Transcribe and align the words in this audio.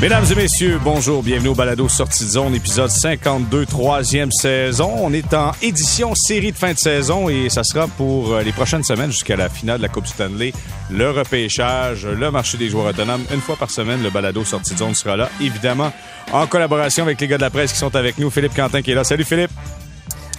Mesdames 0.00 0.24
et 0.30 0.34
messieurs, 0.36 0.78
bonjour, 0.84 1.24
bienvenue 1.24 1.48
au 1.48 1.56
Balado 1.56 1.88
Sortie 1.88 2.22
de 2.22 2.28
zone, 2.28 2.54
épisode 2.54 2.88
52, 2.88 3.66
troisième 3.66 4.30
saison. 4.30 4.92
On 4.96 5.12
est 5.12 5.34
en 5.34 5.50
édition 5.60 6.14
série 6.14 6.52
de 6.52 6.56
fin 6.56 6.72
de 6.72 6.78
saison 6.78 7.28
et 7.28 7.48
ça 7.48 7.64
sera 7.64 7.88
pour 7.88 8.32
euh, 8.32 8.42
les 8.42 8.52
prochaines 8.52 8.84
semaines 8.84 9.10
jusqu'à 9.10 9.34
la 9.34 9.48
finale 9.48 9.78
de 9.78 9.82
la 9.82 9.88
Coupe 9.88 10.06
Stanley, 10.06 10.52
le 10.88 11.10
repêchage, 11.10 12.06
le 12.06 12.30
marché 12.30 12.56
des 12.58 12.68
joueurs 12.68 12.86
autonomes. 12.86 13.24
Une 13.34 13.40
fois 13.40 13.56
par 13.56 13.72
semaine, 13.72 14.00
le 14.00 14.10
Balado 14.10 14.44
Sortie 14.44 14.74
de 14.74 14.78
zone 14.78 14.94
sera 14.94 15.16
là, 15.16 15.30
évidemment, 15.40 15.92
en 16.30 16.46
collaboration 16.46 17.02
avec 17.02 17.20
les 17.20 17.26
gars 17.26 17.38
de 17.38 17.42
la 17.42 17.50
presse 17.50 17.72
qui 17.72 17.78
sont 17.78 17.96
avec 17.96 18.18
nous. 18.18 18.30
Philippe 18.30 18.54
Quentin 18.54 18.82
qui 18.82 18.92
est 18.92 18.94
là. 18.94 19.02
Salut 19.02 19.24
Philippe. 19.24 19.50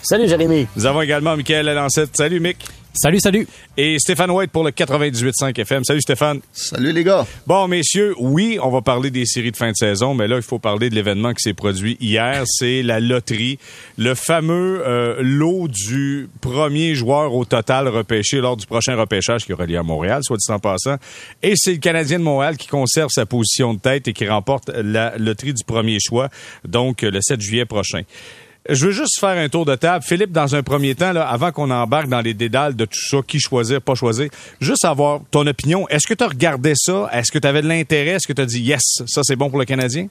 Salut 0.02 0.30
Jérémy. 0.30 0.68
Nous 0.78 0.86
avons 0.86 1.02
également 1.02 1.36
Michael 1.36 1.66
Lancette. 1.66 2.16
Salut 2.16 2.40
Mick. 2.40 2.66
Salut, 2.94 3.20
salut. 3.20 3.48
Et 3.78 3.98
Stéphane 4.00 4.32
White 4.32 4.52
pour 4.52 4.64
le 4.64 4.72
98.5 4.72 5.58
FM. 5.60 5.84
Salut 5.84 6.02
Stéphane. 6.02 6.40
Salut 6.52 6.92
les 6.92 7.04
gars. 7.04 7.26
Bon, 7.46 7.68
messieurs, 7.68 8.16
oui, 8.18 8.58
on 8.62 8.70
va 8.72 8.82
parler 8.82 9.12
des 9.12 9.26
séries 9.26 9.52
de 9.52 9.58
fin 9.58 9.70
de 9.70 9.76
saison, 9.76 10.16
mais 10.16 10.28
là, 10.28 10.38
il 10.38 10.42
faut 10.42 10.58
parler 10.58 10.90
de 10.90 10.96
l'événement 10.96 11.34
qui 11.34 11.44
s'est 11.44 11.54
produit 11.54 11.98
hier. 12.02 12.44
C'est 12.48 12.82
la 12.82 13.00
loterie, 13.00 13.60
le 13.98 14.16
fameux 14.16 14.82
euh, 14.86 15.18
lot 15.22 15.68
du 15.68 16.30
premier 16.42 16.96
joueur 16.96 17.36
au 17.36 17.46
total 17.46 17.88
repêché 17.88 18.42
lors 18.42 18.58
du 18.58 18.66
prochain 18.66 18.96
repêchage 18.96 19.46
qui 19.46 19.54
aura 19.54 19.68
lieu 19.68 19.78
à 19.78 19.84
Montréal, 19.84 20.22
soit 20.24 20.38
dit 20.38 20.52
en 20.52 20.60
passant. 20.60 20.96
Et 21.44 21.54
c'est 21.56 21.74
le 21.74 21.78
Canadien 21.78 22.18
de 22.18 22.24
Montréal 22.24 22.58
qui 22.58 22.68
conserve 22.68 23.10
sa 23.12 23.28
position 23.28 23.76
de 23.76 23.80
tête 23.80 24.08
et 24.08 24.14
qui 24.14 24.28
remporte 24.28 24.70
la 24.70 25.16
loterie 25.18 25.54
du 25.54 25.64
premier 25.64 26.00
choix, 26.00 26.30
donc 26.68 27.04
le 27.04 27.20
7 27.22 27.40
juillet 27.40 27.66
prochain. 27.66 28.02
Je 28.72 28.86
veux 28.86 28.92
juste 28.92 29.20
faire 29.20 29.38
un 29.38 29.50
tour 29.50 29.66
de 29.66 29.76
table. 29.76 30.04
Philippe, 30.06 30.32
dans 30.32 30.56
un 30.56 30.62
premier 30.62 30.94
temps, 30.94 31.12
là, 31.12 31.28
avant 31.28 31.52
qu'on 31.52 31.72
embarque 31.72 32.08
dans 32.08 32.22
les 32.22 32.36
dédales 32.36 32.76
de 32.76 32.86
tout 32.86 33.00
ça, 33.00 33.18
qui 33.26 33.40
choisir, 33.40 33.82
pas 33.82 33.96
choisir, 33.96 34.30
juste 34.62 34.86
avoir 34.86 35.22
ton 35.32 35.48
opinion. 35.48 35.88
Est-ce 35.90 36.06
que 36.06 36.14
tu 36.14 36.24
as 36.24 36.28
regardé 36.28 36.74
ça? 36.76 37.10
Est-ce 37.12 37.32
que 37.32 37.40
tu 37.40 37.48
avais 37.48 37.64
de 37.64 37.68
l'intérêt? 37.68 38.12
Est-ce 38.12 38.28
que 38.28 38.34
tu 38.34 38.42
as 38.42 38.46
dit 38.46 38.62
yes, 38.62 38.82
ça 39.08 39.22
c'est 39.24 39.36
bon 39.36 39.50
pour 39.50 39.58
le 39.58 39.66
Canadien? 39.66 40.08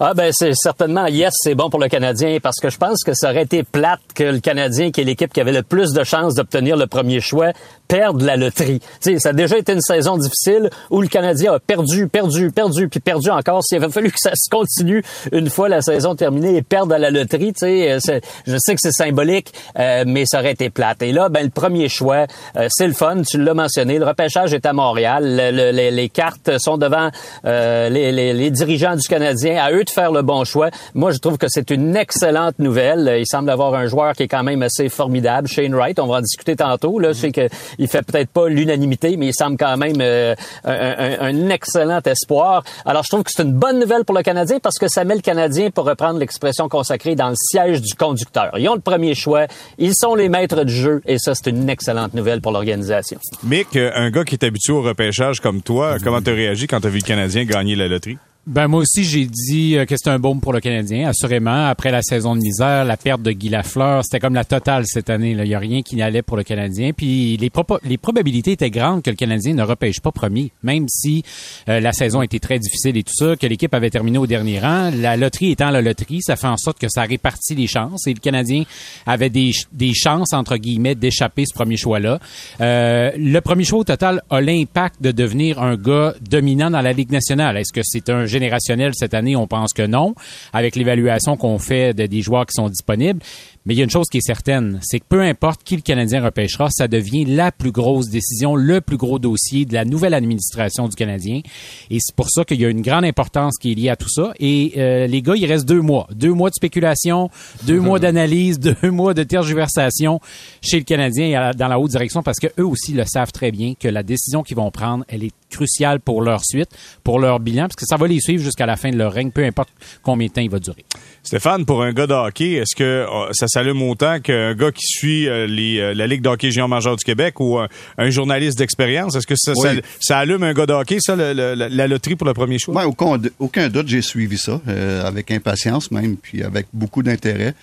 Ah 0.00 0.12
ben 0.14 0.32
c'est 0.32 0.54
certainement 0.54 1.06
yes, 1.06 1.32
c'est 1.36 1.54
bon 1.54 1.70
pour 1.70 1.78
le 1.78 1.88
Canadien 1.88 2.38
parce 2.42 2.58
que 2.60 2.68
je 2.68 2.78
pense 2.78 3.04
que 3.04 3.14
ça 3.14 3.30
aurait 3.30 3.42
été 3.42 3.62
plate 3.62 4.00
que 4.14 4.24
le 4.24 4.40
Canadien, 4.40 4.90
qui 4.90 5.00
est 5.00 5.04
l'équipe 5.04 5.32
qui 5.32 5.40
avait 5.40 5.52
le 5.52 5.62
plus 5.62 5.92
de 5.92 6.02
chances 6.02 6.34
d'obtenir 6.34 6.76
le 6.76 6.86
premier 6.86 7.20
choix, 7.20 7.52
perde 7.86 8.22
la 8.22 8.36
loterie. 8.36 8.80
sais, 9.00 9.18
ça 9.18 9.28
a 9.28 9.32
déjà 9.32 9.56
été 9.56 9.72
une 9.72 9.80
saison 9.80 10.16
difficile 10.16 10.70
où 10.90 11.00
le 11.00 11.08
Canadien 11.08 11.54
a 11.54 11.60
perdu, 11.60 12.08
perdu, 12.08 12.50
perdu, 12.50 12.88
puis 12.88 13.00
perdu 13.00 13.30
encore. 13.30 13.62
S'il 13.62 13.76
avait 13.76 13.92
fallu 13.92 14.10
que 14.10 14.18
ça 14.18 14.32
se 14.34 14.48
continue 14.50 15.02
une 15.32 15.48
fois 15.48 15.68
la 15.68 15.80
saison 15.80 16.16
terminée 16.16 16.56
et 16.56 16.62
perdre 16.62 16.94
à 16.94 16.98
la 16.98 17.10
loterie, 17.10 17.52
je 17.56 18.56
sais 18.58 18.74
que 18.74 18.80
c'est 18.80 18.92
symbolique, 18.92 19.52
euh, 19.78 20.04
mais 20.06 20.24
ça 20.26 20.40
aurait 20.40 20.52
été 20.52 20.70
plate. 20.70 21.02
Et 21.02 21.12
là, 21.12 21.28
ben 21.28 21.44
le 21.44 21.50
premier 21.50 21.88
choix, 21.88 22.26
euh, 22.56 22.66
c'est 22.70 22.86
le 22.86 22.94
fun. 22.94 23.22
Tu 23.22 23.40
l'as 23.40 23.54
mentionné, 23.54 23.98
le 23.98 24.06
repêchage 24.06 24.54
est 24.54 24.66
à 24.66 24.72
Montréal. 24.72 25.24
les, 25.24 26.08
cartes 26.08 26.58
sont 26.58 26.78
devant 26.78 27.10
euh, 27.44 27.88
les, 27.88 28.12
les 28.32 28.50
dirigeants 28.50 28.96
du 28.96 29.03
Canadien, 29.08 29.62
à 29.62 29.72
eux 29.72 29.84
de 29.84 29.90
faire 29.90 30.12
le 30.12 30.22
bon 30.22 30.44
choix. 30.44 30.70
Moi, 30.94 31.10
je 31.10 31.18
trouve 31.18 31.38
que 31.38 31.46
c'est 31.48 31.70
une 31.70 31.96
excellente 31.96 32.58
nouvelle. 32.58 33.16
Il 33.18 33.26
semble 33.26 33.50
avoir 33.50 33.74
un 33.74 33.86
joueur 33.86 34.14
qui 34.14 34.24
est 34.24 34.28
quand 34.28 34.42
même 34.42 34.62
assez 34.62 34.88
formidable, 34.88 35.48
Shane 35.48 35.74
Wright. 35.74 35.98
On 35.98 36.06
va 36.06 36.16
en 36.16 36.20
discuter 36.20 36.56
tantôt. 36.56 36.98
Là, 36.98 37.12
je 37.12 37.18
sais 37.18 37.32
qu'il 37.32 37.88
fait 37.88 38.02
peut-être 38.02 38.30
pas 38.30 38.48
l'unanimité, 38.48 39.16
mais 39.16 39.28
il 39.28 39.34
semble 39.34 39.56
quand 39.56 39.76
même 39.76 39.96
euh, 40.00 40.34
un, 40.64 41.48
excellent 41.50 42.00
espoir. 42.04 42.64
Alors, 42.84 43.02
je 43.02 43.08
trouve 43.08 43.22
que 43.22 43.30
c'est 43.34 43.42
une 43.42 43.52
bonne 43.52 43.78
nouvelle 43.78 44.04
pour 44.04 44.16
le 44.16 44.22
Canadien 44.22 44.58
parce 44.60 44.78
que 44.78 44.88
ça 44.88 45.04
met 45.04 45.14
le 45.14 45.20
Canadien, 45.20 45.70
pour 45.70 45.84
reprendre 45.84 46.18
l'expression 46.18 46.68
consacrée, 46.68 47.14
dans 47.14 47.28
le 47.28 47.36
siège 47.36 47.80
du 47.80 47.94
conducteur. 47.94 48.50
Ils 48.58 48.68
ont 48.68 48.74
le 48.74 48.80
premier 48.80 49.14
choix. 49.14 49.46
Ils 49.78 49.94
sont 49.94 50.14
les 50.14 50.28
maîtres 50.28 50.64
du 50.64 50.74
jeu 50.74 51.02
et 51.06 51.18
ça, 51.18 51.34
c'est 51.34 51.50
une 51.50 51.68
excellente 51.68 52.14
nouvelle 52.14 52.40
pour 52.40 52.52
l'organisation. 52.52 53.18
Mick, 53.42 53.76
un 53.76 54.10
gars 54.10 54.24
qui 54.24 54.34
est 54.34 54.44
habitué 54.44 54.72
au 54.72 54.82
repêchage 54.82 55.40
comme 55.40 55.62
toi, 55.62 55.96
comment 56.02 56.22
tu 56.22 56.32
réagi 56.32 56.66
quand 56.66 56.80
tu 56.80 56.86
as 56.86 56.90
vu 56.90 56.98
le 56.98 57.04
Canadien 57.04 57.44
gagner 57.44 57.76
la 57.76 57.88
loterie? 57.88 58.18
Ben 58.46 58.68
moi 58.68 58.80
aussi 58.80 59.04
j'ai 59.04 59.24
dit 59.24 59.74
euh, 59.74 59.86
que 59.86 59.96
c'était 59.96 60.10
un 60.10 60.18
baume 60.18 60.42
pour 60.42 60.52
le 60.52 60.60
Canadien, 60.60 61.08
assurément. 61.08 61.66
Après 61.66 61.90
la 61.90 62.02
saison 62.02 62.36
de 62.36 62.40
misère, 62.40 62.84
la 62.84 62.98
perte 62.98 63.22
de 63.22 63.32
Guy 63.32 63.48
Lafleur, 63.48 64.04
c'était 64.04 64.20
comme 64.20 64.34
la 64.34 64.44
totale 64.44 64.84
cette 64.86 65.08
année. 65.08 65.30
Il 65.30 65.42
n'y 65.42 65.54
a 65.54 65.58
rien 65.58 65.80
qui 65.80 65.96
n'allait 65.96 66.20
pour 66.20 66.36
le 66.36 66.42
Canadien. 66.42 66.92
Puis 66.92 67.38
les, 67.38 67.48
probabilités 67.96 68.52
étaient 68.52 68.70
grandes 68.70 69.02
que 69.02 69.08
le 69.08 69.16
Canadien 69.16 69.54
ne 69.54 69.62
repêche 69.62 70.00
pas 70.00 70.12
premier, 70.12 70.52
même 70.62 70.84
si 70.90 71.22
euh, 71.70 71.80
la 71.80 71.94
saison 71.94 72.20
était 72.20 72.38
très 72.38 72.58
difficile 72.58 72.98
et 72.98 73.02
tout 73.02 73.14
ça, 73.14 73.34
que 73.34 73.46
l'équipe 73.46 73.72
avait 73.72 73.88
terminé 73.88 74.18
au 74.18 74.26
dernier 74.26 74.60
rang. 74.60 74.90
La 74.94 75.16
loterie 75.16 75.52
étant 75.52 75.70
la 75.70 75.80
loterie, 75.80 76.20
ça 76.20 76.36
fait 76.36 76.46
en 76.46 76.58
sorte 76.58 76.78
que 76.78 76.88
ça 76.90 77.04
répartit 77.04 77.54
les 77.54 77.66
chances 77.66 78.06
et 78.06 78.12
le 78.12 78.20
Canadien 78.20 78.64
avait 79.06 79.30
des, 79.30 79.52
des 79.72 79.94
chances 79.94 80.34
entre 80.34 80.58
guillemets 80.58 80.94
d'échapper 80.94 81.46
ce 81.46 81.54
premier 81.54 81.78
choix-là. 81.78 82.18
Euh, 82.60 83.10
le 83.16 83.40
premier 83.40 83.64
choix 83.64 83.78
au 83.78 83.84
total 83.84 84.22
a 84.28 84.42
l'impact 84.42 85.00
de 85.00 85.12
devenir 85.12 85.62
un 85.62 85.76
gars 85.76 86.12
dominant 86.20 86.70
dans 86.70 86.82
la 86.82 86.92
Ligue 86.92 87.10
nationale. 87.10 87.56
Est-ce 87.56 87.72
que 87.72 87.80
c'est 87.82 88.10
un 88.10 88.26
générationnel 88.34 88.92
cette 88.94 89.14
année, 89.14 89.36
on 89.36 89.46
pense 89.46 89.72
que 89.72 89.86
non, 89.86 90.14
avec 90.52 90.76
l'évaluation 90.76 91.36
qu'on 91.36 91.58
fait 91.58 91.94
des 91.94 92.20
joueurs 92.20 92.46
qui 92.46 92.54
sont 92.54 92.68
disponibles. 92.68 93.20
Mais 93.66 93.72
il 93.74 93.78
y 93.78 93.80
a 93.80 93.84
une 93.84 93.90
chose 93.90 94.08
qui 94.10 94.18
est 94.18 94.26
certaine, 94.26 94.78
c'est 94.82 95.00
que 95.00 95.06
peu 95.08 95.22
importe 95.22 95.62
qui 95.64 95.74
le 95.76 95.80
Canadien 95.80 96.22
repêchera, 96.22 96.68
ça 96.70 96.86
devient 96.86 97.24
la 97.24 97.50
plus 97.50 97.72
grosse 97.72 98.10
décision, 98.10 98.56
le 98.56 98.82
plus 98.82 98.98
gros 98.98 99.18
dossier 99.18 99.64
de 99.64 99.72
la 99.72 99.86
nouvelle 99.86 100.12
administration 100.12 100.86
du 100.86 100.94
Canadien. 100.94 101.40
Et 101.88 101.98
c'est 101.98 102.14
pour 102.14 102.28
ça 102.28 102.44
qu'il 102.44 102.60
y 102.60 102.66
a 102.66 102.68
une 102.68 102.82
grande 102.82 103.06
importance 103.06 103.56
qui 103.58 103.72
est 103.72 103.74
liée 103.74 103.88
à 103.88 103.96
tout 103.96 104.10
ça. 104.10 104.34
Et 104.38 104.74
euh, 104.76 105.06
les 105.06 105.22
gars, 105.22 105.32
il 105.34 105.46
reste 105.46 105.66
deux 105.66 105.80
mois. 105.80 106.06
Deux 106.14 106.34
mois 106.34 106.50
de 106.50 106.54
spéculation, 106.54 107.30
deux 107.62 107.80
mois 107.80 107.98
d'analyse, 108.00 108.60
deux 108.60 108.90
mois 108.90 109.14
de 109.14 109.22
tergiversation 109.22 110.20
chez 110.60 110.76
le 110.76 110.84
Canadien 110.84 111.52
dans 111.56 111.68
la 111.68 111.78
haute 111.78 111.90
direction 111.90 112.22
parce 112.22 112.40
que 112.40 112.48
eux 112.58 112.66
aussi 112.66 112.92
le 112.92 113.04
savent 113.06 113.32
très 113.32 113.50
bien 113.50 113.72
que 113.80 113.88
la 113.88 114.02
décision 114.02 114.42
qu'ils 114.42 114.56
vont 114.56 114.70
prendre, 114.70 115.04
elle 115.08 115.24
est 115.24 115.32
cruciale 115.48 116.00
pour 116.00 116.20
leur 116.20 116.44
suite, 116.44 116.68
pour 117.02 117.18
leur 117.18 117.40
bilan, 117.40 117.62
parce 117.62 117.76
que 117.76 117.86
ça 117.86 117.96
va 117.96 118.06
les 118.06 118.20
suivre 118.20 118.42
jusqu'à 118.42 118.66
la 118.66 118.76
fin 118.76 118.90
de 118.90 118.96
leur 118.96 119.12
règne, 119.12 119.30
peu 119.30 119.44
importe 119.44 119.70
combien 120.02 120.26
de 120.26 120.32
temps 120.32 120.40
il 120.40 120.50
va 120.50 120.58
durer. 120.58 120.84
Stéphane, 121.22 121.64
pour 121.64 121.82
un 121.82 121.92
gars 121.92 122.06
de 122.06 122.12
hockey, 122.12 122.54
est-ce 122.54 122.76
que 122.76 123.06
oh, 123.10 123.28
ça 123.54 123.60
s'allume 123.60 123.82
autant 123.82 124.18
qu'un 124.18 124.52
gars 124.54 124.72
qui 124.72 124.84
suit 124.84 125.28
euh, 125.28 125.46
les, 125.46 125.78
euh, 125.78 125.94
la 125.94 126.08
Ligue 126.08 126.22
de 126.22 126.28
hockey 126.28 126.50
géant 126.50 126.66
majeur 126.66 126.96
du 126.96 127.04
Québec 127.04 127.38
ou 127.38 127.56
un 127.56 128.10
journaliste 128.10 128.58
d'expérience? 128.58 129.14
Est-ce 129.14 129.28
que 129.28 129.36
ça, 129.36 129.52
ça, 130.00 130.18
allume 130.18 130.42
un 130.42 130.52
gars 130.52 130.66
de 130.66 130.72
hockey, 130.72 130.98
ça, 130.98 131.14
la 131.14 131.86
loterie 131.86 132.16
pour 132.16 132.26
le 132.26 132.34
premier 132.34 132.58
choix? 132.58 132.74
Oui, 132.74 132.82
aucun, 132.84 133.20
aucun 133.38 133.68
doute, 133.68 133.86
j'ai 133.86 134.02
suivi 134.02 134.38
ça, 134.38 134.60
euh, 134.66 135.06
avec 135.06 135.30
impatience 135.30 135.92
même, 135.92 136.16
puis 136.16 136.42
avec 136.42 136.66
beaucoup 136.72 137.04
d'intérêt. 137.04 137.54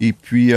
Et 0.00 0.12
puis, 0.12 0.52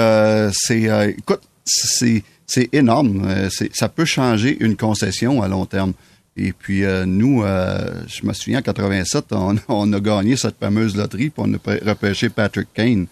c'est, 0.53 1.15
écoute, 1.17 1.41
c'est, 1.63 2.23
c'est 2.47 2.69
énorme. 2.73 3.47
ça 3.71 3.89
peut 3.89 4.05
changer 4.05 4.57
une 4.59 4.75
concession 4.75 5.43
à 5.43 5.47
long 5.47 5.67
terme. 5.67 5.93
Et 6.35 6.51
puis, 6.51 6.81
nous, 7.05 7.43
je 7.43 8.25
me 8.25 8.33
souviens, 8.33 8.57
en 8.57 8.63
87, 8.63 9.25
on, 9.33 9.55
on, 9.67 9.93
a 9.93 9.99
gagné 9.99 10.35
cette 10.35 10.57
fameuse 10.59 10.95
loterie, 10.95 11.29
puis 11.29 11.43
on 11.45 11.53
a 11.53 11.89
repêché 11.91 12.29
Patrick 12.29 12.69
Kane. 12.73 13.05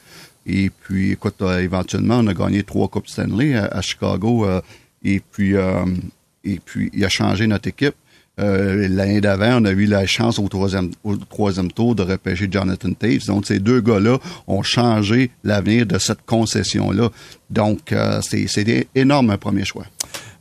Et 0.48 0.70
puis, 0.70 1.12
écoute, 1.12 1.42
euh, 1.42 1.60
éventuellement, 1.60 2.20
on 2.20 2.28
a 2.28 2.34
gagné 2.34 2.64
trois 2.64 2.88
Coupes 2.88 3.10
Stanley 3.10 3.56
à, 3.56 3.82
Chicago. 3.82 4.46
Euh, 4.46 4.62
et 5.04 5.20
puis, 5.20 5.56
euh, 5.56 5.86
et 6.44 6.60
puis, 6.64 6.90
il 6.94 7.04
a 7.04 7.10
changé 7.10 7.46
notre 7.48 7.68
équipe. 7.68 7.96
L'année 8.40 9.20
d'avant, 9.20 9.64
on 9.64 9.66
a 9.66 9.72
eu 9.72 9.88
la 9.88 10.06
chance 10.06 10.38
au 10.38 10.48
troisième, 10.48 10.92
au 11.04 11.16
troisième 11.18 11.72
tour 11.72 11.96
de 11.96 12.04
repêcher 12.04 12.48
Jonathan 12.50 12.94
Taves. 12.94 13.26
Donc, 13.26 13.48
ces 13.48 13.58
deux 13.58 13.82
gars-là 13.82 14.20
ont 14.46 14.62
changé 14.62 15.32
l'avenir 15.44 15.88
de 15.88 15.98
cette 15.98 16.24
concession-là. 16.24 17.10
Donc, 17.50 17.96
c'est 18.22 18.88
énorme 18.94 19.32
un 19.32 19.40
premier 19.40 19.66
choix. 19.66 19.88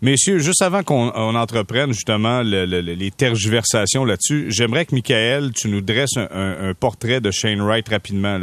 Messieurs, 0.06 0.38
juste 0.38 0.62
avant 0.62 0.84
qu'on 0.84 1.34
entreprenne 1.34 1.92
justement 1.92 2.40
les 2.40 3.10
tergiversations 3.10 4.04
là-dessus, 4.04 4.46
j'aimerais 4.50 4.86
que 4.86 4.94
Michael, 4.94 5.50
tu 5.52 5.66
nous 5.66 5.80
dresses 5.80 6.16
un, 6.16 6.74
portrait 6.78 7.20
de 7.20 7.32
Shane 7.32 7.60
Wright 7.60 7.88
rapidement. 7.88 8.38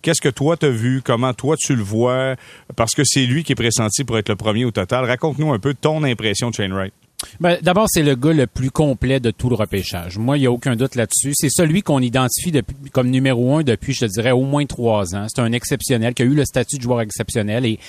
Qu'est-ce 0.00 0.20
que 0.20 0.28
toi 0.28 0.56
t'as 0.56 0.68
vu? 0.68 1.02
Comment 1.02 1.34
toi 1.34 1.56
tu 1.58 1.74
le 1.74 1.82
vois? 1.82 2.36
Parce 2.76 2.94
que 2.94 3.02
c'est 3.04 3.26
lui 3.26 3.42
qui 3.42 3.50
est 3.50 3.56
pressenti 3.56 4.04
pour 4.04 4.16
être 4.16 4.28
le 4.28 4.36
premier 4.36 4.64
au 4.64 4.70
total. 4.70 5.06
Raconte-nous 5.06 5.52
un 5.52 5.58
peu 5.58 5.74
ton 5.74 6.04
impression 6.04 6.50
de 6.50 6.54
Shane 6.54 6.72
Wright. 6.72 6.94
Ben, 7.40 7.58
D'abord, 7.62 7.86
c'est 7.88 8.02
le 8.02 8.14
gars 8.14 8.32
le 8.32 8.46
plus 8.46 8.70
complet 8.70 9.18
de 9.18 9.32
tout 9.32 9.48
le 9.48 9.56
repêchage. 9.56 10.18
Moi, 10.18 10.38
il 10.38 10.42
n'y 10.42 10.46
a 10.46 10.52
aucun 10.52 10.76
doute 10.76 10.94
là-dessus. 10.94 11.32
C'est 11.34 11.50
celui 11.50 11.82
qu'on 11.82 12.00
identifie 12.00 12.52
depuis, 12.52 12.76
comme 12.92 13.10
numéro 13.10 13.56
un 13.56 13.62
depuis, 13.62 13.92
je 13.92 14.00
te 14.00 14.04
dirais, 14.06 14.30
au 14.30 14.42
moins 14.42 14.66
trois 14.66 15.16
ans. 15.16 15.26
C'est 15.28 15.40
un 15.40 15.52
exceptionnel 15.52 16.14
qui 16.14 16.22
a 16.22 16.24
eu 16.26 16.34
le 16.34 16.44
statut 16.44 16.76
de 16.76 16.82
joueur 16.82 17.00
exceptionnel 17.00 17.66
et 17.66 17.80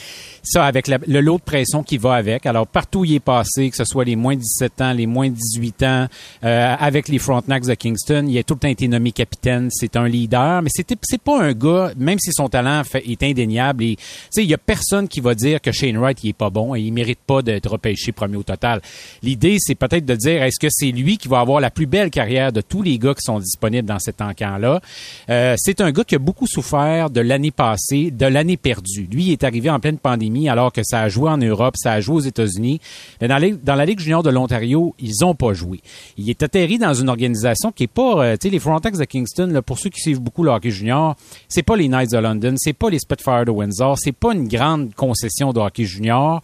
ça, 0.42 0.65
avec 0.65 0.88
le 0.88 1.21
lot 1.21 1.38
de 1.38 1.44
pression 1.44 1.83
qui 1.83 1.98
va 1.98 2.15
avec. 2.15 2.48
Alors, 2.48 2.65
partout 2.65 3.00
où 3.00 3.06
il 3.06 3.15
est 3.15 3.19
passé, 3.19 3.69
que 3.69 3.77
ce 3.77 3.86
soit 3.86 4.04
les 4.04 4.15
moins 4.15 4.36
17 4.36 4.81
ans, 4.81 4.94
les 4.94 5.06
moins 5.06 5.30
18 5.30 5.83
ans, 5.83 6.07
euh, 6.44 6.75
avec 6.80 7.07
les 7.07 7.19
Frontenacs 7.19 7.65
de 7.65 7.74
Kingston, 7.75 8.25
il 8.27 8.38
a 8.38 8.44
tout 8.44 8.56
le 8.56 8.62
temps 8.62 8.68
été 8.68 8.88
nommé 8.88 9.12
capitaine. 9.12 9.69
C'est 9.71 9.95
un 9.95 10.07
leader, 10.07 10.63
mais 10.63 10.69
c'est 10.74 11.21
pas 11.21 11.39
un 11.39 11.54
gars, 11.54 11.92
même 11.98 12.18
si 12.19 12.31
son 12.33 12.50
talent 12.50 12.81
est 12.94 13.24
indéniable. 13.24 13.83
Et, 13.83 13.98
il 14.38 14.45
y 14.45 14.54
a 14.54 14.57
personne 14.57 15.07
qui 15.07 15.19
va 15.19 15.36
dire 15.36 15.62
que 15.62 15.71
Shane 15.71 15.98
Wright, 15.98 16.24
il 16.24 16.30
est 16.30 16.33
pas 16.33 16.50
bon 16.50 16.74
et 16.74 16.81
il 16.81 16.92
mérite 16.92 17.19
pas 17.27 17.42
d'être 17.42 17.69
repêché 17.69 18.12
premier 18.12 18.38
au 18.38 18.44
total 18.44 18.81
l'idée, 19.24 19.57
c'est 19.60 19.75
peut-être 19.75 20.06
de 20.06 20.16
dire, 20.16 20.44
est-ce 20.44 20.60
que 20.60 20.68
c'est 20.69 20.92
lui 20.92 21.18
qui 21.18 21.27
va 21.27 21.39
avoir 21.39 21.60
la 21.60 21.71
plus 21.71 21.86
belle 21.86 22.10
carrière 22.10 22.51
de 22.51 22.62
tous 22.62 22.81
les 22.81 22.98
gars 22.98 23.13
qui 23.13 23.24
sont 23.24 23.39
disponibles 23.39 23.88
dans 23.88 24.00
cet 24.00 24.21
encan-là? 24.21 24.81
Euh, 25.30 25.56
c'est 25.57 25.81
un 25.81 25.92
gars 25.92 26.04
qui 26.04 26.16
a 26.16 26.19
beaucoup 26.19 26.48
souffert 26.48 27.10
de 27.10 27.21
l'année 27.21 27.51
passée, 27.51 28.12
de 28.12 28.25
l'année 28.25 28.57
perdue. 28.57 29.07
Lui, 29.12 29.25
il 29.25 29.31
est 29.31 29.44
arrivé 29.44 29.69
en 29.69 29.80
pleine 29.80 29.98
pandémie 29.98 30.50
alors 30.50 30.71
que 30.71 30.81
ça 30.83 31.01
a 31.01 31.10
joué 31.10 31.30
en 31.30 31.38
Europe, 31.38 31.75
ça 31.77 31.94
a 31.94 32.01
joué 32.01 32.16
aux 32.16 32.21
États-Unis. 32.21 32.80
Mais 33.21 33.27
dans, 33.27 33.75
la 33.75 33.86
Ligue 33.86 34.00
junior 34.00 34.24
de 34.24 34.30
l'Ontario, 34.30 34.95
ils 35.00 35.24
ont 35.24 35.36
pas 35.36 35.54
joué. 35.54 35.81
Il 36.18 36.30
est 36.30 36.44
atterri 36.44 36.77
dans 36.77 36.94
une 36.94 37.10
organisation 37.10 37.71
qui 37.71 37.83
est 37.83 37.88
pas, 37.88 38.24
euh, 38.24 38.38
tu 38.38 38.48
sais, 38.48 38.51
les 38.51 38.60
Frontex 38.60 38.98
de 38.98 39.06
Kingston, 39.06 39.62
pour 39.66 39.80
ceux 39.80 39.89
qui 39.89 40.01
suivent 40.01 40.21
beaucoup 40.21 40.44
le 40.44 40.51
hockey 40.51 40.71
junior, 40.71 41.16
c'est 41.48 41.63
pas 41.63 41.75
les 41.75 41.88
Knights 41.88 42.12
de 42.12 42.18
London, 42.18 42.56
c'est 42.57 42.74
pas 42.74 42.89
les 42.89 43.00
Spitfire 43.00 43.45
de 43.45 43.51
Windsor, 43.51 43.98
c'est 43.98 44.12
pas 44.12 44.33
une 44.33 44.48
grande 44.48 44.94
concession 44.94 45.54
de 45.54 45.60
hockey 45.60 45.86
junior. 45.86 46.42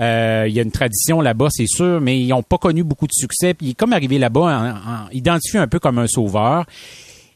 Euh, 0.00 0.46
il 0.48 0.54
y 0.54 0.58
a 0.58 0.62
une 0.62 0.70
tradition 0.70 1.20
là-bas, 1.20 1.48
c'est 1.50 1.66
sûr, 1.66 2.00
mais 2.00 2.17
ils 2.20 2.32
ont 2.32 2.42
pas 2.42 2.58
connu 2.58 2.84
beaucoup 2.84 3.06
de 3.06 3.12
succès. 3.12 3.54
Puis 3.54 3.66
il 3.66 3.70
est 3.70 3.74
comme 3.74 3.92
arrivé 3.92 4.18
là-bas, 4.18 4.40
en, 4.40 4.68
en, 4.70 5.10
identifié 5.12 5.58
un 5.58 5.66
peu 5.68 5.78
comme 5.78 5.98
un 5.98 6.06
sauveur. 6.06 6.66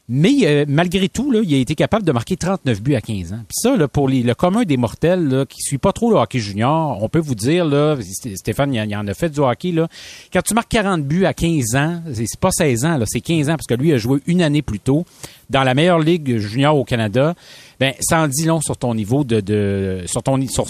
Mais 0.09 0.33
euh, 0.43 0.65
malgré 0.67 1.07
tout, 1.07 1.31
là, 1.31 1.39
il 1.43 1.53
a 1.53 1.57
été 1.57 1.75
capable 1.75 2.05
de 2.05 2.11
marquer 2.11 2.35
39 2.35 2.81
buts 2.81 2.95
à 2.95 3.01
15 3.01 3.31
ans. 3.31 3.39
Puis 3.47 3.55
ça, 3.55 3.87
pour 3.87 4.09
les, 4.09 4.21
le 4.21 4.35
commun 4.35 4.63
des 4.63 4.75
mortels 4.75 5.45
qui 5.47 5.61
suit 5.61 5.77
pas 5.77 5.93
trop 5.93 6.11
le 6.11 6.17
hockey 6.17 6.39
junior, 6.39 7.01
on 7.01 7.07
peut 7.07 7.19
vous 7.19 7.35
dire, 7.35 7.63
là, 7.63 7.95
Stéphane, 8.35 8.73
il, 8.73 8.95
en 8.97 9.07
a 9.07 9.13
fait 9.13 9.29
du 9.29 9.39
hockey, 9.39 9.71
là, 9.71 9.87
quand 10.33 10.41
tu 10.41 10.53
marques 10.53 10.71
40 10.71 11.03
buts 11.03 11.25
à 11.25 11.33
15 11.33 11.75
ans, 11.75 12.01
c'est 12.13 12.39
pas 12.39 12.51
16 12.51 12.83
ans, 12.83 12.99
c'est 13.05 13.21
15 13.21 13.49
ans, 13.49 13.53
parce 13.53 13.67
que 13.67 13.75
lui 13.75 13.93
a 13.93 13.97
joué 13.97 14.19
une 14.27 14.41
année 14.41 14.61
plus 14.61 14.79
tôt 14.79 15.05
dans 15.49 15.63
la 15.63 15.73
meilleure 15.73 15.99
ligue 15.99 16.37
junior 16.37 16.75
au 16.77 16.83
Canada. 16.83 17.33
Ben, 17.79 17.93
ça 18.01 18.19
en 18.19 18.27
dit 18.27 18.45
long 18.45 18.59
sur 18.59 18.75
ton 18.75 18.95
niveau 18.95 19.23
de, 19.23 19.39
de 19.39 20.03
sur 20.05 20.21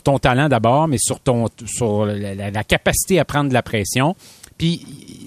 ton 0.01 0.19
talent 0.19 0.47
d'abord, 0.47 0.87
mais 0.87 0.97
sur 0.99 1.19
ton 1.19 1.47
la, 2.05 2.51
la 2.51 2.63
capacité 2.63 3.19
à 3.19 3.25
prendre 3.25 3.49
de 3.49 3.53
la 3.53 3.63
pression. 3.63 4.15
Puis 4.63 4.79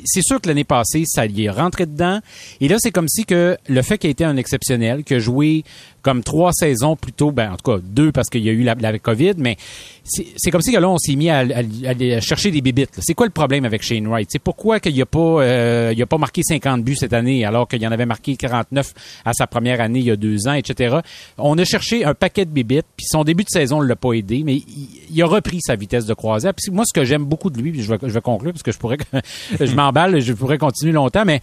c'est 0.06 0.22
sûr 0.22 0.40
que 0.40 0.48
l'année 0.48 0.64
passée, 0.64 1.04
ça 1.04 1.26
y 1.26 1.44
est 1.44 1.50
rentré 1.50 1.84
dedans. 1.84 2.20
Et 2.62 2.68
là, 2.68 2.76
c'est 2.78 2.90
comme 2.90 3.06
si 3.06 3.26
que 3.26 3.58
le 3.68 3.82
fait 3.82 3.98
qu'il 3.98 4.08
ait 4.08 4.12
été 4.12 4.24
un 4.24 4.38
exceptionnel, 4.38 5.04
que 5.04 5.18
joué 5.18 5.62
comme 6.06 6.22
trois 6.22 6.52
saisons 6.52 6.94
plutôt, 6.94 7.32
ben 7.32 7.50
en 7.50 7.56
tout 7.56 7.72
cas 7.72 7.78
deux 7.82 8.12
parce 8.12 8.30
qu'il 8.30 8.44
y 8.44 8.48
a 8.48 8.52
eu 8.52 8.62
la, 8.62 8.76
la 8.76 8.96
COVID, 8.96 9.32
mais 9.38 9.56
c'est 10.04 10.52
comme 10.52 10.62
si 10.62 10.70
que 10.72 10.78
là 10.78 10.88
on 10.88 10.98
s'est 10.98 11.16
mis 11.16 11.28
à, 11.30 11.38
à, 11.38 12.20
chercher 12.20 12.52
des 12.52 12.60
bébites. 12.60 13.00
C'est 13.00 13.14
quoi 13.14 13.26
le 13.26 13.32
problème 13.32 13.64
avec 13.64 13.82
Shane 13.82 14.06
Wright? 14.06 14.28
C'est 14.30 14.38
pourquoi 14.38 14.78
qu'il 14.78 15.02
a 15.02 15.04
pas 15.04 15.18
euh, 15.18 15.92
il 15.92 16.00
a 16.00 16.06
pas 16.06 16.16
marqué 16.16 16.42
50 16.44 16.84
buts 16.84 16.94
cette 16.94 17.12
année 17.12 17.44
alors 17.44 17.66
qu'il 17.66 17.84
en 17.84 17.90
avait 17.90 18.06
marqué 18.06 18.36
49 18.36 18.94
à 19.24 19.32
sa 19.32 19.48
première 19.48 19.80
année 19.80 19.98
il 19.98 20.04
y 20.04 20.12
a 20.12 20.16
deux 20.16 20.46
ans, 20.46 20.52
etc. 20.52 20.98
On 21.38 21.58
a 21.58 21.64
cherché 21.64 22.04
un 22.04 22.14
paquet 22.14 22.44
de 22.44 22.52
bébites, 22.52 22.86
puis 22.96 23.06
son 23.08 23.24
début 23.24 23.42
de 23.42 23.50
saison 23.50 23.82
ne 23.82 23.88
l'a 23.88 23.96
pas 23.96 24.12
aidé, 24.12 24.44
mais 24.44 24.62
il, 25.10 25.22
a 25.22 25.26
repris 25.26 25.58
sa 25.60 25.74
vitesse 25.74 26.06
de 26.06 26.14
croisière. 26.14 26.54
Puis 26.54 26.70
moi, 26.70 26.84
ce 26.86 26.94
que 26.94 27.04
j'aime 27.04 27.24
beaucoup 27.24 27.50
de 27.50 27.60
lui, 27.60 27.72
puis 27.72 27.82
je 27.82 27.92
vais, 27.92 27.98
je 28.00 28.12
vais 28.12 28.20
conclure 28.20 28.52
parce 28.52 28.62
que 28.62 28.70
je 28.70 28.78
pourrais 28.78 28.98
je 29.60 29.74
m'emballe, 29.74 30.20
je 30.20 30.32
pourrais 30.34 30.58
continuer 30.58 30.92
longtemps, 30.92 31.24
mais 31.26 31.40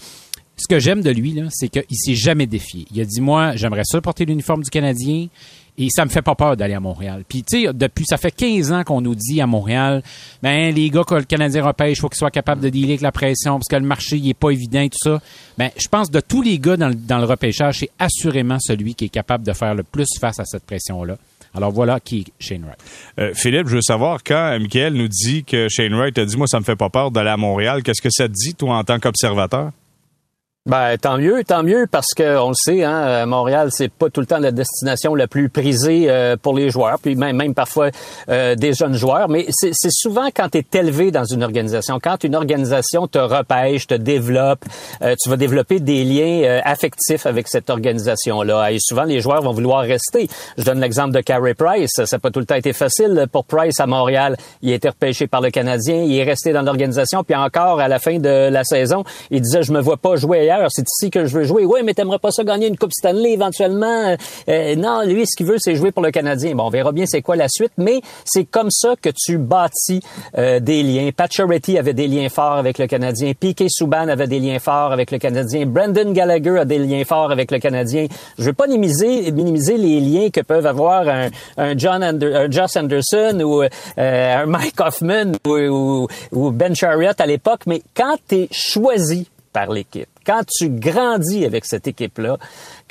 ce 0.57 0.67
que 0.67 0.79
j'aime 0.79 1.01
de 1.01 1.09
lui, 1.09 1.39
c'est 1.51 1.67
qu'il 1.67 1.97
s'est 1.97 2.15
jamais 2.15 2.45
défié. 2.45 2.85
Il 2.94 3.01
a 3.01 3.05
dit, 3.05 3.21
moi, 3.21 3.55
j'aimerais 3.55 3.83
ça 3.85 4.00
porter 4.01 4.25
l'uniforme 4.25 4.63
du 4.63 4.69
Canadien 4.69 5.27
et 5.77 5.88
ça 5.89 6.05
me 6.05 6.09
fait 6.09 6.21
pas 6.21 6.35
peur 6.35 6.55
d'aller 6.55 6.75
à 6.75 6.79
Montréal. 6.79 7.23
Puis, 7.27 7.44
tu 7.44 7.63
sais, 7.63 7.73
depuis, 7.73 8.05
ça 8.05 8.17
fait 8.17 8.31
15 8.31 8.71
ans 8.71 8.83
qu'on 8.83 9.01
nous 9.01 9.15
dit 9.15 9.41
à 9.41 9.47
Montréal, 9.47 10.03
ben, 10.44 10.73
les 10.73 10.89
gars 10.89 11.03
que 11.03 11.15
le 11.15 11.23
Canadien 11.23 11.65
repêche, 11.65 12.00
faut 12.00 12.09
qu'ils 12.09 12.19
soient 12.19 12.31
capables 12.31 12.61
de 12.61 12.69
dealer 12.69 12.91
avec 12.91 13.01
la 13.01 13.11
pression 13.11 13.53
parce 13.53 13.67
que 13.67 13.75
le 13.75 13.88
marché, 13.88 14.17
il 14.17 14.29
est 14.29 14.35
pas 14.35 14.51
évident 14.51 14.81
et 14.81 14.89
tout 14.89 15.00
ça. 15.01 15.19
Ben, 15.57 15.71
je 15.75 15.88
pense 15.88 16.11
de 16.11 16.19
tous 16.19 16.44
les 16.44 16.59
gars 16.59 16.77
dans 16.77 16.89
le, 16.89 16.95
dans 16.95 17.17
le 17.17 17.25
repêchage, 17.25 17.79
c'est 17.79 17.89
assurément 17.97 18.57
celui 18.59 18.94
qui 18.94 19.05
est 19.05 19.09
capable 19.09 19.44
de 19.44 19.53
faire 19.53 19.73
le 19.73 19.83
plus 19.83 20.07
face 20.19 20.39
à 20.39 20.45
cette 20.45 20.65
pression-là. 20.65 21.17
Alors 21.55 21.71
voilà 21.71 22.00
qui 22.00 22.19
est 22.21 22.44
Shane 22.44 22.63
Wright. 22.63 22.79
Euh, 23.19 23.33
Philippe, 23.35 23.67
je 23.67 23.75
veux 23.75 23.81
savoir 23.81 24.23
quand 24.23 24.57
Michael 24.59 24.94
nous 24.94 25.07
dit 25.07 25.44
que 25.44 25.67
Shane 25.69 25.94
Wright 25.94 26.17
a 26.17 26.25
dit 26.25 26.35
moi 26.35 26.47
ça 26.47 26.59
me 26.59 26.65
fait 26.65 26.75
pas 26.75 26.89
peur 26.89 27.11
d'aller 27.11 27.29
à 27.29 27.38
Montréal, 27.38 27.83
qu'est-ce 27.83 28.01
que 28.01 28.09
ça 28.11 28.27
te 28.27 28.33
dit 28.33 28.55
toi 28.55 28.77
en 28.77 28.83
tant 28.83 29.00
qu'observateur? 29.00 29.71
Ben 30.65 30.95
tant 30.98 31.18
mieux, 31.18 31.44
tant 31.44 31.62
mieux 31.62 31.88
parce 31.92 32.13
que 32.15 32.38
on 32.38 32.48
le 32.48 32.56
sait, 32.56 32.86
hein, 32.86 33.06
euh, 33.06 33.25
Montréal 33.25 33.68
c'est 33.69 33.92
pas 33.92 34.10
tout 34.10 34.21
le 34.21 34.25
temps 34.25 34.38
la 34.38 34.54
destination 34.54 35.13
la 35.13 35.27
plus 35.27 35.50
prisée 35.50 36.06
euh, 36.07 36.38
pour 36.42 36.56
les 36.56 36.69
joueurs, 36.69 37.00
puis 37.00 37.18
même 37.18 37.36
même 37.36 37.54
parfois 37.54 37.89
euh, 38.30 38.56
des 38.56 38.71
jeunes 38.71 38.94
joueurs. 38.94 39.27
Mais 39.27 39.45
c'est 39.50 39.74
souvent 39.92 40.27
quand 40.33 40.48
tu 40.48 40.60
es 40.60 40.80
élevé 40.80 41.12
dans 41.12 41.25
une 41.25 41.44
organisation, 41.44 42.00
quand 42.01 42.24
une 42.24 42.33
organisation 42.33 43.07
te 43.07 43.18
repêche, 43.18 43.88
te 43.88 43.94
développe, 43.95 44.63
tu 45.01 45.30
vas 45.30 45.36
développer 45.36 45.81
des 45.81 46.06
liens 46.06 46.62
affectifs 46.63 47.25
avec 47.25 47.50
cette 47.50 47.69
organisation-là. 47.69 48.71
Et 48.71 48.77
souvent 48.80 49.04
les 49.04 49.19
joueurs 49.19 49.42
vont 49.42 49.51
vouloir 49.51 49.81
rester. 49.81 50.30
Je 50.57 50.63
donne 50.63 50.80
l'exemple 50.80 51.12
de 51.12 51.19
Carey 51.19 51.56
Price. 51.56 51.92
Ça 51.92 52.06
n'a 52.10 52.19
pas 52.19 52.31
tout 52.31 52.39
le 52.39 52.45
temps 52.45 52.56
été 52.56 52.71
facile 52.71 53.25
pour 53.30 53.44
Price 53.44 53.81
à 53.81 53.86
Montréal. 53.86 54.38
Il 54.62 54.71
a 54.71 54.75
été 54.75 54.88
repêché 54.88 55.27
par 55.27 55.42
le 55.42 55.50
Canadien, 55.51 55.95
il 55.95 56.18
est 56.18 56.24
resté 56.24 56.54
dans 56.54 56.62
l'organisation, 56.62 57.25
puis 57.25 57.36
encore 57.36 57.81
à 57.81 57.89
la 57.89 58.00
fin 58.00 58.18
de 58.18 58.48
la 58.48 58.63
saison, 58.63 59.04
il 59.30 59.42
disait 59.42 59.63
je 59.63 59.74
me 59.74 59.81
vois 59.81 59.98
pas 59.98 60.15
jouer 60.15 60.52
c'est 60.69 60.85
ici 60.88 61.09
que 61.09 61.25
je 61.25 61.38
veux 61.38 61.44
jouer. 61.44 61.65
Oui, 61.65 61.81
mais 61.83 61.94
t'aimerais 61.94 62.19
pas 62.19 62.31
ça 62.31 62.44
gagner 62.44 62.67
une 62.67 62.77
Coupe 62.77 62.94
Stanley 62.94 63.33
éventuellement? 63.33 63.85
Euh, 63.85 64.15
euh, 64.50 64.75
non, 64.75 65.01
lui, 65.05 65.25
ce 65.25 65.35
qu'il 65.35 65.45
veut, 65.45 65.57
c'est 65.57 65.75
jouer 65.75 65.91
pour 65.91 66.03
le 66.03 66.11
Canadien. 66.11 66.55
Bon, 66.55 66.65
on 66.65 66.69
verra 66.69 66.91
bien 66.91 67.05
c'est 67.05 67.21
quoi 67.21 67.35
la 67.35 67.47
suite, 67.50 67.73
mais 67.77 68.01
c'est 68.25 68.45
comme 68.45 68.71
ça 68.71 68.95
que 69.01 69.09
tu 69.09 69.38
bâtis 69.38 70.01
euh, 70.38 70.59
des 70.59 70.83
liens. 70.83 71.09
Pat 71.15 71.29
avait 71.77 71.94
des 71.94 72.07
liens 72.07 72.29
forts 72.29 72.57
avec 72.57 72.77
le 72.77 72.88
Canadien. 72.88 73.33
Piquet 73.39 73.67
Souban 73.69 74.07
avait 74.07 74.27
des 74.27 74.39
liens 74.39 74.59
forts 74.59 74.91
avec 74.91 75.11
le 75.11 75.17
Canadien. 75.17 75.65
Brendan 75.65 76.13
Gallagher 76.13 76.59
a 76.59 76.65
des 76.65 76.79
liens 76.79 77.03
forts 77.05 77.31
avec 77.31 77.51
le 77.51 77.59
Canadien. 77.59 78.07
Je 78.38 78.44
veux 78.44 78.53
pas 78.53 78.67
minimiser, 78.67 79.31
minimiser 79.31 79.77
les 79.77 80.00
liens 80.00 80.29
que 80.29 80.41
peuvent 80.41 80.65
avoir 80.65 81.07
un, 81.07 81.29
un 81.57 81.77
John 81.77 82.03
un 82.03 82.51
Josh 82.51 82.77
Anderson 82.77 83.39
ou 83.44 83.63
un 83.97 84.45
Mike 84.45 84.79
Hoffman 84.79 85.31
ou, 85.47 86.07
ou 86.31 86.51
Ben 86.51 86.75
Chariot 86.75 87.11
à 87.17 87.25
l'époque, 87.25 87.61
mais 87.67 87.81
quand 87.95 88.17
tu 88.27 88.35
es 88.35 88.47
choisi 88.51 89.29
par 89.51 89.71
l'équipe, 89.71 90.12
quand 90.25 90.43
tu 90.47 90.69
grandis 90.69 91.45
avec 91.45 91.65
cette 91.65 91.87
équipe-là, 91.87 92.37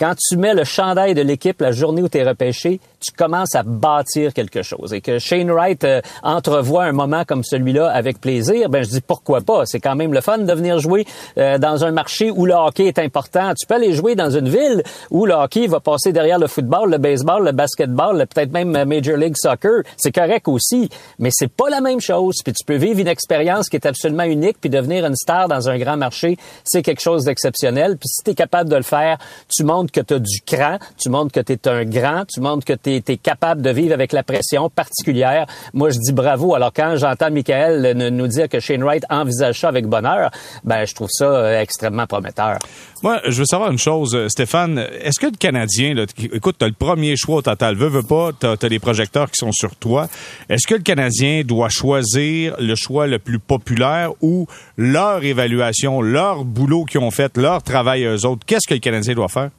quand 0.02 0.16
tu 0.18 0.36
mets 0.36 0.52
le 0.52 0.64
chandail 0.64 1.14
de 1.14 1.22
l'équipe 1.22 1.60
la 1.60 1.70
journée 1.70 2.02
où 2.02 2.08
tu 2.08 2.18
es 2.18 2.24
repêché, 2.24 2.80
tu 2.98 3.12
commences 3.12 3.54
à 3.54 3.62
bâtir 3.62 4.34
quelque 4.34 4.62
chose. 4.62 4.92
Et 4.92 5.00
que 5.00 5.20
Shane 5.20 5.48
Wright 5.48 5.84
euh, 5.84 6.00
entrevoit 6.24 6.86
un 6.86 6.92
moment 6.92 7.24
comme 7.24 7.44
celui-là 7.44 7.88
avec 7.88 8.20
plaisir, 8.20 8.68
ben 8.68 8.82
je 8.82 8.90
dis 8.90 9.00
pourquoi 9.00 9.42
pas? 9.42 9.64
C'est 9.64 9.78
quand 9.78 9.94
même 9.94 10.12
le 10.12 10.20
fun 10.20 10.38
de 10.38 10.52
venir 10.52 10.80
jouer 10.80 11.06
euh, 11.38 11.56
dans 11.58 11.84
un 11.84 11.92
marché 11.92 12.32
où 12.32 12.46
le 12.46 12.54
hockey 12.54 12.86
est 12.86 12.98
important. 12.98 13.54
Tu 13.54 13.64
peux 13.64 13.76
aller 13.76 13.92
jouer 13.92 14.16
dans 14.16 14.30
une 14.30 14.48
ville 14.48 14.82
où 15.12 15.24
le 15.24 15.34
hockey 15.34 15.68
va 15.68 15.78
passer 15.78 16.12
derrière 16.12 16.40
le 16.40 16.48
football, 16.48 16.90
le 16.90 16.98
baseball, 16.98 17.44
le 17.44 17.52
basketball, 17.52 18.26
peut-être 18.26 18.50
même 18.50 18.72
Major 18.84 19.16
League 19.16 19.36
Soccer. 19.36 19.82
C'est 19.96 20.12
correct 20.12 20.48
aussi, 20.48 20.90
mais 21.20 21.30
c'est 21.32 21.52
pas 21.52 21.70
la 21.70 21.80
même 21.80 22.00
chose. 22.00 22.38
Puis 22.44 22.54
tu 22.54 22.64
peux 22.64 22.74
vivre 22.74 22.98
une 22.98 23.06
expérience 23.06 23.68
qui 23.68 23.76
est 23.76 23.86
absolument 23.86 24.24
unique, 24.24 24.56
puis 24.60 24.68
devenir 24.68 25.06
une 25.06 25.14
star 25.14 25.46
dans 25.46 25.68
un 25.68 25.78
grand 25.78 25.96
marché, 25.96 26.38
c'est 26.64 26.82
quelque 26.82 27.02
chose 27.02 27.26
d'exceptionnel. 27.26 27.98
Puis 27.98 28.08
si 28.08 28.24
tu 28.24 28.32
es 28.32 28.34
capable 28.34 28.68
de 28.68 28.76
le 28.76 28.82
faire, 28.82 29.18
tu 29.48 29.62
montres 29.62 29.91
que 29.92 30.00
tu 30.00 30.14
as 30.14 30.18
du 30.18 30.40
cran, 30.44 30.78
tu 31.00 31.08
montres 31.08 31.32
que 31.32 31.40
tu 31.40 31.52
es 31.52 31.68
un 31.68 31.84
grand, 31.84 32.24
tu 32.24 32.40
montres 32.40 32.64
que 32.64 32.72
tu 32.72 32.90
es, 32.90 33.16
capable 33.16 33.62
de 33.62 33.70
vivre 33.70 33.94
avec 33.94 34.12
la 34.12 34.22
pression 34.22 34.70
particulière. 34.70 35.46
Moi, 35.74 35.90
je 35.90 35.98
dis 35.98 36.12
bravo. 36.12 36.54
Alors, 36.54 36.72
quand 36.74 36.96
j'entends 36.96 37.30
Michael 37.30 37.96
nous 38.10 38.26
dire 38.26 38.48
que 38.48 38.58
Shane 38.58 38.82
Wright 38.82 39.04
envisage 39.10 39.60
ça 39.60 39.68
avec 39.68 39.86
bonheur, 39.86 40.30
ben, 40.64 40.84
je 40.84 40.94
trouve 40.94 41.10
ça 41.10 41.26
euh, 41.26 41.60
extrêmement 41.60 42.06
prometteur. 42.06 42.58
Moi, 43.02 43.20
je 43.26 43.38
veux 43.38 43.44
savoir 43.44 43.70
une 43.70 43.78
chose, 43.78 44.14
euh, 44.14 44.28
Stéphane. 44.28 44.78
Est-ce 44.78 45.18
que 45.18 45.26
le 45.26 45.36
Canadien, 45.36 45.94
là, 45.94 46.04
écoute, 46.32 46.56
tu 46.58 46.64
as 46.64 46.68
le 46.68 46.74
premier 46.74 47.16
choix 47.16 47.36
au 47.36 47.42
total, 47.42 47.74
veux, 47.74 47.88
veux 47.88 48.02
pas, 48.02 48.30
tu 48.38 48.46
as, 48.46 48.68
les 48.68 48.78
projecteurs 48.78 49.30
qui 49.30 49.38
sont 49.38 49.52
sur 49.52 49.74
toi. 49.76 50.08
Est-ce 50.48 50.66
que 50.66 50.74
le 50.74 50.82
Canadien 50.82 51.42
doit 51.44 51.68
choisir 51.68 52.54
le 52.58 52.74
choix 52.76 53.06
le 53.06 53.18
plus 53.18 53.38
populaire 53.38 54.10
ou 54.20 54.46
leur 54.76 55.24
évaluation, 55.24 56.00
leur 56.00 56.44
boulot 56.44 56.84
qu'ils 56.84 57.00
ont 57.00 57.10
fait, 57.10 57.36
leur 57.36 57.62
travail 57.62 58.04
eux 58.04 58.24
autres? 58.24 58.46
Qu'est-ce 58.46 58.68
que 58.68 58.74
le 58.74 58.80
Canadien 58.80 59.14
doit 59.14 59.28
faire? 59.28 59.50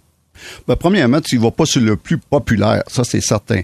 Ben, 0.68 0.76
premièrement, 0.76 1.22
tu 1.22 1.38
ne 1.38 1.44
vas 1.44 1.52
pas 1.52 1.66
sur 1.66 1.82
le 1.82 1.96
plus 1.96 2.18
populaire, 2.18 2.84
ça 2.88 3.04
c'est 3.04 3.22
certain. 3.22 3.62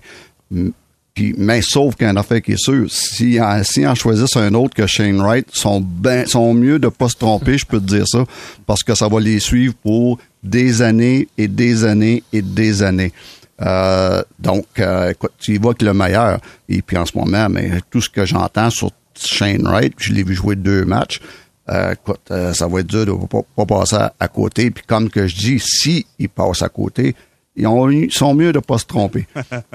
Puis, 1.13 1.33
mais 1.37 1.61
sauf 1.61 1.95
une 1.99 2.17
affaire 2.17 2.41
qui 2.41 2.53
est 2.53 2.63
sûre, 2.63 2.85
si, 2.89 3.39
si 3.63 3.87
en 3.87 3.95
choisissent 3.95 4.37
un 4.37 4.53
autre 4.53 4.75
que 4.75 4.87
Shane 4.87 5.19
Wright, 5.19 5.47
sont 5.51 5.81
ben, 5.81 6.25
sont 6.25 6.53
mieux 6.53 6.79
de 6.79 6.87
pas 6.87 7.09
se 7.09 7.17
tromper, 7.17 7.57
je 7.57 7.65
peux 7.65 7.79
te 7.79 7.85
dire 7.85 8.07
ça, 8.07 8.25
parce 8.65 8.83
que 8.83 8.95
ça 8.95 9.07
va 9.07 9.19
les 9.19 9.39
suivre 9.39 9.73
pour 9.83 10.19
des 10.43 10.81
années 10.81 11.27
et 11.37 11.47
des 11.47 11.83
années 11.83 12.23
et 12.31 12.41
des 12.41 12.83
années. 12.83 13.11
Euh, 13.61 14.23
donc, 14.39 14.65
euh, 14.79 15.11
écoute, 15.11 15.31
tu 15.39 15.55
y 15.55 15.57
vas 15.57 15.73
que 15.73 15.83
le 15.83 15.93
meilleur. 15.93 16.39
Et 16.69 16.81
puis 16.81 16.97
en 16.97 17.05
ce 17.05 17.17
moment, 17.17 17.49
mais 17.49 17.71
tout 17.89 18.01
ce 18.01 18.09
que 18.09 18.25
j'entends 18.25 18.69
sur 18.69 18.91
Shane 19.15 19.67
Wright, 19.67 19.93
je 19.97 20.13
l'ai 20.13 20.23
vu 20.23 20.33
jouer 20.33 20.55
deux 20.55 20.85
matchs, 20.85 21.19
euh, 21.69 21.93
écoute, 21.93 22.21
euh, 22.31 22.53
ça 22.53 22.67
va 22.67 22.79
être 22.79 22.87
dur 22.87 23.05
de 23.05 23.27
pas, 23.27 23.41
pas 23.55 23.65
passer 23.65 23.97
à, 24.19 24.27
côté. 24.27 24.71
Puis 24.71 24.83
comme 24.87 25.09
que 25.09 25.27
je 25.27 25.35
dis, 25.35 25.59
si 25.59 26.05
passe 26.33 26.61
à 26.61 26.69
côté, 26.69 27.15
ils, 27.59 27.67
ont, 27.67 27.89
ils 27.89 28.11
sont 28.11 28.33
mieux 28.33 28.53
de 28.53 28.59
pas 28.59 28.77
se 28.77 28.85
tromper. 28.85 29.25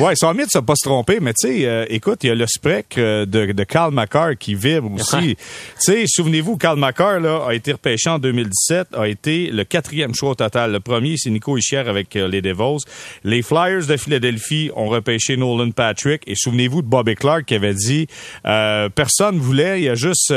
ouais, 0.00 0.12
ils 0.12 0.16
sont 0.16 0.34
mieux 0.34 0.44
de 0.44 0.58
ne 0.58 0.60
pas 0.60 0.74
se 0.74 0.88
tromper, 0.88 1.20
mais 1.20 1.32
tu 1.34 1.48
sais, 1.48 1.64
euh, 1.64 1.86
écoute, 1.88 2.24
il 2.24 2.26
y 2.26 2.30
a 2.30 2.34
le 2.34 2.46
spec 2.48 2.98
euh, 2.98 3.24
de, 3.24 3.52
de 3.52 3.64
Karl 3.64 3.94
McCarr 3.94 4.36
qui 4.36 4.56
vibre 4.56 4.92
aussi. 4.92 5.36
tu 5.36 5.42
sais, 5.78 6.04
souvenez-vous, 6.08 6.56
Karl 6.56 6.78
McCarr 6.78 7.20
là, 7.20 7.44
a 7.46 7.54
été 7.54 7.72
repêché 7.72 8.10
en 8.10 8.18
2017, 8.18 8.88
a 8.94 9.06
été 9.06 9.50
le 9.52 9.62
quatrième 9.62 10.14
choix 10.16 10.30
au 10.30 10.34
total. 10.34 10.72
Le 10.72 10.80
premier, 10.80 11.16
c'est 11.16 11.30
Nico 11.30 11.56
Ischier 11.56 11.78
avec 11.78 12.16
euh, 12.16 12.26
les 12.26 12.42
Devils. 12.42 12.84
Les 13.22 13.42
Flyers 13.42 13.86
de 13.86 13.96
Philadelphie 13.96 14.70
ont 14.74 14.88
repêché 14.88 15.36
Nolan 15.36 15.70
Patrick. 15.70 16.22
Et 16.26 16.34
souvenez-vous 16.34 16.82
de 16.82 16.88
Bobby 16.88 17.14
Clark 17.14 17.44
qui 17.44 17.54
avait 17.54 17.74
dit 17.74 18.08
euh, 18.46 18.88
personne 18.88 19.38
voulait, 19.38 19.80
il 19.80 19.84
y 19.84 19.88
a 19.88 19.94
juste 19.94 20.34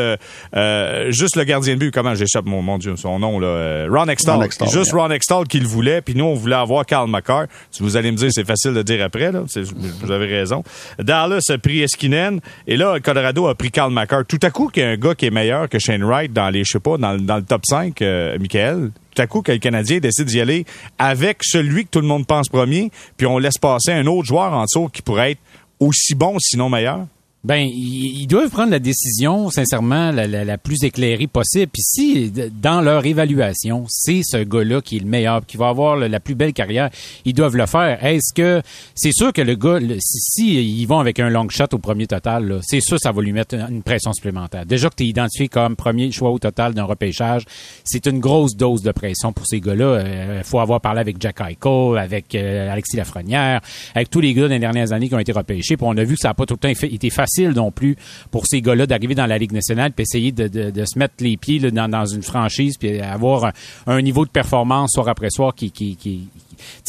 juste 1.10 1.36
le 1.36 1.44
gardien 1.46 1.74
de 1.74 1.80
but. 1.80 1.92
Comment 1.92 2.14
j'échappe 2.14 2.46
mon, 2.46 2.62
mon 2.62 2.78
Dieu 2.78 2.96
son 2.96 3.18
nom 3.18 3.40
là, 3.40 3.88
Ron 3.90 4.08
Extall. 4.08 4.48
Juste 4.72 4.92
Ron 4.92 5.10
Extall 5.10 5.48
qui 5.48 5.60
le 5.60 5.68
voulait. 5.68 6.02
Puis 6.02 6.14
nous, 6.14 6.26
on 6.26 6.36
voulait 6.36 6.59
avoir 6.62 6.86
Karl 6.86 7.10
McCarr. 7.10 7.46
Vous 7.80 7.98
allez 7.98 8.12
me 8.12 8.18
dire, 8.18 8.30
c'est 8.32 8.46
facile 8.46 8.74
de 8.74 8.82
dire 8.82 9.04
après. 9.04 9.32
Vous 9.32 10.12
avez 10.12 10.26
raison. 10.26 10.64
Dallas 11.00 11.44
a 11.50 11.58
pris 11.58 11.82
Eskinen. 11.82 12.40
Et 12.68 12.78
là, 12.78 13.00
Colorado 13.00 13.48
a 13.48 13.56
pris 13.56 13.72
Karl 13.72 13.92
McCarr. 13.92 14.26
Tout 14.26 14.40
à 14.42 14.50
coup, 14.50 14.68
qu'il 14.68 14.84
y 14.84 14.86
a 14.86 14.90
un 14.90 14.98
gars 14.98 15.16
qui 15.16 15.26
est 15.26 15.32
meilleur 15.32 15.70
que 15.70 15.80
Shane 15.80 16.04
Wright 16.04 16.32
dans 16.32 16.50
les, 16.50 16.64
je 16.64 16.74
sais 16.74 16.80
pas, 16.80 16.98
dans, 16.98 17.14
le 17.14 17.42
top 17.44 17.66
5, 17.66 18.02
euh, 18.02 18.38
Michael. 18.40 18.92
Tout 19.16 19.22
à 19.22 19.28
coup, 19.28 19.42
que 19.42 19.52
le 19.52 19.58
Canadien 19.58 20.00
décide 20.00 20.26
d'y 20.26 20.40
aller 20.40 20.66
avec 20.98 21.40
celui 21.42 21.86
que 21.86 21.90
tout 21.90 22.02
le 22.02 22.08
monde 22.08 22.26
pense 22.26 22.48
premier, 22.48 22.92
puis 23.18 23.28
on 23.28 23.38
laisse 23.38 23.58
passer 23.58 23.92
un 23.92 24.06
autre 24.06 24.28
joueur 24.28 24.54
en 24.54 24.64
dessous 24.64 24.88
qui 24.88 25.02
pourrait 25.02 25.32
être 25.32 25.42
aussi 25.80 26.16
bon, 26.16 26.38
sinon 26.40 26.70
meilleur. 26.70 27.06
Ben, 27.46 27.66
ils 27.72 28.28
doivent 28.28 28.50
prendre 28.50 28.72
la 28.72 28.80
décision, 28.80 29.50
sincèrement, 29.50 30.12
la, 30.12 30.28
la, 30.28 30.58
plus 30.58 30.84
éclairée 30.84 31.28
possible. 31.28 31.72
Puis 31.72 31.84
si, 31.84 32.34
dans 32.62 32.82
leur 32.82 33.06
évaluation, 33.06 33.86
c'est 33.88 34.24
ce 34.26 34.44
gars-là 34.44 34.82
qui 34.82 34.98
est 34.98 35.00
le 35.00 35.06
meilleur, 35.06 35.46
qui 35.46 35.56
va 35.56 35.70
avoir 35.70 35.96
la 35.96 36.20
plus 36.20 36.36
belle 36.36 36.52
carrière, 36.52 36.90
ils 37.24 37.34
doivent 37.34 37.56
le 37.56 37.66
faire. 37.66 38.04
Est-ce 38.04 38.34
que 38.34 38.62
c'est 38.94 39.14
sûr 39.14 39.32
que 39.32 39.42
le 39.42 39.56
gars, 39.56 39.80
si, 40.00 40.80
ils 40.80 40.86
vont 40.86 41.00
avec 41.00 41.18
un 41.22 41.30
long 41.30 41.48
shot 41.48 41.68
au 41.72 41.78
premier 41.78 42.08
total, 42.08 42.60
c'est 42.62 42.82
sûr 42.82 42.98
ça 43.00 43.14
va 43.14 43.22
lui 43.22 43.32
mettre 43.32 43.56
une 43.56 43.84
pression 43.84 44.12
supplémentaire. 44.12 44.66
Déjà 44.66 44.90
que 44.90 44.96
tu 44.96 45.06
es 45.06 45.08
identifié 45.08 45.48
comme 45.48 45.78
premier 45.78 46.12
choix 46.12 46.32
au 46.32 46.40
total 46.40 46.74
d'un 46.74 46.84
repêchage, 46.84 47.46
c'est 47.86 48.06
une 48.06 48.20
grosse 48.20 48.58
dose 48.58 48.82
de 48.82 48.92
pression 48.92 49.32
pour 49.32 49.48
ces 49.48 49.62
gars-là. 49.62 50.02
Il 50.02 50.08
euh, 50.08 50.44
faut 50.44 50.60
avoir 50.60 50.82
parlé 50.82 51.00
avec 51.00 51.16
Jack 51.22 51.40
Eichel, 51.40 52.00
avec 52.00 52.36
euh, 52.36 52.70
Alexis 52.70 52.98
Lafrenière, 52.98 53.62
avec 53.96 54.10
tous 54.10 54.20
les 54.20 54.34
gars 54.34 54.50
des 54.50 54.60
dernières 54.60 54.92
années 54.92 55.08
qui 55.08 55.16
ont 55.16 55.20
été 55.20 55.32
repêchés. 55.32 55.78
Puis 55.78 55.88
on 55.88 55.96
a 55.96 56.04
vu 56.04 56.16
que 56.16 56.22
ça 56.22 56.28
n'a 56.28 56.34
pas 56.34 56.46
tout 56.46 56.56
le 56.56 56.60
temps 56.60 56.86
été 56.86 57.10
facile 57.10 57.29
non 57.54 57.72
plus 57.72 57.96
pour 58.32 58.46
ces 58.48 58.62
gars-là 58.62 58.86
d'arriver 58.86 59.16
dans 59.16 59.26
la 59.26 59.38
Ligue 59.38 59.52
nationale 59.52 59.92
puis 59.92 60.04
essayer 60.04 60.32
de, 60.32 60.86
se 60.86 60.98
mettre 60.98 61.16
les 61.20 61.38
pieds 61.38 61.60
dans, 61.60 62.06
une 62.06 62.24
franchise 62.24 62.78
puis 62.78 63.00
avoir 63.00 63.52
un, 63.88 64.02
niveau 64.02 64.26
de 64.26 64.32
performance 64.32 64.92
soir 64.94 65.08
après 65.08 65.30
soir 65.30 65.54
qui, 65.56 65.72
qui, 65.72 65.96
qui, 65.96 66.30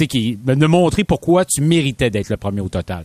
qui 0.09 0.39
de 0.45 0.67
montrer 0.67 1.05
pourquoi 1.05 1.45
tu 1.45 1.61
méritais 1.61 2.11
d'être 2.11 2.31
le 2.31 2.37
premier 2.37 2.61
au 2.61 2.69
total. 2.69 3.05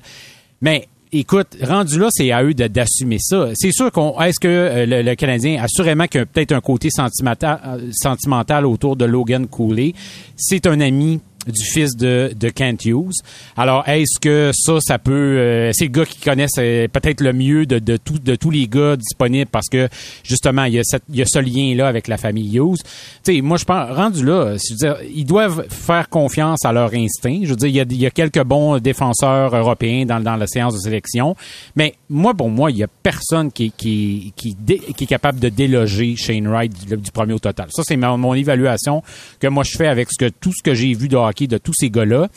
Mais 0.61 0.87
écoute, 1.11 1.57
rendu 1.61 1.99
là, 1.99 2.07
c'est 2.11 2.31
à 2.31 2.43
eux 2.43 2.53
d'assumer 2.53 3.17
ça. 3.19 3.49
C'est 3.55 3.71
sûr 3.71 3.91
qu'on 3.91 4.19
est-ce 4.21 4.39
que 4.39 4.47
euh, 4.47 5.03
le, 5.03 5.15
Canadien 5.15 5.61
assurément 5.61 6.07
qu'il 6.07 6.19
y 6.19 6.23
a 6.23 6.25
peut-être 6.25 6.51
un 6.51 6.61
côté 6.61 6.89
sentimental, 6.89 7.59
euh, 7.65 7.89
sentimental 7.91 8.65
autour 8.65 8.95
de 8.95 9.05
Logan 9.05 9.47
Cooley. 9.47 9.93
C'est 10.35 10.67
un 10.67 10.79
ami 10.79 11.21
du 11.47 11.63
fils 11.63 11.95
de, 11.95 12.31
de 12.35 12.49
Kent 12.49 12.85
Hughes. 12.85 13.13
Alors, 13.57 13.87
est-ce 13.87 14.19
que 14.19 14.51
ça, 14.53 14.79
ça 14.79 14.99
peut... 14.99 15.13
Euh, 15.13 15.71
c'est 15.73 15.85
le 15.85 15.91
gars 15.91 16.05
qui 16.05 16.19
euh, 16.29 16.87
peut-être 16.87 17.21
le 17.21 17.33
mieux 17.33 17.65
de, 17.65 17.79
de, 17.79 17.97
tout, 17.97 18.19
de 18.19 18.35
tous 18.35 18.51
les 18.51 18.67
gars 18.67 18.95
disponibles 18.95 19.49
parce 19.51 19.67
que, 19.69 19.87
justement, 20.23 20.65
il 20.65 20.73
y 20.73 20.79
a, 20.79 20.83
cette, 20.83 21.03
il 21.09 21.17
y 21.17 21.21
a 21.21 21.25
ce 21.25 21.39
lien-là 21.39 21.87
avec 21.87 22.07
la 22.07 22.17
famille 22.17 22.57
Hughes. 22.57 22.81
Tu 23.23 23.35
sais, 23.35 23.41
moi, 23.41 23.57
je 23.57 23.65
pense, 23.65 23.89
rendu 23.91 24.25
là, 24.25 24.55
je 24.57 24.73
veux 24.73 24.77
dire, 24.77 24.97
ils 25.13 25.25
doivent 25.25 25.65
faire 25.69 26.09
confiance 26.09 26.65
à 26.65 26.73
leur 26.73 26.93
instinct. 26.93 27.39
Je 27.43 27.49
veux 27.49 27.55
dire, 27.55 27.67
il 27.67 27.75
y 27.75 27.79
a, 27.79 27.85
il 27.89 28.01
y 28.01 28.05
a 28.05 28.11
quelques 28.11 28.43
bons 28.43 28.77
défenseurs 28.79 29.55
européens 29.55 30.05
dans, 30.05 30.19
dans 30.19 30.35
la 30.35 30.47
séance 30.47 30.73
de 30.73 30.79
sélection, 30.79 31.35
mais 31.75 31.95
moi, 32.09 32.33
pour 32.33 32.49
moi, 32.49 32.71
il 32.71 32.77
y 32.77 32.83
a 32.83 32.87
personne 32.87 33.51
qui, 33.51 33.71
qui, 33.71 34.33
qui, 34.35 34.55
qui 34.55 35.03
est 35.03 35.07
capable 35.07 35.39
de 35.39 35.49
déloger 35.49 36.15
Shane 36.15 36.47
Wright 36.47 36.71
du, 36.87 37.11
premier 37.11 37.33
au 37.33 37.39
total. 37.39 37.67
Ça, 37.71 37.83
c'est 37.85 37.97
mon, 37.97 38.17
mon, 38.17 38.33
évaluation 38.33 39.03
que 39.39 39.47
moi, 39.47 39.63
je 39.63 39.77
fais 39.77 39.87
avec 39.87 40.09
ce 40.11 40.25
que, 40.25 40.29
tout 40.29 40.51
ce 40.51 40.63
que 40.63 40.73
j'ai 40.73 40.93
vu 40.93 41.07
de 41.07 41.15
de 41.43 41.57
tous 41.57 41.73
ces 41.77 41.89
gars-là. 41.89 42.29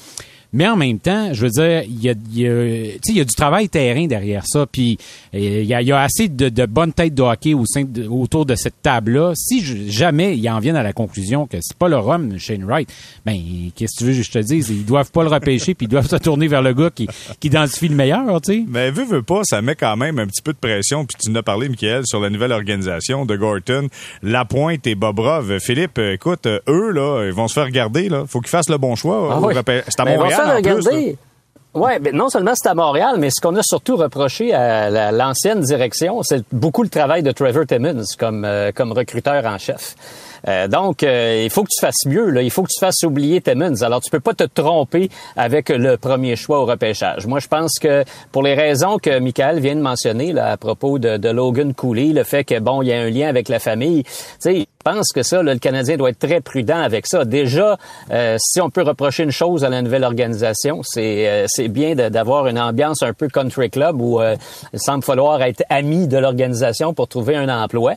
Mais 0.53 0.67
en 0.67 0.77
même 0.77 0.99
temps, 0.99 1.35
je 1.35 1.43
veux 1.43 1.51
dire, 1.51 1.83
il 1.83 2.03
y 2.03 2.09
a, 2.09 2.15
il 2.33 2.39
y 2.39 2.49
a, 2.49 2.65
il 3.07 3.17
y 3.17 3.21
a 3.21 3.25
du 3.25 3.35
travail 3.35 3.69
terrain 3.69 4.07
derrière 4.07 4.45
ça. 4.47 4.65
Puis 4.67 4.99
il 5.35 5.65
y 5.65 5.75
a, 5.75 5.83
il 5.83 5.89
y 5.89 5.93
a 5.93 6.01
assez 6.01 6.29
de, 6.29 6.49
de, 6.49 6.65
bonnes 6.65 6.93
têtes 6.93 7.15
de 7.15 7.23
hockey 7.23 7.53
au 7.53 7.67
sein 7.67 7.85
autour 8.09 8.47
de 8.47 8.55
cette 8.55 8.81
table-là. 8.83 9.33
Si 9.37 9.91
jamais 9.91 10.37
ils 10.39 10.49
en 10.49 10.59
viennent 10.59 10.77
à 10.77 10.83
la 10.83 10.95
conclusion 10.95 11.47
que 11.47 11.59
c'est 11.61 11.77
pas 11.77 11.89
le 11.89 11.99
rhum 11.99 12.39
Shane 12.39 12.65
Wright, 12.65 12.89
ben 13.27 13.37
qu'est-ce 13.77 13.99
que 13.99 14.05
tu 14.05 14.11
veux 14.11 14.17
que 14.17 14.23
je 14.23 14.31
te 14.31 14.39
dise? 14.39 14.71
Ils 14.71 14.87
doivent 14.87 15.11
pas 15.11 15.23
le 15.23 15.29
repêcher 15.29 15.75
puis 15.75 15.87
ils 15.87 15.91
doivent 15.91 16.09
se 16.09 16.17
tourner 16.17 16.49
vers 16.49 16.63
le 16.63 16.73
gars 16.73 16.91
qui, 16.91 17.07
qui 17.41 17.49
identifie 17.49 17.89
le 17.89 17.97
meilleur, 17.97 18.41
tu 18.41 18.53
sais. 18.53 18.65
Mais 18.67 18.91
veux 18.91 19.05
veux 19.05 19.23
pas, 19.23 19.43
ça 19.45 19.61
met 19.61 19.75
quand 19.75 19.97
même 19.97 20.19
un 20.19 20.27
petit 20.27 20.43
peu 20.43 20.55
de 20.55 20.59
pression. 20.59 21.05
Puis 21.05 21.17
tu 21.23 21.31
nous 21.31 21.39
as 21.39 21.43
parlé, 21.43 21.69
Michael, 21.69 22.05
sur 22.07 22.21
la 22.21 22.31
nouvelle 22.31 22.53
organisation 22.53 23.27
de 23.27 23.37
Gorton, 23.37 23.89
Lapointe 24.23 24.87
et 24.87 24.95
Bobrov. 24.95 25.59
Philippe, 25.59 25.99
écoute, 25.99 26.47
eux 26.47 26.91
là, 26.91 27.27
ils 27.27 27.35
vont 27.35 27.49
se 27.49 27.55
faire 27.55 27.67
regarder 27.67 28.09
là. 28.09 28.25
Faut 28.27 28.41
qu'ils 28.41 28.49
fassent 28.49 28.71
le 28.71 28.79
bon 28.79 28.95
choix. 28.95 29.29
Ah 29.31 29.63
c'est 29.89 30.01
à 30.01 30.05
Montréal 30.05 30.38
regarder. 30.43 31.17
Oui, 31.75 31.93
mais 32.01 32.13
non 32.13 32.31
seulement 32.31 32.55
c'est 32.55 32.69
à 32.69 32.75
Montréal, 32.75 33.17
mais 33.19 33.29
ce 33.31 33.41
qu'on 33.41 33.55
a 33.55 33.63
surtout 33.63 33.97
reproché 33.97 34.55
à 34.55 35.13
l'ancienne 35.13 35.61
direction, 35.61 36.23
c'est 36.23 36.43
beaucoup 36.51 36.83
le 36.83 36.89
travail 36.89 37.23
de 37.23 37.31
Trevor 37.31 37.67
Timmons 37.67 38.05
comme, 38.19 38.45
euh, 38.45 38.73
comme 38.75 38.93
recruteur 38.93 39.45
en 39.45 39.59
chef. 39.59 39.95
Euh, 40.47 40.67
donc, 40.67 41.03
euh, 41.03 41.43
il 41.45 41.51
faut 41.51 41.63
que 41.65 41.69
tu 41.71 41.81
fasses 41.81 42.07
mieux. 42.07 42.31
Là. 42.31 42.43
Il 42.43 42.51
faut 42.51 42.63
que 42.63 42.71
tu 42.73 42.81
fasses 42.81 43.03
oublier 43.03 43.41
Timmons. 43.41 43.83
Alors, 43.83 44.01
tu 44.01 44.11
peux 44.11 44.21
pas 44.21 44.35
te 44.35 44.45
tromper 44.45 45.11
avec 45.37 45.69
le 45.69 45.97
premier 45.97 46.37
choix 46.37 46.61
au 46.61 46.65
repêchage. 46.65 47.27
Moi, 47.27 47.39
je 47.39 47.49
pense 47.49 47.79
que 47.79 48.05
pour 48.33 48.43
les 48.43 48.55
raisons 48.55 48.99
que 48.99 49.19
Michael 49.19 49.61
vient 49.61 49.77
de 49.77 49.81
mentionner 49.81 50.33
là, 50.33 50.53
à 50.53 50.57
propos 50.57 50.99
de, 50.99 51.17
de 51.17 51.29
Logan 51.29 51.75
Cooley, 51.75 52.13
le 52.13 52.25
fait 52.25 52.45
que 52.45 52.59
bon, 52.61 52.83
il 52.83 52.89
y 52.89 52.93
a 52.93 53.01
un 53.01 53.11
lien 53.11 53.29
avec 53.29 53.49
la 53.49 53.59
famille, 53.59 54.05
tu 54.05 54.11
sais, 54.39 54.67
pense 54.93 55.09
que 55.13 55.23
ça, 55.23 55.43
le 55.43 55.59
Canadien 55.59 55.97
doit 55.97 56.11
être 56.11 56.19
très 56.19 56.41
prudent 56.41 56.81
avec 56.81 57.07
ça. 57.07 57.25
Déjà, 57.25 57.77
euh, 58.11 58.37
si 58.41 58.61
on 58.61 58.71
peut 58.71 58.83
reprocher 58.83 59.23
une 59.25 59.31
chose 59.31 59.65
à 59.65 59.69
la 59.69 59.83
nouvelle 59.83 60.05
organisation, 60.05 60.81
c'est 60.83 61.29
euh, 61.29 61.45
c'est 61.47 61.69
bien 61.69 61.95
d'avoir 61.95 62.47
une 62.47 62.59
ambiance 62.59 63.03
un 63.03 63.13
peu 63.13 63.29
country 63.29 63.69
club 63.69 64.01
où 64.01 64.21
euh, 64.21 64.37
il 64.73 64.81
semble 64.81 65.05
falloir 65.05 65.43
être 65.43 65.63
ami 65.69 66.09
de 66.09 66.17
l'organisation 66.17 66.95
pour 66.95 67.09
trouver 67.09 67.37
un 67.37 67.49
emploi. 67.49 67.95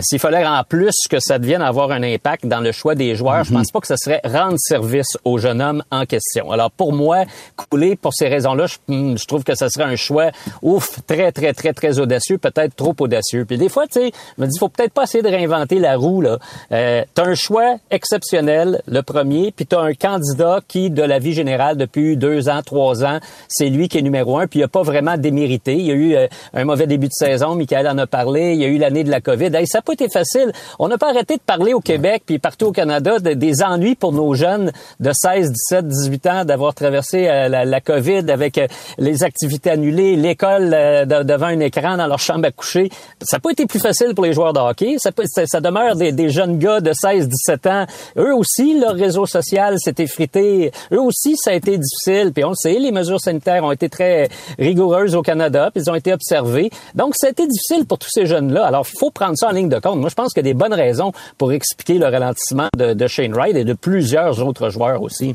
S'il 0.00 0.18
fallait 0.18 0.44
en 0.44 0.62
plus 0.64 0.94
que 1.08 1.20
ça 1.20 1.38
devienne 1.38 1.62
avoir 1.62 1.90
un 1.90 2.02
impact 2.02 2.46
dans 2.46 2.60
le 2.60 2.72
choix 2.72 2.94
des 2.94 3.14
joueurs, 3.14 3.44
je 3.44 3.52
pense 3.52 3.70
pas 3.70 3.80
que 3.80 3.86
ce 3.86 3.96
serait 3.96 4.20
rendre 4.24 4.56
service 4.58 5.16
au 5.24 5.38
jeune 5.38 5.60
homme 5.62 5.82
en 5.90 6.06
question. 6.06 6.50
Alors 6.50 6.70
pour 6.70 6.92
moi, 6.92 7.24
couler 7.56 7.96
pour 7.96 8.14
ces 8.14 8.28
raisons-là, 8.28 8.66
je, 8.66 8.76
hmm, 8.88 9.16
je, 9.18 9.24
trouve 9.26 9.44
que 9.44 9.54
ça 9.54 9.68
serait 9.68 9.84
un 9.84 9.96
choix 9.96 10.30
ouf, 10.62 10.98
très 11.06 11.30
très 11.30 11.52
très 11.52 11.72
très 11.72 11.98
audacieux, 11.98 12.38
peut-être 12.38 12.74
trop 12.74 12.94
audacieux. 12.98 13.44
Puis 13.44 13.58
des 13.58 13.68
fois, 13.68 13.86
tu 13.86 14.00
sais, 14.00 14.12
me 14.38 14.46
dis, 14.46 14.58
faut 14.58 14.68
peut-être 14.68 14.92
pas 14.92 15.04
essayer 15.04 15.22
de 15.22 15.28
réinventer 15.28 15.78
la 15.78 15.96
roue 15.96 16.15
euh, 16.24 17.02
tu 17.14 17.20
un 17.20 17.34
choix 17.34 17.76
exceptionnel, 17.90 18.82
le 18.86 19.02
premier, 19.02 19.52
puis 19.52 19.66
tu 19.66 19.76
as 19.76 19.80
un 19.80 19.94
candidat 19.94 20.60
qui, 20.66 20.90
de 20.90 21.02
la 21.02 21.18
vie 21.18 21.32
générale, 21.32 21.76
depuis 21.76 22.16
deux 22.16 22.48
ans, 22.48 22.60
trois 22.64 23.04
ans, 23.04 23.18
c'est 23.48 23.68
lui 23.68 23.88
qui 23.88 23.98
est 23.98 24.02
numéro 24.02 24.38
un, 24.38 24.46
puis 24.46 24.60
il 24.60 24.62
n'a 24.62 24.68
pas 24.68 24.82
vraiment 24.82 25.16
démérité. 25.16 25.74
Il 25.74 25.86
y 25.86 25.90
a 25.90 25.94
eu 25.94 26.14
euh, 26.14 26.26
un 26.54 26.64
mauvais 26.64 26.86
début 26.86 27.08
de 27.08 27.12
saison, 27.12 27.54
Michael 27.54 27.88
en 27.88 27.98
a 27.98 28.06
parlé, 28.06 28.52
il 28.54 28.60
y 28.60 28.64
a 28.64 28.68
eu 28.68 28.78
l'année 28.78 29.04
de 29.04 29.10
la 29.10 29.20
COVID. 29.20 29.50
ça 29.66 29.78
n'a 29.78 29.82
pas 29.82 29.92
été 29.92 30.08
facile. 30.08 30.52
On 30.78 30.88
n'a 30.88 30.98
pas 30.98 31.10
arrêté 31.10 31.36
de 31.36 31.42
parler 31.42 31.74
au 31.74 31.80
Québec, 31.80 32.22
puis 32.26 32.38
partout 32.38 32.66
au 32.66 32.72
Canada, 32.72 33.18
des 33.18 33.62
ennuis 33.62 33.94
pour 33.94 34.12
nos 34.12 34.34
jeunes 34.34 34.72
de 35.00 35.10
16, 35.12 35.52
17, 35.52 35.88
18 35.88 36.26
ans 36.26 36.44
d'avoir 36.44 36.74
traversé 36.74 37.28
euh, 37.28 37.48
la, 37.48 37.80
COVID 37.80 38.30
avec 38.30 38.60
les 38.98 39.22
activités 39.22 39.70
annulées, 39.70 40.16
l'école 40.16 40.70
devant 40.70 41.46
un 41.46 41.60
écran 41.60 41.96
dans 41.96 42.06
leur 42.06 42.18
chambre 42.18 42.46
à 42.46 42.50
coucher. 42.50 42.90
Ça 43.22 43.36
n'a 43.36 43.40
pas 43.40 43.50
été 43.50 43.66
plus 43.66 43.78
facile 43.78 44.14
pour 44.14 44.24
les 44.24 44.32
joueurs 44.32 44.52
de 44.52 44.58
hockey. 44.58 44.96
Ça, 44.98 45.10
ça 45.46 45.60
demeure 45.60 45.96
des 45.96 46.05
des, 46.12 46.30
jeunes 46.30 46.58
gars 46.58 46.80
de 46.80 46.92
16-17 46.92 47.68
ans, 47.68 47.86
eux 48.16 48.34
aussi, 48.34 48.78
leur 48.78 48.94
réseau 48.94 49.26
social 49.26 49.76
s'est 49.78 49.94
effrité. 49.98 50.70
Eux 50.92 51.00
aussi, 51.00 51.36
ça 51.36 51.50
a 51.50 51.54
été 51.54 51.78
difficile. 51.78 52.32
Puis 52.32 52.44
on 52.44 52.50
le 52.50 52.54
sait, 52.54 52.78
les 52.78 52.92
mesures 52.92 53.20
sanitaires 53.20 53.64
ont 53.64 53.72
été 53.72 53.88
très 53.88 54.28
rigoureuses 54.58 55.14
au 55.14 55.22
Canada, 55.22 55.70
puis 55.72 55.82
ils 55.84 55.90
ont 55.90 55.94
été 55.94 56.12
observées. 56.12 56.70
Donc, 56.94 57.14
ça 57.16 57.28
a 57.28 57.30
été 57.30 57.46
difficile 57.46 57.86
pour 57.86 57.98
tous 57.98 58.10
ces 58.10 58.26
jeunes-là. 58.26 58.66
Alors, 58.66 58.86
faut 58.86 59.10
prendre 59.10 59.36
ça 59.36 59.48
en 59.48 59.52
ligne 59.52 59.68
de 59.68 59.78
compte. 59.78 59.98
Moi, 59.98 60.10
je 60.10 60.14
pense 60.14 60.32
qu'il 60.32 60.44
y 60.44 60.48
a 60.48 60.52
des 60.52 60.58
bonnes 60.58 60.74
raisons 60.74 61.12
pour 61.38 61.52
expliquer 61.52 61.98
le 61.98 62.06
ralentissement 62.06 62.68
de, 62.76 62.94
de 62.94 63.06
Shane 63.06 63.34
Wright 63.34 63.56
et 63.56 63.64
de 63.64 63.74
plusieurs 63.74 64.44
autres 64.44 64.70
joueurs 64.70 65.02
aussi. 65.02 65.34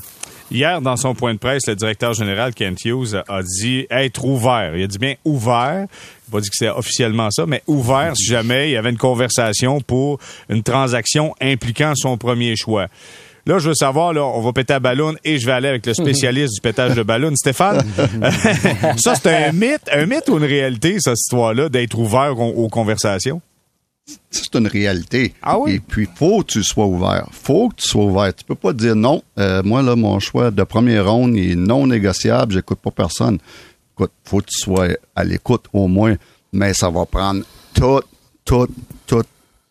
Hier, 0.52 0.82
dans 0.82 0.98
son 0.98 1.16
point 1.16 1.34
de 1.34 1.40
presse, 1.40 1.66
le 1.68 1.78
directeur 1.78 2.14
général 2.14 2.54
Kent 2.54 2.84
Hughes 2.84 3.24
a 3.26 3.42
dit 3.42 3.88
être 3.90 4.26
ouvert. 4.26 4.76
Il 4.76 4.84
a 4.84 4.88
dit 4.88 4.98
bien 4.98 5.16
ouvert. 5.24 5.86
Il 5.88 6.32
n'a 6.32 6.32
pas 6.32 6.42
dit 6.42 6.50
que 6.50 6.58
c'est 6.58 6.68
officiellement 6.70 7.32
ça, 7.32 7.46
mais 7.46 7.64
ouvert 7.68 8.12
si 8.18 8.26
jamais 8.26 8.70
il 8.70 8.74
y 8.74 8.78
avait 8.78 8.90
une 8.90 8.98
conversation 8.98 9.80
pour 9.80 10.20
une 10.50 10.62
transaction 10.62 11.34
impliquant 11.40 11.94
son 11.96 12.18
premier 12.18 12.58
choix. 12.58 12.88
Là, 13.46 13.60
je 13.60 13.70
veux 13.70 13.76
savoir, 13.76 14.12
là, 14.12 14.26
on 14.26 14.42
va 14.42 14.52
péter 14.52 14.74
à 14.74 14.80
ballon 14.80 15.16
et 15.24 15.40
je 15.40 15.46
vais 15.46 15.54
aller 15.54 15.70
avec 15.70 15.86
le 15.86 15.94
spécialiste 15.94 16.56
du 16.56 16.62
pétage 16.62 16.96
de 16.96 17.02
ballon. 17.02 17.34
Stéphane, 17.34 17.82
ça, 18.98 19.16
c'est 19.16 19.46
un 19.46 19.52
mythe, 19.54 19.90
un 19.92 20.06
mythe 20.06 20.28
ou 20.30 20.38
une 20.38 20.44
réalité, 20.44 20.98
cette 21.00 21.18
histoire-là, 21.18 21.70
d'être 21.70 21.98
ouvert 21.98 22.38
aux 22.38 22.68
conversations? 22.68 23.42
C'est 24.30 24.56
une 24.56 24.68
réalité. 24.68 25.34
Ah 25.42 25.58
oui? 25.60 25.74
Et 25.74 25.80
puis, 25.80 26.08
faut 26.16 26.42
que 26.42 26.54
tu 26.54 26.64
sois 26.64 26.86
ouvert. 26.86 27.28
Faut 27.32 27.70
que 27.70 27.76
tu 27.76 27.88
sois 27.88 28.06
ouvert. 28.06 28.34
Tu 28.34 28.44
peux 28.44 28.56
pas 28.56 28.74
dire 28.74 28.96
non. 28.96 29.22
euh, 29.40 29.62
moi, 29.64 29.82
là, 29.82 29.96
mon 29.96 30.20
choix 30.20 30.52
de 30.52 30.64
première 30.64 31.10
ronde 31.10 31.36
est 31.36 31.56
non 31.56 31.88
négociable. 31.88 32.54
J'écoute 32.54 32.80
pas 32.80 32.92
personne. 32.92 33.40
Écoute, 33.94 34.12
faut 34.24 34.40
que 34.40 34.46
tu 34.46 34.60
sois 34.60 34.88
à 35.16 35.24
l'écoute 35.24 35.66
au 35.74 35.88
moins. 35.88 36.16
Mais 36.54 36.74
ça 36.74 36.90
va 36.90 37.06
prendre 37.06 37.44
tout, 37.74 38.02
tout, 38.46 38.68
tout 39.08 39.24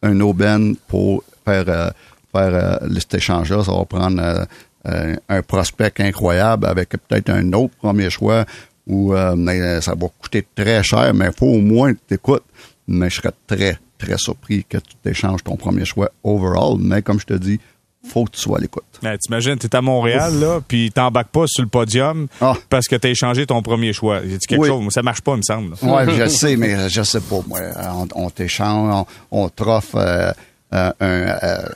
un 0.02 0.20
aubaine 0.20 0.76
pour 0.88 1.22
faire, 1.44 1.64
euh, 1.68 1.90
faire 2.32 2.80
euh, 2.82 2.88
cet 2.98 3.14
échange-là. 3.14 3.64
Ça 3.64 3.72
va 3.72 3.84
prendre 3.84 4.46
euh, 4.86 5.16
un 5.28 5.42
prospect 5.42 5.92
incroyable 5.98 6.66
avec 6.66 6.88
peut-être 6.90 7.30
un 7.30 7.52
autre 7.52 7.74
premier 7.76 8.08
choix 8.08 8.46
ou 8.86 9.14
euh, 9.14 9.80
ça 9.80 9.94
va 9.94 10.08
coûter 10.20 10.46
très 10.54 10.82
cher, 10.82 11.12
mais 11.14 11.26
il 11.26 11.32
faut 11.32 11.46
au 11.46 11.60
moins 11.60 11.92
que 11.92 11.98
tu 12.08 12.14
écoutes. 12.14 12.44
Mais 12.88 13.10
je 13.10 13.16
serais 13.16 13.32
très, 13.46 13.78
très 14.00 14.18
surpris 14.18 14.64
que 14.68 14.78
tu 14.78 14.94
t'échanges 15.02 15.42
ton 15.44 15.56
premier 15.56 15.84
choix 15.84 16.10
overall. 16.24 16.76
Mais 16.78 17.02
comme 17.02 17.20
je 17.20 17.26
te 17.26 17.34
dis, 17.34 17.60
faut 18.08 18.24
que 18.24 18.30
tu 18.30 18.40
sois 18.40 18.56
à 18.58 18.60
l'écoute. 18.62 18.84
Ben, 19.02 19.16
T'imagines, 19.18 19.56
t'es 19.56 19.76
à 19.76 19.82
Montréal, 19.82 20.40
là, 20.40 20.60
puis 20.66 20.90
t'embarques 20.90 21.28
pas 21.28 21.44
sur 21.46 21.62
le 21.62 21.68
podium 21.68 22.28
Ah. 22.40 22.54
parce 22.70 22.88
que 22.88 22.96
t'as 22.96 23.10
échangé 23.10 23.44
ton 23.46 23.60
premier 23.62 23.92
choix. 23.92 24.20
Y 24.20 24.34
a 24.34 24.38
quelque 24.38 24.60
Oui. 24.60 24.68
chose? 24.68 24.90
Ça 24.92 25.02
marche 25.02 25.20
pas, 25.20 25.32
il 25.32 25.38
me 25.38 25.42
semble. 25.42 25.74
Ouais, 25.82 26.06
je 26.18 26.26
sais, 26.28 26.56
mais 26.56 26.88
je 26.88 27.02
sais 27.02 27.20
pas, 27.20 27.40
moi. 27.46 27.60
On, 27.94 28.08
on 28.14 28.30
t'échange, 28.30 29.06
on, 29.30 29.42
on 29.44 29.48
t'offre 29.50 29.96
euh, 29.96 30.32
euh, 30.72 30.92
un, 31.00 31.04
euh, 31.42 31.68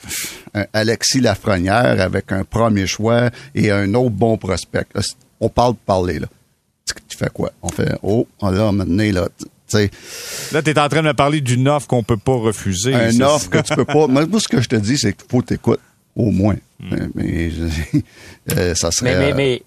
un 0.55 0.65
Alexis 0.73 1.21
Lafrenière 1.21 2.01
avec 2.01 2.33
un 2.33 2.45
premier 2.45 2.87
choix 2.87 3.29
et 3.55 3.71
un 3.71 3.93
autre 3.93 4.11
bon 4.15 4.39
prospect. 4.39 4.87
Là, 4.95 5.03
on 5.41 5.51
parle 5.51 5.75
de 5.75 5.79
parler, 5.85 6.21
là. 6.21 6.27
Tu, 6.87 6.95
tu 7.09 7.17
fais 7.19 7.31
quoi? 7.35 7.51
On 7.63 7.69
fait, 7.69 7.99
oh, 8.03 8.27
là, 8.41 8.73
maintenant, 8.73 9.13
là, 9.13 9.29
tu 9.79 10.55
Là, 10.55 10.63
t'es 10.63 10.79
en 10.79 10.89
train 10.89 11.03
de 11.03 11.09
me 11.09 11.15
parler 11.15 11.41
d'une 11.41 11.69
offre 11.69 11.87
qu'on 11.87 12.03
peut 12.03 12.17
pas 12.17 12.35
refuser. 12.37 12.95
un 12.95 13.11
C'est- 13.11 13.23
offre 13.23 13.51
que 13.51 13.59
tu 13.59 13.75
peux 13.75 13.85
pas. 13.85 14.07
Moi, 14.07 14.27
moi, 14.27 14.41
ce 14.41 14.49
que 14.49 14.61
je 14.61 14.69
te 14.69 14.77
dis, 14.77 14.97
c'est 14.99 15.13
qu'il 15.13 15.27
faut 15.31 15.43
t'écouter, 15.43 15.81
au 16.17 16.31
moins. 16.31 16.57
Mais, 16.81 16.99
mais, 17.15 17.51
je- 17.51 17.99
euh, 18.57 18.75
ça 18.75 18.91
serait. 18.91 19.17
Mais, 19.17 19.33
mais, 19.33 19.63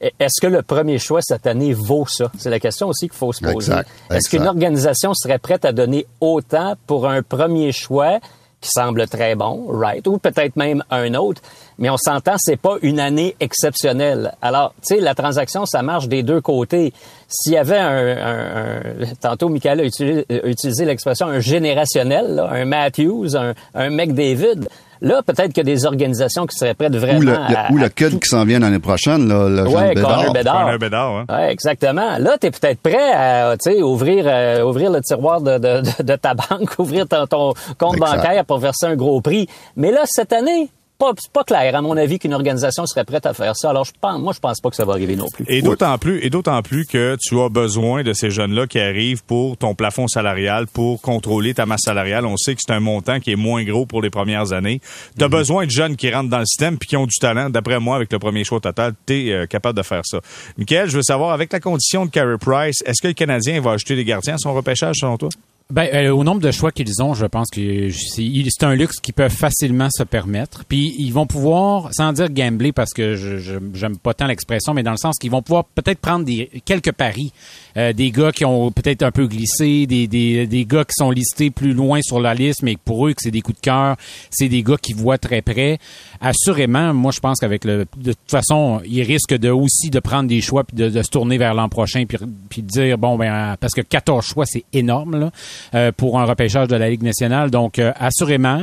mais 0.00 0.10
est-ce 0.20 0.40
que 0.40 0.46
le 0.46 0.62
premier 0.62 0.98
choix 0.98 1.20
cette 1.22 1.46
année 1.46 1.72
vaut 1.72 2.06
ça? 2.06 2.30
C'est 2.38 2.50
la 2.50 2.60
question 2.60 2.88
aussi 2.88 3.08
qu'il 3.08 3.16
faut 3.16 3.32
se 3.32 3.40
poser. 3.42 3.72
Est-ce 4.10 4.28
qu'une 4.28 4.46
organisation 4.46 5.14
serait 5.14 5.38
prête 5.38 5.64
à 5.64 5.72
donner 5.72 6.06
autant 6.20 6.76
pour 6.86 7.08
un 7.08 7.22
premier 7.22 7.72
choix 7.72 8.18
qui 8.64 8.70
semble 8.74 9.06
très 9.06 9.34
bon, 9.34 9.66
right? 9.68 10.06
Ou 10.06 10.16
peut-être 10.18 10.56
même 10.56 10.82
un 10.90 11.14
autre. 11.14 11.42
Mais 11.78 11.90
on 11.90 11.96
s'entend, 11.98 12.36
c'est 12.38 12.56
pas 12.56 12.76
une 12.82 12.98
année 12.98 13.36
exceptionnelle. 13.40 14.32
Alors, 14.40 14.72
tu 14.86 14.94
sais, 14.94 15.00
la 15.00 15.14
transaction, 15.14 15.66
ça 15.66 15.82
marche 15.82 16.08
des 16.08 16.22
deux 16.22 16.40
côtés. 16.40 16.92
S'il 17.28 17.52
y 17.52 17.56
avait 17.58 17.76
un, 17.78 18.06
un- 18.16 19.02
un- 19.02 19.14
tantôt, 19.20 19.48
Michael 19.50 19.80
a 19.80 19.84
utilisé, 19.84 20.84
l'expression 20.84 21.26
un 21.26 21.40
générationnel, 21.40 22.38
un 22.50 22.64
Matthews, 22.64 23.36
un, 23.36 23.52
un 23.74 23.90
McDavid. 23.90 24.66
Là, 25.04 25.22
peut-être 25.22 25.52
que 25.52 25.60
des 25.60 25.84
organisations 25.86 26.46
qui 26.46 26.56
seraient 26.56 26.74
prêtes 26.74 26.96
vraiment 26.96 27.18
ou 27.18 27.22
le, 27.22 27.34
à, 27.34 27.70
ou 27.70 27.76
le 27.76 27.90
tout- 27.90 28.18
qui 28.18 28.26
s'en 28.28 28.44
vient 28.44 28.58
l'année 28.58 28.78
prochaine, 28.78 29.28
là, 29.28 29.48
le 29.48 29.56
jeune 29.56 29.66
Ouais, 29.68 29.94
Bédard. 29.94 30.16
Connor 30.16 30.32
Bedard. 30.32 30.64
Connor 30.64 30.78
Bedard, 30.78 31.12
hein. 31.16 31.24
Ouais, 31.28 31.52
exactement. 31.52 32.18
Là, 32.18 32.36
tu 32.40 32.46
es 32.46 32.50
peut-être 32.50 32.80
prêt 32.80 33.12
à 33.12 33.54
tu 33.62 33.70
sais, 33.70 33.82
ouvrir, 33.82 34.24
euh, 34.26 34.62
ouvrir 34.64 34.90
le 34.90 35.00
tiroir 35.02 35.40
de, 35.42 35.58
de, 35.58 35.82
de- 35.82 36.02
de 36.02 36.16
ta 36.16 36.32
banque, 36.50 36.78
ouvrir 36.78 37.06
ton, 37.06 37.26
ton 37.26 37.52
compte 37.78 37.96
Exact. 37.96 38.16
bancaire 38.16 38.44
pour 38.46 38.58
verser 38.58 38.86
un 38.86 38.96
gros 38.96 39.20
prix. 39.20 39.46
Mais 39.76 39.90
là, 39.92 40.00
cette 40.06 40.32
année, 40.32 40.70
pas, 40.98 41.12
c'est 41.18 41.32
pas 41.32 41.44
clair, 41.44 41.74
à 41.74 41.82
mon 41.82 41.96
avis, 41.96 42.18
qu'une 42.18 42.34
organisation 42.34 42.86
serait 42.86 43.04
prête 43.04 43.26
à 43.26 43.34
faire 43.34 43.56
ça. 43.56 43.70
Alors, 43.70 43.84
je 43.84 43.92
pense, 44.00 44.20
moi, 44.20 44.32
je 44.32 44.40
pense 44.40 44.60
pas 44.60 44.70
que 44.70 44.76
ça 44.76 44.84
va 44.84 44.92
arriver 44.92 45.16
non 45.16 45.28
plus. 45.28 45.44
Et 45.48 45.62
d'autant 45.62 45.98
plus, 45.98 46.24
et 46.24 46.30
d'autant 46.30 46.62
plus 46.62 46.86
que 46.86 47.16
tu 47.20 47.40
as 47.40 47.48
besoin 47.48 48.02
de 48.02 48.12
ces 48.12 48.30
jeunes-là 48.30 48.66
qui 48.66 48.78
arrivent 48.78 49.24
pour 49.24 49.56
ton 49.56 49.74
plafond 49.74 50.08
salarial, 50.08 50.66
pour 50.66 51.00
contrôler 51.00 51.54
ta 51.54 51.66
masse 51.66 51.82
salariale. 51.84 52.26
On 52.26 52.36
sait 52.36 52.54
que 52.54 52.60
c'est 52.64 52.72
un 52.72 52.80
montant 52.80 53.20
qui 53.20 53.32
est 53.32 53.36
moins 53.36 53.64
gros 53.64 53.86
pour 53.86 54.02
les 54.02 54.10
premières 54.10 54.52
années. 54.52 54.80
Tu 55.18 55.24
as 55.24 55.28
besoin 55.28 55.66
de 55.66 55.70
jeunes 55.70 55.96
qui 55.96 56.12
rentrent 56.12 56.30
dans 56.30 56.38
le 56.38 56.46
système 56.46 56.78
puis 56.78 56.88
qui 56.88 56.96
ont 56.96 57.06
du 57.06 57.16
talent. 57.18 57.50
D'après 57.50 57.80
moi, 57.80 57.96
avec 57.96 58.12
le 58.12 58.18
premier 58.18 58.44
choix 58.44 58.60
total, 58.60 58.94
tu 59.06 59.30
es 59.30 59.46
capable 59.46 59.76
de 59.76 59.82
faire 59.82 60.02
ça. 60.04 60.20
Michael, 60.58 60.88
je 60.88 60.96
veux 60.96 61.02
savoir, 61.02 61.32
avec 61.32 61.52
la 61.52 61.60
condition 61.60 62.06
de 62.06 62.10
Carey 62.10 62.38
Price, 62.38 62.82
est-ce 62.86 63.02
que 63.02 63.08
le 63.08 63.14
Canadien 63.14 63.60
va 63.60 63.72
ajouter 63.72 63.96
des 63.96 64.04
gardiens 64.04 64.34
à 64.34 64.38
son 64.38 64.54
repêchage, 64.54 64.96
selon 65.00 65.16
toi? 65.16 65.28
Ben, 65.70 65.88
euh, 65.94 66.10
au 66.14 66.24
nombre 66.24 66.42
de 66.42 66.50
choix 66.50 66.70
qu'ils 66.72 67.02
ont, 67.02 67.14
je 67.14 67.24
pense 67.24 67.48
que 67.50 67.88
c'est 67.90 68.62
un 68.62 68.74
luxe 68.74 69.00
qu'ils 69.00 69.14
peuvent 69.14 69.32
facilement 69.32 69.88
se 69.90 70.02
permettre. 70.02 70.64
Puis 70.66 70.94
ils 70.98 71.10
vont 71.10 71.26
pouvoir, 71.26 71.88
sans 71.92 72.12
dire 72.12 72.28
gambler 72.30 72.70
parce 72.72 72.92
que 72.92 73.14
je- 73.16 73.38
j'aime 73.72 73.96
pas 73.96 74.12
tant 74.12 74.26
l'expression, 74.26 74.74
mais 74.74 74.82
dans 74.82 74.90
le 74.90 74.98
sens 74.98 75.16
qu'ils 75.18 75.30
vont 75.30 75.40
pouvoir 75.40 75.64
peut-être 75.64 76.00
prendre 76.00 76.26
des 76.26 76.50
quelques 76.66 76.92
paris, 76.92 77.32
Euh, 77.76 77.92
des 77.92 78.10
gars 78.10 78.32
qui 78.32 78.44
ont 78.44 78.70
peut-être 78.70 79.02
un 79.02 79.10
peu 79.10 79.26
glissé, 79.26 79.86
des, 79.86 80.06
des 80.06 80.46
des 80.46 80.64
gars 80.64 80.84
qui 80.84 80.94
sont 80.96 81.10
listés 81.10 81.50
plus 81.50 81.72
loin 81.72 82.00
sur 82.02 82.20
la 82.20 82.34
liste, 82.34 82.62
mais 82.62 82.76
pour 82.82 83.06
eux 83.06 83.12
que 83.12 83.20
c'est 83.20 83.30
des 83.30 83.40
coups 83.40 83.58
de 83.58 83.62
cœur, 83.62 83.96
c'est 84.30 84.48
des 84.48 84.62
gars 84.62 84.76
qui 84.80 84.92
voient 84.92 85.18
très 85.18 85.42
près. 85.42 85.78
Assurément, 86.20 86.94
moi 86.94 87.12
je 87.12 87.20
pense 87.20 87.40
qu'avec 87.40 87.64
le 87.64 87.86
de 87.96 88.12
toute 88.12 88.30
façon, 88.30 88.80
ils 88.86 89.02
risquent 89.02 89.36
de 89.36 89.50
aussi 89.50 89.90
de 89.90 90.00
prendre 90.00 90.28
des 90.28 90.40
choix 90.40 90.64
puis 90.64 90.76
de, 90.76 91.02
se 91.02 91.10
tourner 91.10 91.38
vers 91.38 91.54
l'an 91.54 91.68
prochain 91.68 92.04
puis 92.06 92.18
puis 92.48 92.62
de 92.62 92.68
dire 92.68 92.98
bon 92.98 93.16
ben 93.16 93.32
euh, 93.32 93.56
parce 93.58 93.74
que 93.74 93.80
14 93.80 94.24
choix 94.24 94.46
c'est 94.46 94.64
énorme 94.72 95.30
euh, 95.74 95.92
pour 95.96 96.18
un 96.18 96.24
repêchage 96.24 96.68
de 96.68 96.76
la 96.76 96.88
Ligue 96.88 97.02
nationale. 97.02 97.50
Donc, 97.50 97.78
euh, 97.78 97.92
assurément, 97.98 98.60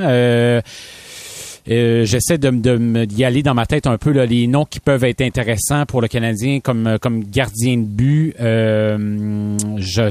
euh, 1.70 2.06
j'essaie 2.06 2.38
de, 2.38 2.50
de 2.50 3.06
d'y 3.06 3.24
aller 3.24 3.44
dans 3.44 3.54
ma 3.54 3.66
tête 3.66 3.86
un 3.88 3.98
peu 3.98 4.12
là, 4.12 4.26
les 4.26 4.48
noms 4.48 4.66
qui 4.66 4.80
peuvent 4.80 5.04
être 5.04 5.22
intéressants 5.22 5.86
pour 5.86 6.02
le 6.02 6.08
Canadien 6.08 6.60
comme 6.60 6.88
euh, 6.88 6.98
comme 6.98 7.24
gardien 7.24 7.78
de 7.78 7.84
but. 7.86 8.36
Euh, 8.40 9.58
je 9.78 10.10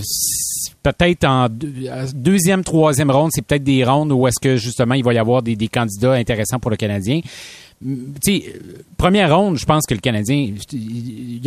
peut-être 0.82 1.24
en 1.24 1.44
euh, 1.46 2.06
deuxième, 2.14 2.64
troisième 2.64 3.10
ronde, 3.10 3.30
c'est 3.32 3.42
peut-être 3.44 3.64
des 3.64 3.84
rondes 3.84 4.12
où 4.12 4.26
est-ce 4.26 4.40
que 4.40 4.56
justement 4.56 4.94
il 4.94 5.04
va 5.04 5.12
y 5.14 5.18
avoir 5.18 5.42
des, 5.42 5.56
des 5.56 5.68
candidats 5.68 6.12
intéressants 6.12 6.58
pour 6.58 6.70
le 6.70 6.76
Canadien. 6.76 7.20
Mm, 7.82 7.94
Tu 8.24 8.40
sais, 8.40 8.44
euh, 8.48 8.58
première 8.96 9.36
ronde, 9.36 9.58
je 9.58 9.64
pense 9.66 9.84
que 9.86 9.94
le 9.94 10.00
Canadien, 10.00 10.54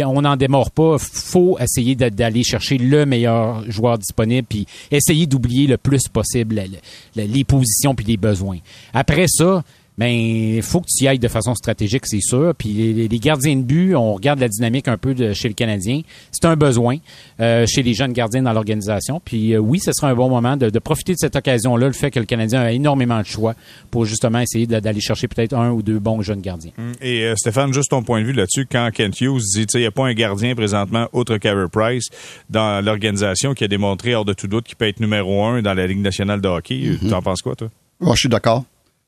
on 0.05 0.21
n'en 0.21 0.35
démord 0.35 0.69
pas. 0.71 0.97
faut 0.99 1.57
essayer 1.59 1.95
d'aller 1.95 2.43
chercher 2.43 2.77
le 2.77 3.05
meilleur 3.05 3.63
joueur 3.71 3.97
disponible, 3.97 4.45
puis 4.47 4.67
essayer 4.91 5.25
d'oublier 5.25 5.65
le 5.67 5.77
plus 5.77 6.07
possible 6.07 6.55
le- 6.55 6.77
le- 7.21 7.27
les 7.27 7.43
positions 7.43 7.95
puis 7.95 8.05
les 8.05 8.17
besoins. 8.17 8.57
Après 8.93 9.25
ça, 9.27 9.63
ben, 9.97 10.07
il 10.07 10.61
faut 10.61 10.81
que 10.81 10.87
tu 10.87 11.03
y 11.03 11.07
ailles 11.07 11.19
de 11.19 11.27
façon 11.27 11.53
stratégique, 11.55 12.05
c'est 12.05 12.21
sûr. 12.21 12.53
Puis 12.57 12.69
les, 12.69 13.07
les 13.07 13.19
gardiens 13.19 13.55
de 13.55 13.61
but, 13.61 13.95
on 13.95 14.13
regarde 14.13 14.39
la 14.39 14.47
dynamique 14.47 14.87
un 14.87 14.97
peu 14.97 15.13
de, 15.13 15.33
chez 15.33 15.47
le 15.47 15.53
Canadien. 15.53 16.01
C'est 16.31 16.45
un 16.45 16.55
besoin 16.55 16.97
euh, 17.39 17.65
chez 17.67 17.83
les 17.83 17.93
jeunes 17.93 18.13
gardiens 18.13 18.41
dans 18.41 18.53
l'organisation. 18.53 19.21
Puis 19.23 19.53
euh, 19.53 19.59
oui, 19.59 19.79
ce 19.79 19.91
sera 19.93 20.09
un 20.09 20.15
bon 20.15 20.29
moment 20.29 20.57
de, 20.57 20.69
de 20.69 20.79
profiter 20.79 21.13
de 21.13 21.19
cette 21.19 21.35
occasion-là, 21.35 21.87
le 21.87 21.93
fait 21.93 22.11
que 22.11 22.19
le 22.19 22.25
Canadien 22.25 22.61
a 22.61 22.71
énormément 22.71 23.19
de 23.19 23.25
choix 23.25 23.53
pour 23.91 24.05
justement 24.05 24.39
essayer 24.39 24.65
d'aller 24.65 25.01
chercher 25.01 25.27
peut-être 25.27 25.53
un 25.53 25.71
ou 25.71 25.81
deux 25.81 25.99
bons 25.99 26.21
jeunes 26.21 26.41
gardiens. 26.41 26.71
Et 27.01 27.23
euh, 27.23 27.35
Stéphane, 27.35 27.73
juste 27.73 27.91
ton 27.91 28.03
point 28.03 28.21
de 28.21 28.25
vue 28.25 28.33
là-dessus, 28.33 28.65
quand 28.69 28.89
Kent 28.93 29.21
Hughes 29.21 29.41
dit, 29.53 29.65
tu 29.67 29.71
sais, 29.73 29.77
il 29.77 29.81
n'y 29.81 29.87
a 29.87 29.91
pas 29.91 30.05
un 30.05 30.13
gardien 30.13 30.55
présentement, 30.55 31.07
outre 31.13 31.37
Carey 31.37 31.67
Price, 31.71 32.07
dans 32.49 32.83
l'organisation 32.83 33.53
qui 33.53 33.63
a 33.63 33.67
démontré 33.67 34.15
hors 34.15 34.25
de 34.25 34.33
tout 34.33 34.47
doute 34.47 34.65
qu'il 34.65 34.75
peut 34.75 34.87
être 34.87 34.99
numéro 34.99 35.43
un 35.43 35.61
dans 35.61 35.73
la 35.73 35.85
Ligue 35.85 36.01
nationale 36.01 36.41
de 36.41 36.47
hockey. 36.47 36.97
Tu 36.99 37.13
en 37.13 37.21
penses 37.21 37.41
quoi, 37.41 37.55
toi? 37.55 37.69
Oh, 37.99 38.13
je 38.15 38.21
suis 38.21 38.29
d'accord. 38.29 38.63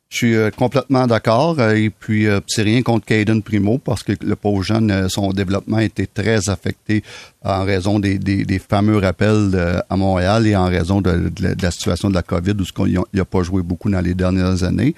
Je 0.09 0.17
suis 0.17 0.35
euh, 0.35 0.51
complètement 0.51 1.07
d'accord. 1.07 1.59
euh, 1.59 1.73
et 1.73 1.89
puis, 1.89 2.27
euh, 2.27 2.39
c'est 2.47 2.61
rien 2.61 2.81
contre 2.83 3.05
Caden 3.05 3.41
Primo 3.41 3.79
parce 3.79 4.03
que 4.03 4.13
le 4.21 4.35
pauvre 4.35 4.63
jeune, 4.63 5.09
son 5.09 5.31
développement 5.31 5.77
a 5.77 5.83
été 5.83 6.07
très 6.07 6.47
affecté 6.49 7.03
en 7.43 7.63
raison 7.65 7.99
des, 7.99 8.59
fameux 8.59 8.97
rappels 8.97 9.83
à 9.89 9.97
Montréal 9.97 10.47
et 10.47 10.55
en 10.55 10.65
raison 10.65 11.01
de, 11.01 11.31
la, 11.39 11.71
situation 11.71 12.09
de 12.09 12.15
la 12.15 12.23
COVID 12.23 12.53
où 12.53 12.87
il 12.87 12.99
n'a 13.13 13.25
pas 13.25 13.43
joué 13.43 13.61
beaucoup 13.61 13.89
dans 13.89 14.01
les 14.01 14.13
dernières 14.13 14.63
années. 14.63 14.95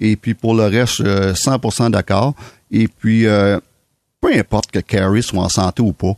Et 0.00 0.16
puis, 0.16 0.34
pour 0.34 0.54
le 0.54 0.64
reste, 0.64 1.00
euh, 1.00 1.34
100% 1.34 1.90
d'accord. 1.90 2.34
Et 2.70 2.88
puis, 2.88 3.24
peu 4.20 4.34
importe 4.34 4.70
que 4.70 4.80
Carey 4.80 5.22
soit 5.22 5.40
en 5.40 5.48
santé 5.48 5.82
ou 5.82 5.92
pas, 5.92 6.14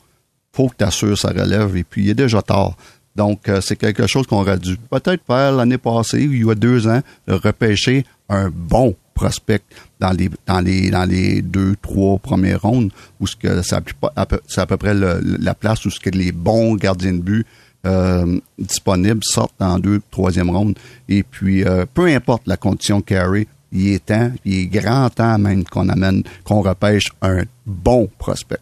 faut 0.52 0.68
que 0.68 0.76
tu 0.78 0.84
assures 0.84 1.16
sa 1.16 1.28
relève. 1.28 1.76
Et 1.76 1.84
puis, 1.84 2.04
il 2.04 2.10
est 2.10 2.14
déjà 2.14 2.42
tard. 2.42 2.76
Donc, 3.16 3.48
euh, 3.48 3.60
c'est 3.60 3.76
quelque 3.76 4.06
chose 4.06 4.26
qu'on 4.26 4.40
aurait 4.40 4.58
dû 4.58 4.76
peut-être 4.76 5.22
faire 5.26 5.52
l'année 5.52 5.78
passée, 5.78 6.22
il 6.22 6.44
y 6.46 6.50
a 6.50 6.54
deux 6.54 6.86
ans, 6.86 7.00
de 7.26 7.34
repêcher 7.34 8.04
un 8.28 8.50
bon 8.50 8.94
prospect 9.14 9.60
dans 9.98 10.12
les 10.12 10.30
dans 10.46 10.60
les 10.60 10.90
dans 10.90 11.04
les 11.04 11.42
deux 11.42 11.74
trois 11.82 12.18
premières 12.18 12.62
rondes 12.62 12.90
où 13.18 13.26
ce 13.26 13.36
que 13.36 13.60
c'est 13.62 13.74
à 13.74 13.80
peu- 14.26 14.76
près 14.78 14.94
la 14.94 15.54
place 15.54 15.84
où 15.84 15.90
ce 15.90 16.00
que 16.00 16.08
les 16.10 16.32
bons 16.32 16.74
gardiens 16.76 17.12
de 17.12 17.18
but 17.20 17.46
euh, 17.86 18.38
disponibles 18.58 19.20
sortent 19.22 19.60
en 19.60 19.78
deux 19.78 20.00
troisième 20.10 20.48
ronde. 20.50 20.78
Et 21.08 21.22
puis 21.22 21.64
euh, 21.64 21.84
peu 21.92 22.06
importe 22.06 22.44
la 22.46 22.56
condition 22.56 23.02
carry 23.02 23.46
il 23.72 23.92
est 23.92 24.06
temps 24.06 24.30
il 24.46 24.54
est 24.60 24.66
grand 24.66 25.10
temps 25.10 25.38
même 25.38 25.64
qu'on 25.64 25.88
amène 25.90 26.22
qu'on 26.44 26.62
repêche 26.62 27.08
un 27.20 27.42
bon 27.66 28.08
prospect 28.18 28.60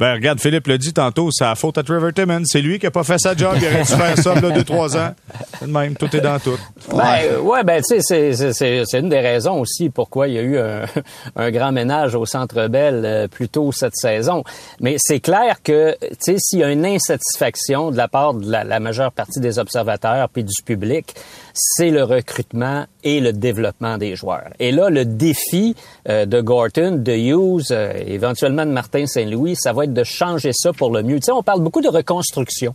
Ben, 0.00 0.14
regarde, 0.14 0.40
Philippe 0.40 0.66
l'a 0.66 0.78
dit 0.78 0.94
tantôt, 0.94 1.28
c'est 1.30 1.44
la 1.44 1.54
faute 1.54 1.76
à 1.76 1.82
Trevor 1.82 2.10
Timmons. 2.14 2.44
C'est 2.46 2.62
lui 2.62 2.78
qui 2.78 2.86
a 2.86 2.90
pas 2.90 3.04
fait 3.04 3.18
sa 3.18 3.36
job. 3.36 3.52
Il 3.60 3.66
aurait 3.66 3.82
dû 3.82 3.92
faire 3.92 4.16
ça, 4.16 4.34
là, 4.34 4.50
deux, 4.50 4.64
trois 4.64 4.96
ans. 4.96 5.14
Le 5.60 5.66
même. 5.66 5.94
Tout 5.94 6.16
est 6.16 6.22
dans 6.22 6.38
tout. 6.38 6.56
Ben, 6.90 7.36
ouais, 7.42 7.62
ben, 7.64 7.82
tu 7.82 8.00
sais, 8.00 8.32
c'est 8.32 8.98
une 8.98 9.10
des 9.10 9.20
raisons 9.20 9.60
aussi 9.60 9.90
pourquoi 9.90 10.28
il 10.28 10.34
y 10.34 10.38
a 10.38 10.40
eu 10.40 10.58
un, 10.58 10.86
un 11.36 11.50
grand 11.50 11.70
ménage 11.70 12.14
au 12.14 12.24
Centre 12.24 12.68
Bell 12.68 13.02
euh, 13.04 13.28
plus 13.28 13.50
tôt 13.50 13.72
cette 13.72 13.94
saison. 13.94 14.42
Mais 14.80 14.96
c'est 14.96 15.20
clair 15.20 15.56
que, 15.62 15.94
tu 16.00 16.16
sais, 16.18 16.36
s'il 16.38 16.60
y 16.60 16.64
a 16.64 16.70
une 16.70 16.86
insatisfaction 16.86 17.90
de 17.90 17.98
la 17.98 18.08
part 18.08 18.32
de 18.32 18.50
la, 18.50 18.64
la 18.64 18.80
majeure 18.80 19.12
partie 19.12 19.40
des 19.40 19.58
observateurs 19.58 20.30
puis 20.30 20.44
du 20.44 20.62
public, 20.64 21.14
c'est 21.54 21.90
le 21.90 22.04
recrutement 22.04 22.86
et 23.02 23.20
le 23.20 23.32
développement 23.32 23.98
des 23.98 24.16
joueurs. 24.16 24.50
Et 24.58 24.72
là, 24.72 24.90
le 24.90 25.04
défi 25.04 25.74
euh, 26.08 26.26
de 26.26 26.40
Gorton, 26.40 27.02
de 27.02 27.12
Hughes, 27.12 27.70
euh, 27.70 27.92
éventuellement 28.06 28.66
de 28.66 28.70
Martin 28.70 29.06
Saint-Louis, 29.06 29.56
ça 29.56 29.72
va 29.72 29.84
être 29.84 29.94
de 29.94 30.04
changer 30.04 30.52
ça 30.52 30.72
pour 30.72 30.90
le 30.90 31.02
mieux. 31.02 31.16
Tu 31.16 31.26
sais, 31.26 31.32
on 31.32 31.42
parle 31.42 31.60
beaucoup 31.60 31.80
de 31.80 31.88
reconstruction 31.88 32.74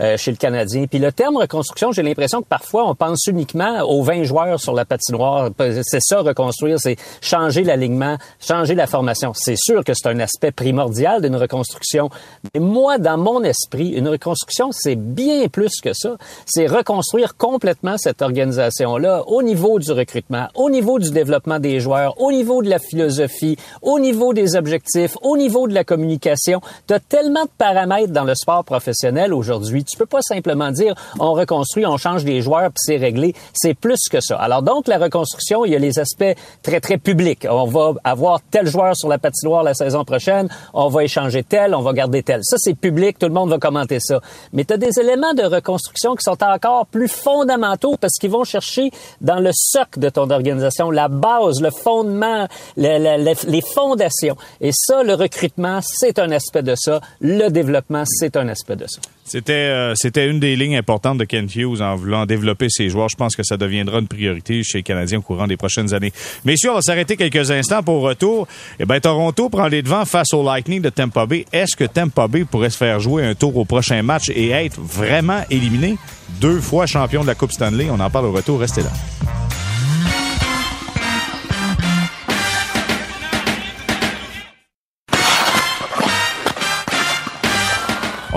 euh, 0.00 0.16
chez 0.16 0.30
le 0.30 0.36
Canadien. 0.36 0.86
Puis 0.86 0.98
le 0.98 1.12
terme 1.12 1.36
reconstruction, 1.36 1.92
j'ai 1.92 2.02
l'impression 2.02 2.40
que 2.42 2.48
parfois 2.48 2.88
on 2.88 2.94
pense 2.94 3.26
uniquement 3.26 3.80
aux 3.82 4.02
20 4.02 4.24
joueurs 4.24 4.60
sur 4.60 4.72
la 4.72 4.84
patinoire. 4.84 5.50
C'est 5.82 6.00
ça, 6.00 6.20
reconstruire, 6.20 6.78
c'est 6.80 6.96
changer 7.20 7.64
l'alignement, 7.64 8.16
changer 8.40 8.74
la 8.74 8.86
formation. 8.86 9.32
C'est 9.34 9.56
sûr 9.56 9.84
que 9.84 9.92
c'est 9.94 10.08
un 10.08 10.20
aspect 10.20 10.52
primordial 10.52 11.20
d'une 11.20 11.36
reconstruction. 11.36 12.10
Mais 12.54 12.60
moi, 12.60 12.98
dans 12.98 13.18
mon 13.18 13.42
esprit, 13.42 13.90
une 13.90 14.08
reconstruction, 14.08 14.70
c'est 14.72 14.96
bien 14.96 15.48
plus 15.48 15.80
que 15.82 15.92
ça. 15.92 16.16
C'est 16.46 16.66
reconstruire 16.66 17.36
complètement 17.36 17.98
cette 17.98 18.22
organisation-là 18.26 19.22
au 19.26 19.42
niveau 19.42 19.78
du 19.78 19.90
recrutement, 19.92 20.48
au 20.54 20.68
niveau 20.68 20.98
du 20.98 21.10
développement 21.10 21.58
des 21.58 21.80
joueurs, 21.80 22.20
au 22.20 22.30
niveau 22.30 22.62
de 22.62 22.68
la 22.68 22.78
philosophie, 22.78 23.56
au 23.82 23.98
niveau 23.98 24.34
des 24.34 24.56
objectifs, 24.56 25.16
au 25.22 25.36
niveau 25.36 25.68
de 25.68 25.74
la 25.74 25.84
communication. 25.84 26.60
Tu 26.86 26.94
as 26.94 27.00
tellement 27.00 27.44
de 27.44 27.50
paramètres 27.56 28.12
dans 28.12 28.24
le 28.24 28.34
sport 28.34 28.64
professionnel 28.64 29.32
aujourd'hui. 29.32 29.84
Tu 29.84 29.96
peux 29.96 30.06
pas 30.06 30.22
simplement 30.22 30.70
dire 30.70 30.94
on 31.18 31.32
reconstruit, 31.32 31.86
on 31.86 31.96
change 31.96 32.24
des 32.24 32.42
joueurs 32.42 32.70
puis 32.70 32.82
c'est 32.86 32.96
réglé. 32.96 33.34
C'est 33.52 33.74
plus 33.74 34.08
que 34.10 34.20
ça. 34.20 34.36
Alors 34.36 34.62
donc 34.62 34.88
la 34.88 34.98
reconstruction, 34.98 35.64
il 35.64 35.72
y 35.72 35.76
a 35.76 35.78
les 35.78 35.98
aspects 35.98 36.34
très 36.62 36.80
très 36.80 36.98
publics. 36.98 37.46
On 37.48 37.66
va 37.66 37.94
avoir 38.04 38.40
tel 38.50 38.66
joueur 38.66 38.96
sur 38.96 39.08
la 39.08 39.18
patinoire 39.18 39.62
la 39.62 39.74
saison 39.74 40.04
prochaine, 40.04 40.48
on 40.74 40.88
va 40.88 41.04
échanger 41.04 41.42
tel, 41.42 41.74
on 41.74 41.82
va 41.82 41.92
garder 41.92 42.22
tel. 42.22 42.40
Ça 42.42 42.56
c'est 42.58 42.74
public, 42.74 43.18
tout 43.18 43.26
le 43.26 43.34
monde 43.34 43.50
va 43.50 43.58
commenter 43.58 43.98
ça. 44.00 44.20
Mais 44.52 44.64
tu 44.64 44.74
as 44.74 44.76
des 44.76 44.98
éléments 45.00 45.34
de 45.34 45.44
reconstruction 45.44 46.14
qui 46.14 46.22
sont 46.22 46.42
encore 46.42 46.86
plus 46.86 47.08
fondamentaux 47.08 47.96
parce 48.06 48.18
qu'ils 48.18 48.30
vont 48.30 48.44
chercher 48.44 48.92
dans 49.20 49.40
le 49.40 49.50
socle 49.52 49.98
de 49.98 50.08
ton 50.10 50.30
organisation, 50.30 50.92
la 50.92 51.08
base, 51.08 51.60
le 51.60 51.70
fondement, 51.70 52.46
les 52.76 53.62
fondations. 53.74 54.36
Et 54.60 54.70
ça, 54.72 55.02
le 55.02 55.14
recrutement, 55.14 55.80
c'est 55.82 56.20
un 56.20 56.30
aspect 56.30 56.62
de 56.62 56.76
ça. 56.76 57.00
Le 57.20 57.48
développement, 57.48 58.04
c'est 58.06 58.36
un 58.36 58.46
aspect 58.46 58.76
de 58.76 58.86
ça. 58.86 59.00
C'était 59.26 59.52
euh, 59.52 59.94
c'était 59.96 60.28
une 60.28 60.38
des 60.38 60.54
lignes 60.54 60.76
importantes 60.76 61.18
de 61.18 61.24
Kent 61.24 61.56
Hughes 61.56 61.82
en 61.82 61.96
voulant 61.96 62.26
développer 62.26 62.68
ses 62.70 62.88
joueurs. 62.88 63.08
Je 63.08 63.16
pense 63.16 63.34
que 63.34 63.42
ça 63.42 63.56
deviendra 63.56 63.98
une 63.98 64.06
priorité 64.06 64.62
chez 64.62 64.78
les 64.78 64.82
Canadiens 64.84 65.18
au 65.18 65.22
courant 65.22 65.48
des 65.48 65.56
prochaines 65.56 65.92
années. 65.92 66.12
Messieurs, 66.44 66.70
on 66.70 66.74
va 66.74 66.80
s'arrêter 66.80 67.16
quelques 67.16 67.50
instants 67.50 67.82
pour 67.82 68.02
retour. 68.02 68.46
Eh 68.78 68.84
bien, 68.84 69.00
Toronto 69.00 69.48
prend 69.48 69.66
les 69.66 69.82
devants 69.82 70.04
face 70.04 70.32
au 70.32 70.44
Lightning 70.44 70.80
de 70.80 70.90
Tampa 70.90 71.26
Bay. 71.26 71.44
Est-ce 71.52 71.74
que 71.76 71.84
Tampa 71.84 72.28
Bay 72.28 72.44
pourrait 72.44 72.70
se 72.70 72.76
faire 72.76 73.00
jouer 73.00 73.24
un 73.24 73.34
tour 73.34 73.56
au 73.56 73.64
prochain 73.64 74.00
match 74.02 74.30
et 74.30 74.50
être 74.50 74.80
vraiment 74.80 75.42
éliminé? 75.50 75.96
Deux 76.40 76.60
fois 76.60 76.86
champion 76.86 77.22
de 77.22 77.26
la 77.26 77.34
Coupe 77.34 77.52
Stanley. 77.52 77.88
On 77.90 77.98
en 77.98 78.10
parle 78.10 78.26
au 78.26 78.32
retour. 78.32 78.60
Restez 78.60 78.82
là. 78.82 78.90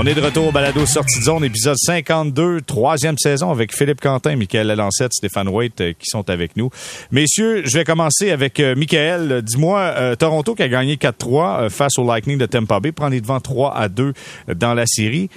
On 0.01 0.05
est 0.05 0.13
de 0.13 0.21
retour 0.21 0.47
au 0.47 0.51
balado 0.53 0.85
Sortie 0.85 1.19
de 1.19 1.25
zone, 1.25 1.43
épisode 1.43 1.75
52, 1.77 2.61
troisième 2.61 3.17
saison 3.17 3.51
avec 3.51 3.75
Philippe 3.75 3.99
Quentin, 3.99 4.37
Michael 4.37 4.67
Lalancette, 4.67 5.11
Stéphane 5.11 5.49
Waite 5.49 5.81
euh, 5.81 5.91
qui 5.91 6.05
sont 6.05 6.29
avec 6.29 6.55
nous. 6.55 6.69
Messieurs, 7.11 7.63
je 7.65 7.77
vais 7.77 7.83
commencer 7.83 8.31
avec 8.31 8.61
euh, 8.61 8.75
Michael. 8.77 9.41
Dis-moi, 9.41 9.77
euh, 9.77 10.15
Toronto 10.15 10.55
qui 10.55 10.63
a 10.63 10.69
gagné 10.69 10.95
4-3 10.95 11.69
face 11.69 11.99
au 11.99 12.05
Lightning 12.05 12.37
de 12.37 12.45
Tampa 12.45 12.79
Bay, 12.79 12.93
prend 12.93 13.09
les 13.09 13.19
devants 13.19 13.41
3 13.41 13.75
à 13.75 13.89
2 13.89 14.13
dans 14.55 14.73
la 14.73 14.85
série. 14.85 15.29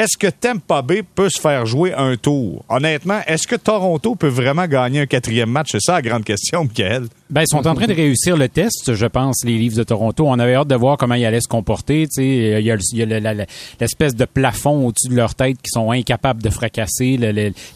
Est-ce 0.00 0.16
que 0.16 0.28
Tampa 0.28 0.80
Bay 0.80 1.02
peut 1.02 1.28
se 1.28 1.38
faire 1.38 1.66
jouer 1.66 1.92
un 1.92 2.16
tour? 2.16 2.64
Honnêtement, 2.70 3.20
est-ce 3.26 3.46
que 3.46 3.54
Toronto 3.54 4.14
peut 4.14 4.28
vraiment 4.28 4.66
gagner 4.66 5.00
un 5.00 5.06
quatrième 5.06 5.50
match? 5.50 5.68
C'est 5.72 5.82
ça 5.82 5.92
la 5.92 6.00
grande 6.00 6.24
question, 6.24 6.64
Michael. 6.64 7.08
Ben, 7.28 7.42
ils 7.42 7.48
sont 7.48 7.66
en 7.66 7.74
train 7.74 7.86
de 7.86 7.92
réussir 7.92 8.36
le 8.38 8.48
test, 8.48 8.94
je 8.94 9.06
pense, 9.06 9.44
les 9.44 9.58
livres 9.58 9.76
de 9.76 9.82
Toronto. 9.82 10.24
On 10.26 10.38
avait 10.38 10.54
hâte 10.54 10.68
de 10.68 10.74
voir 10.74 10.96
comment 10.96 11.16
ils 11.16 11.24
allaient 11.26 11.42
se 11.42 11.48
comporter. 11.48 12.08
Il 12.16 12.60
y 12.60 12.70
a, 12.70 12.76
l'espèce 13.78 14.16
de 14.16 14.24
plafond 14.24 14.86
au-dessus 14.86 15.10
de 15.10 15.16
leur 15.16 15.34
tête 15.34 15.58
qui 15.62 15.70
sont 15.70 15.90
incapables 15.90 16.42
de 16.42 16.48
fracasser 16.48 17.18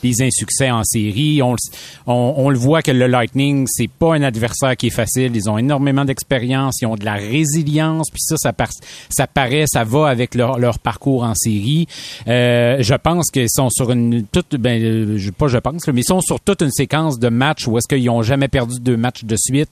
les 0.02 0.22
insuccès 0.22 0.70
en 0.70 0.82
série. 0.82 1.42
On, 1.42 2.48
le 2.48 2.58
voit 2.58 2.80
que 2.80 2.90
le 2.90 3.06
Lightning, 3.06 3.66
c'est 3.68 3.90
pas 3.90 4.14
un 4.14 4.22
adversaire 4.22 4.78
qui 4.78 4.86
est 4.86 4.90
facile. 4.90 5.36
Ils 5.36 5.50
ont 5.50 5.58
énormément 5.58 6.06
d'expérience, 6.06 6.80
ils 6.80 6.86
ont 6.86 6.96
de 6.96 7.04
la 7.04 7.14
résilience, 7.14 8.08
puis 8.10 8.22
ça, 8.22 8.36
ça, 8.38 9.26
paraît, 9.26 9.64
ça 9.66 9.84
va 9.84 10.08
avec 10.08 10.34
leur 10.34 10.78
parcours 10.78 11.22
en 11.22 11.34
série. 11.34 11.86
Euh, 12.28 12.76
je 12.80 12.94
pense 12.94 13.30
qu'ils 13.30 13.50
sont 13.50 13.70
sur 13.70 13.90
une 13.90 14.24
toute, 14.30 14.56
ben, 14.56 14.82
euh, 14.82 15.18
pas 15.36 15.48
je 15.48 15.58
pense, 15.58 15.86
mais 15.88 16.00
ils 16.00 16.04
sont 16.04 16.20
sur 16.20 16.40
toute 16.40 16.62
une 16.62 16.70
séquence 16.70 17.18
de 17.18 17.28
matchs 17.28 17.66
où 17.66 17.76
est-ce 17.78 17.88
qu'ils 17.88 18.08
ont 18.10 18.22
jamais 18.22 18.48
perdu 18.48 18.80
deux 18.80 18.96
matchs 18.96 19.24
de 19.24 19.36
suite 19.36 19.70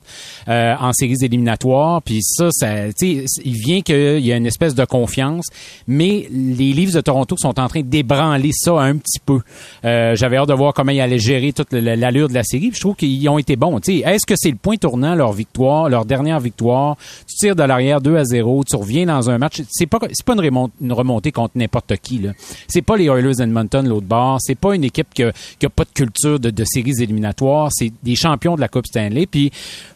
euh, 0.48 0.74
en 0.78 0.92
séries 0.92 1.16
éliminatoires. 1.22 2.02
Puis 2.02 2.22
ça, 2.22 2.48
ça 2.50 2.86
il 3.00 3.52
vient 3.54 3.80
qu'il 3.82 4.20
y 4.20 4.32
a 4.32 4.36
une 4.36 4.46
espèce 4.46 4.74
de 4.74 4.84
confiance, 4.84 5.46
mais 5.86 6.28
les 6.30 6.72
Leafs 6.72 6.92
de 6.92 7.00
Toronto 7.00 7.36
sont 7.38 7.58
en 7.58 7.68
train 7.68 7.82
d'ébranler 7.82 8.50
ça 8.52 8.72
un 8.72 8.96
petit 8.96 9.20
peu. 9.24 9.40
Euh, 9.84 10.14
J'avais 10.14 10.36
hâte 10.36 10.48
de 10.48 10.54
voir 10.54 10.74
comment 10.74 10.92
ils 10.92 11.00
allaient 11.00 11.18
gérer 11.18 11.52
toute 11.52 11.72
l'allure 11.72 12.28
de 12.28 12.34
la 12.34 12.44
série. 12.44 12.70
je 12.72 12.80
trouve 12.80 12.96
qu'ils 12.96 13.28
ont 13.28 13.38
été 13.38 13.56
bons. 13.56 13.78
Est-ce 13.78 14.26
que 14.26 14.34
c'est 14.36 14.50
le 14.50 14.56
point 14.56 14.76
tournant 14.76 15.14
leur 15.14 15.32
victoire, 15.32 15.88
leur 15.88 16.04
dernière 16.04 16.40
victoire? 16.40 16.96
Tu 17.26 17.36
tires 17.36 17.56
de 17.56 17.62
l'arrière 17.62 18.00
2 18.00 18.16
à 18.16 18.24
0, 18.24 18.64
tu 18.64 18.76
reviens 18.76 19.06
dans 19.06 19.30
un 19.30 19.38
match. 19.38 19.62
C'est 19.70 19.86
pas 19.86 19.98
c'est 20.12 20.24
pas 20.24 20.34
une 20.34 20.92
remontée 20.92 21.32
contre 21.32 21.56
n'importe 21.56 21.96
qui. 22.02 22.21
C'est 22.68 22.82
pas 22.82 22.96
les 22.96 23.06
Oilers 23.06 23.40
Edmonton 23.40 23.86
l'autre 23.86 24.06
bord. 24.06 24.38
C'est 24.40 24.58
pas 24.58 24.74
une 24.74 24.84
équipe 24.84 25.08
qui 25.14 25.24
a, 25.24 25.32
pas 25.68 25.84
de 25.84 25.90
culture 25.94 26.38
de, 26.38 26.64
séries 26.64 27.02
éliminatoires. 27.02 27.70
C'est 27.72 27.92
des 28.02 28.16
champions 28.16 28.56
de 28.56 28.60
la 28.60 28.68
Coupe 28.68 28.86
Stanley. 28.86 29.26
Puis 29.26 29.50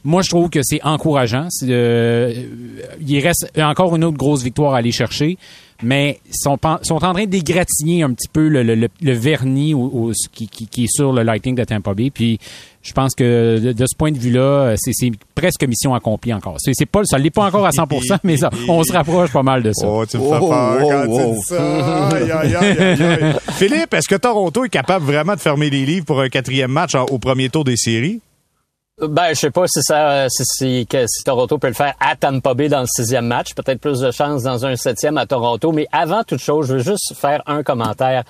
moi, 0.05 0.23
je 0.23 0.31
trouve 0.31 0.51
que 0.51 0.61
c'est 0.63 0.83
encourageant. 0.83 1.49
Euh, 1.65 2.33
il 3.07 3.21
reste 3.21 3.51
encore 3.59 3.95
une 3.97 4.05
autre 4.05 4.17
grosse 4.17 4.43
victoire 4.43 4.75
à 4.75 4.79
aller 4.79 4.93
chercher 4.93 5.39
mais 5.83 6.21
sont, 6.31 6.59
sont 6.83 6.95
en 6.95 7.13
train 7.13 7.27
d'égratigner 7.27 8.03
un 8.03 8.13
petit 8.13 8.29
peu 8.29 8.49
le, 8.49 8.89
vernis 9.13 9.75
qui, 10.33 10.85
est 10.85 10.87
sur 10.95 11.13
le 11.13 11.23
Lightning 11.23 11.55
de 11.55 11.65
Tampa 11.65 11.95
Bay. 11.95 12.11
Puis 12.11 12.39
je 12.87 12.93
pense 12.93 13.15
que 13.15 13.73
de, 13.73 13.87
ce 13.87 13.97
point 13.97 14.13
de 14.13 14.19
vue-là, 14.19 14.75
c'est 14.77 14.93
presque 15.35 15.65
mission 15.65 15.95
accomplie 15.95 16.33
encore. 16.33 16.57
C'est 16.59 16.87
pas, 16.87 17.03
ça 17.05 17.19
l'est 17.19 17.31
pas 17.31 17.45
encore 17.45 17.67
à 17.67 17.71
100%, 17.71 18.19
mais 18.25 18.37
ça, 18.37 18.51
on 18.69 18.83
se 18.85 18.93
rapproche 18.93 19.33
pas 19.33 19.43
mal 19.43 19.63
de 19.63 19.73
ça. 19.73 19.87
Oh, 19.89 20.07
tu 20.07 20.19
me 20.19 20.23
fais 20.23 20.39
peur 20.39 20.79
quand 20.79 21.03
tu 21.03 21.35
dis 21.35 21.43
ça. 21.43 23.31
Philippe, 23.55 23.93
est-ce 23.93 24.09
que 24.09 24.15
Toronto 24.15 24.65
est 24.65 24.69
capable 24.69 25.05
vraiment 25.05 25.35
de 25.35 25.41
fermer 25.41 25.69
les 25.69 25.85
livres 25.85 26.07
pour 26.07 26.21
un 26.21 26.29
quatrième 26.29 26.71
match 26.71 26.95
au 26.95 27.19
premier 27.19 27.49
tour 27.49 27.65
des 27.65 27.77
séries? 27.77 28.21
Ben, 29.03 29.29
je 29.31 29.35
sais 29.35 29.51
pas 29.51 29.67
si 29.67 29.83
ça, 29.83 30.27
si, 30.31 30.43
si, 30.47 30.89
si, 30.91 31.25
Toronto 31.25 31.59
peut 31.59 31.67
le 31.67 31.75
faire 31.75 31.95
à 32.01 32.17
Tampa 32.17 32.55
Bay 32.55 32.71
dans 32.71 32.81
le 32.81 32.87
sixième 32.87 33.27
match. 33.27 33.55
Peut-être 33.55 33.79
plus 33.79 34.01
de 34.01 34.11
chance 34.11 34.45
dans 34.45 34.65
un 34.65 34.75
septième 34.75 35.19
à 35.19 35.27
Toronto. 35.27 35.71
Mais 35.71 35.87
avant 35.93 36.25
toute 36.25 36.41
chose, 36.41 36.69
je 36.69 36.75
veux 36.75 36.83
juste 36.83 37.13
faire 37.15 37.43
un 37.47 37.63
commentaire 37.63 38.25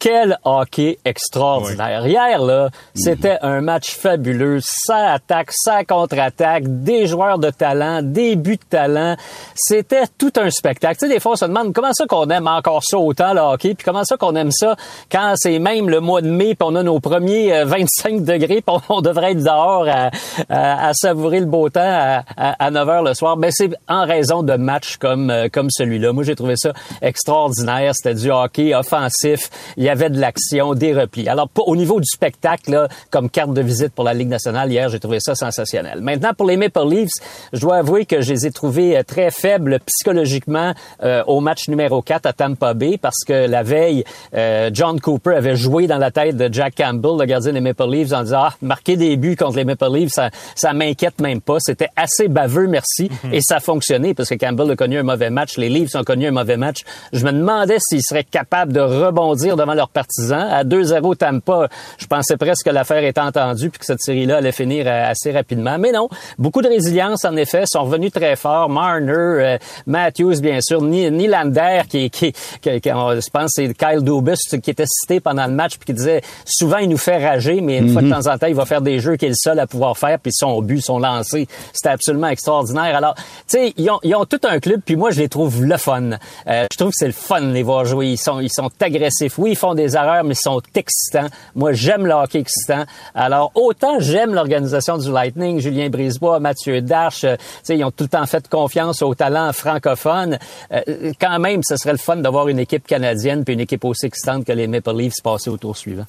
quel 0.00 0.38
hockey 0.44 0.98
extraordinaire. 1.04 2.06
Hier, 2.06 2.42
là, 2.42 2.70
c'était 2.94 3.36
un 3.42 3.60
match 3.60 3.90
fabuleux. 3.90 4.58
Ça 4.62 5.12
attaque, 5.12 5.50
ça 5.52 5.84
contre-attaque, 5.84 6.64
des 6.82 7.06
joueurs 7.06 7.38
de 7.38 7.50
talent, 7.50 8.00
des 8.02 8.34
buts 8.34 8.56
de 8.56 8.68
talent. 8.68 9.16
C'était 9.54 10.04
tout 10.18 10.32
un 10.36 10.50
spectacle. 10.50 10.96
Tu 10.98 11.06
sais, 11.06 11.12
des 11.12 11.20
fois, 11.20 11.32
on 11.32 11.36
se 11.36 11.44
demande 11.44 11.74
comment 11.74 11.92
ça 11.92 12.06
qu'on 12.06 12.28
aime 12.30 12.48
encore 12.48 12.82
ça 12.82 12.98
autant, 12.98 13.34
le 13.34 13.40
hockey, 13.40 13.74
puis 13.74 13.84
comment 13.84 14.04
ça 14.04 14.16
qu'on 14.16 14.34
aime 14.34 14.50
ça 14.50 14.74
quand 15.12 15.34
c'est 15.36 15.58
même 15.58 15.90
le 15.90 16.00
mois 16.00 16.22
de 16.22 16.30
mai, 16.30 16.54
puis 16.54 16.66
on 16.66 16.74
a 16.76 16.82
nos 16.82 16.98
premiers 16.98 17.64
25 17.64 18.14
euh, 18.14 18.20
degrés, 18.20 18.62
puis 18.62 18.76
on 18.88 19.02
devrait 19.02 19.32
être 19.32 19.44
dehors 19.44 19.86
à, 19.86 20.10
à, 20.48 20.94
savourer 20.94 21.40
le 21.40 21.46
beau 21.46 21.68
temps 21.68 21.80
à, 21.82 22.22
à, 22.36 22.70
9 22.70 22.88
h 22.88 23.08
le 23.08 23.14
soir. 23.14 23.36
Ben, 23.36 23.50
c'est 23.52 23.70
en 23.86 24.06
raison 24.06 24.42
de 24.42 24.54
matchs 24.54 24.96
comme, 24.96 25.30
euh, 25.30 25.48
comme 25.52 25.68
celui-là. 25.70 26.14
Moi, 26.14 26.24
j'ai 26.24 26.36
trouvé 26.36 26.54
ça 26.56 26.72
extraordinaire. 27.02 27.92
C'était 27.94 28.14
du 28.14 28.30
hockey 28.30 28.74
offensif. 28.74 29.50
Il 29.76 29.89
y 29.90 29.92
avait 29.92 30.10
de 30.10 30.20
l'action, 30.20 30.74
des 30.74 30.92
replis. 30.94 31.28
Alors, 31.28 31.48
au 31.66 31.76
niveau 31.76 32.00
du 32.00 32.06
spectacle, 32.06 32.70
là, 32.70 32.88
comme 33.10 33.28
carte 33.28 33.52
de 33.52 33.60
visite 33.60 33.92
pour 33.92 34.04
la 34.04 34.14
Ligue 34.14 34.28
nationale, 34.28 34.70
hier, 34.70 34.88
j'ai 34.88 35.00
trouvé 35.00 35.18
ça 35.20 35.34
sensationnel. 35.34 36.00
Maintenant, 36.00 36.30
pour 36.36 36.46
les 36.46 36.56
Maple 36.56 36.88
Leafs, 36.88 37.10
je 37.52 37.60
dois 37.60 37.76
avouer 37.76 38.06
que 38.06 38.20
je 38.20 38.32
les 38.32 38.46
ai 38.46 38.50
trouvés 38.50 38.96
euh, 38.96 39.02
très 39.02 39.30
faibles 39.30 39.80
psychologiquement 39.86 40.72
euh, 41.02 41.22
au 41.26 41.40
match 41.40 41.68
numéro 41.68 42.02
4 42.02 42.26
à 42.26 42.32
Tampa 42.32 42.74
Bay 42.74 42.98
parce 43.00 43.24
que 43.26 43.32
la 43.32 43.62
veille, 43.62 44.04
euh, 44.34 44.70
John 44.72 45.00
Cooper 45.00 45.34
avait 45.34 45.56
joué 45.56 45.86
dans 45.86 45.98
la 45.98 46.10
tête 46.10 46.36
de 46.36 46.52
Jack 46.52 46.74
Campbell, 46.76 47.18
le 47.18 47.24
gardien 47.24 47.52
des 47.52 47.60
Maple 47.60 47.90
Leafs, 47.90 48.12
en 48.12 48.22
disant, 48.22 48.42
ah, 48.44 48.54
marquer 48.62 48.96
des 48.96 49.16
buts 49.16 49.36
contre 49.36 49.56
les 49.56 49.64
Maple 49.64 49.92
Leafs, 49.92 50.12
ça, 50.12 50.30
ça 50.54 50.72
m'inquiète 50.72 51.20
même 51.20 51.40
pas. 51.40 51.56
C'était 51.58 51.90
assez 51.96 52.28
baveux, 52.28 52.66
merci. 52.66 53.10
Mhm. 53.24 53.34
Et 53.34 53.40
ça 53.40 53.56
a 53.56 53.60
fonctionné 53.60 54.14
parce 54.14 54.28
que 54.28 54.34
Campbell 54.34 54.70
a 54.70 54.76
connu 54.76 54.98
un 54.98 55.02
mauvais 55.02 55.30
match, 55.30 55.56
les 55.56 55.68
Leafs 55.68 55.94
ont 55.94 56.04
connu 56.04 56.26
un 56.26 56.32
mauvais 56.32 56.56
match. 56.56 56.82
Je 57.12 57.24
me 57.24 57.32
demandais 57.32 57.78
s'ils 57.80 58.02
seraient 58.02 58.24
capables 58.24 58.72
de 58.72 58.80
rebondir 58.80 59.56
devant 59.56 59.74
leurs 59.80 59.88
partisans. 59.88 60.46
À 60.50 60.62
2-0 60.64 61.16
Tampa, 61.16 61.68
je 61.98 62.06
pensais 62.06 62.36
presque 62.36 62.66
que 62.66 62.70
l'affaire 62.70 63.02
était 63.02 63.20
entendue 63.20 63.70
puis 63.70 63.78
que 63.78 63.86
cette 63.86 64.00
série-là 64.00 64.36
allait 64.38 64.52
finir 64.52 64.86
euh, 64.86 65.10
assez 65.10 65.32
rapidement. 65.32 65.78
Mais 65.78 65.92
non, 65.92 66.08
beaucoup 66.38 66.62
de 66.62 66.68
résilience 66.68 67.24
en 67.24 67.36
effet, 67.36 67.64
sont 67.66 67.84
revenus 67.84 68.12
très 68.12 68.36
fort. 68.36 68.68
Marner, 68.68 69.12
euh, 69.12 69.58
Matthews 69.86 70.40
bien 70.40 70.60
sûr, 70.60 70.82
Nylander 70.82 71.82
qui, 71.88 72.10
qui, 72.10 72.32
qui, 72.60 72.80
qui 72.80 72.88
je 72.90 73.30
pense 73.30 73.50
c'est 73.54 73.72
Kyle 73.74 74.02
Dubus 74.02 74.36
qui 74.62 74.70
était 74.70 74.84
cité 74.86 75.20
pendant 75.20 75.46
le 75.46 75.52
match 75.52 75.76
puis 75.78 75.86
qui 75.86 75.94
disait 75.94 76.20
souvent 76.44 76.78
il 76.78 76.88
nous 76.88 76.98
fait 76.98 77.26
rager, 77.26 77.60
mais 77.60 77.78
une 77.78 77.92
fois 77.92 78.02
de 78.02 78.06
mhm. 78.08 78.12
temps 78.12 78.32
en 78.32 78.38
temps 78.38 78.46
il 78.46 78.54
va 78.54 78.66
faire 78.66 78.82
des 78.82 79.00
jeux 79.00 79.16
qu'il 79.16 79.26
est 79.26 79.30
le 79.30 79.34
seul 79.36 79.58
à 79.58 79.66
pouvoir 79.66 79.96
faire 79.96 80.18
puis 80.18 80.32
son 80.32 80.60
but, 80.60 80.80
son 80.80 80.98
lancé, 80.98 81.48
c'était 81.72 81.88
absolument 81.88 82.28
extraordinaire. 82.28 82.96
Alors, 82.96 83.14
tu 83.14 83.22
sais, 83.46 83.72
ils 83.76 83.90
ont, 83.90 83.98
ils 84.02 84.14
ont 84.14 84.26
tout 84.26 84.40
un 84.44 84.60
club 84.60 84.80
puis 84.84 84.96
moi 84.96 85.10
je 85.10 85.20
les 85.20 85.28
trouve 85.28 85.64
le 85.64 85.76
fun. 85.78 86.10
Euh, 86.46 86.66
je 86.70 86.76
trouve 86.76 86.90
que 86.90 86.96
c'est 86.96 87.06
le 87.06 87.12
fun 87.12 87.40
de 87.40 87.52
les 87.52 87.62
voir 87.62 87.84
jouer. 87.86 88.08
Ils 88.08 88.18
sont, 88.18 88.40
ils 88.40 88.50
sont 88.50 88.70
agressifs. 88.80 89.38
Oui, 89.38 89.52
ils 89.52 89.56
font 89.56 89.69
des 89.74 89.96
erreurs, 89.96 90.24
mais 90.24 90.34
ils 90.34 90.36
sont 90.36 90.60
excitants. 90.74 91.28
Moi, 91.54 91.72
j'aime 91.72 92.06
le 92.06 92.12
hockey 92.12 92.40
excitant. 92.40 92.84
Alors, 93.14 93.52
autant 93.54 94.00
j'aime 94.00 94.34
l'organisation 94.34 94.98
du 94.98 95.10
Lightning, 95.10 95.60
Julien 95.60 95.88
Brisebois, 95.88 96.40
Mathieu 96.40 96.80
Darche, 96.80 97.24
euh, 97.24 97.36
ils 97.68 97.84
ont 97.84 97.90
tout 97.90 98.04
le 98.04 98.08
temps 98.08 98.26
fait 98.26 98.48
confiance 98.48 99.02
aux 99.02 99.14
talents 99.14 99.52
francophones. 99.52 100.38
Euh, 100.72 101.12
quand 101.20 101.38
même, 101.38 101.62
ce 101.62 101.76
serait 101.76 101.92
le 101.92 101.98
fun 101.98 102.16
d'avoir 102.16 102.48
une 102.48 102.58
équipe 102.58 102.86
canadienne 102.86 103.44
puis 103.44 103.54
une 103.54 103.60
équipe 103.60 103.84
aussi 103.84 104.06
excitante 104.06 104.44
que 104.44 104.52
les 104.52 104.66
Maple 104.66 104.96
Leafs 104.96 105.22
passer 105.22 105.50
au 105.50 105.56
tour 105.56 105.76
suivant. 105.76 106.06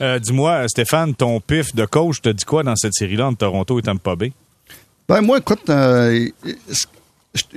Euh, 0.00 0.18
dis-moi, 0.18 0.66
Stéphane, 0.68 1.14
ton 1.14 1.40
pif 1.40 1.74
de 1.74 1.84
coach 1.84 2.20
te 2.22 2.28
dit 2.28 2.44
quoi 2.44 2.62
dans 2.62 2.76
cette 2.76 2.94
série-là 2.94 3.28
entre 3.28 3.38
Toronto 3.38 3.78
et 3.78 3.82
Tampa 3.82 4.16
Bay? 4.16 4.32
Ben 5.08 5.20
moi, 5.20 5.38
écoute, 5.38 5.62
je 5.66 6.24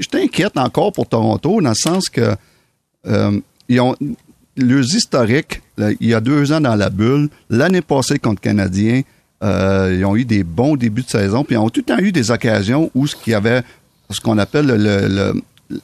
t'inquiète 0.10 0.58
encore 0.58 0.92
pour 0.92 1.08
Toronto 1.08 1.62
dans 1.62 1.70
le 1.70 1.76
sens 1.76 2.10
que 2.10 2.36
ils 3.68 3.80
ont 3.82 3.96
leurs 4.58 4.96
historiques, 4.96 5.62
il 5.78 6.08
y 6.08 6.14
a 6.14 6.22
deux 6.22 6.52
ans 6.54 6.62
dans 6.62 6.76
la 6.76 6.90
bulle, 6.90 7.30
l'année 7.50 7.82
passée 7.82 8.20
contre 8.20 8.42
Canadiens, 8.42 9.02
euh, 9.44 9.96
ils 9.98 10.06
ont 10.06 10.16
eu 10.16 10.26
des 10.26 10.44
bons 10.44 10.76
débuts 10.76 11.04
de 11.04 11.10
saison, 11.10 11.44
puis 11.44 11.56
ils 11.56 11.60
ont 11.60 11.70
tout 11.70 11.82
le 11.86 11.96
temps 11.96 12.02
eu 12.02 12.12
des 12.12 12.32
occasions 12.32 12.90
où 12.96 13.06
ce 13.06 13.16
qu'il 13.16 13.32
y 13.32 13.36
avait 13.36 13.64
ce 14.10 14.20
qu'on 14.20 14.38
appelle 14.38 14.68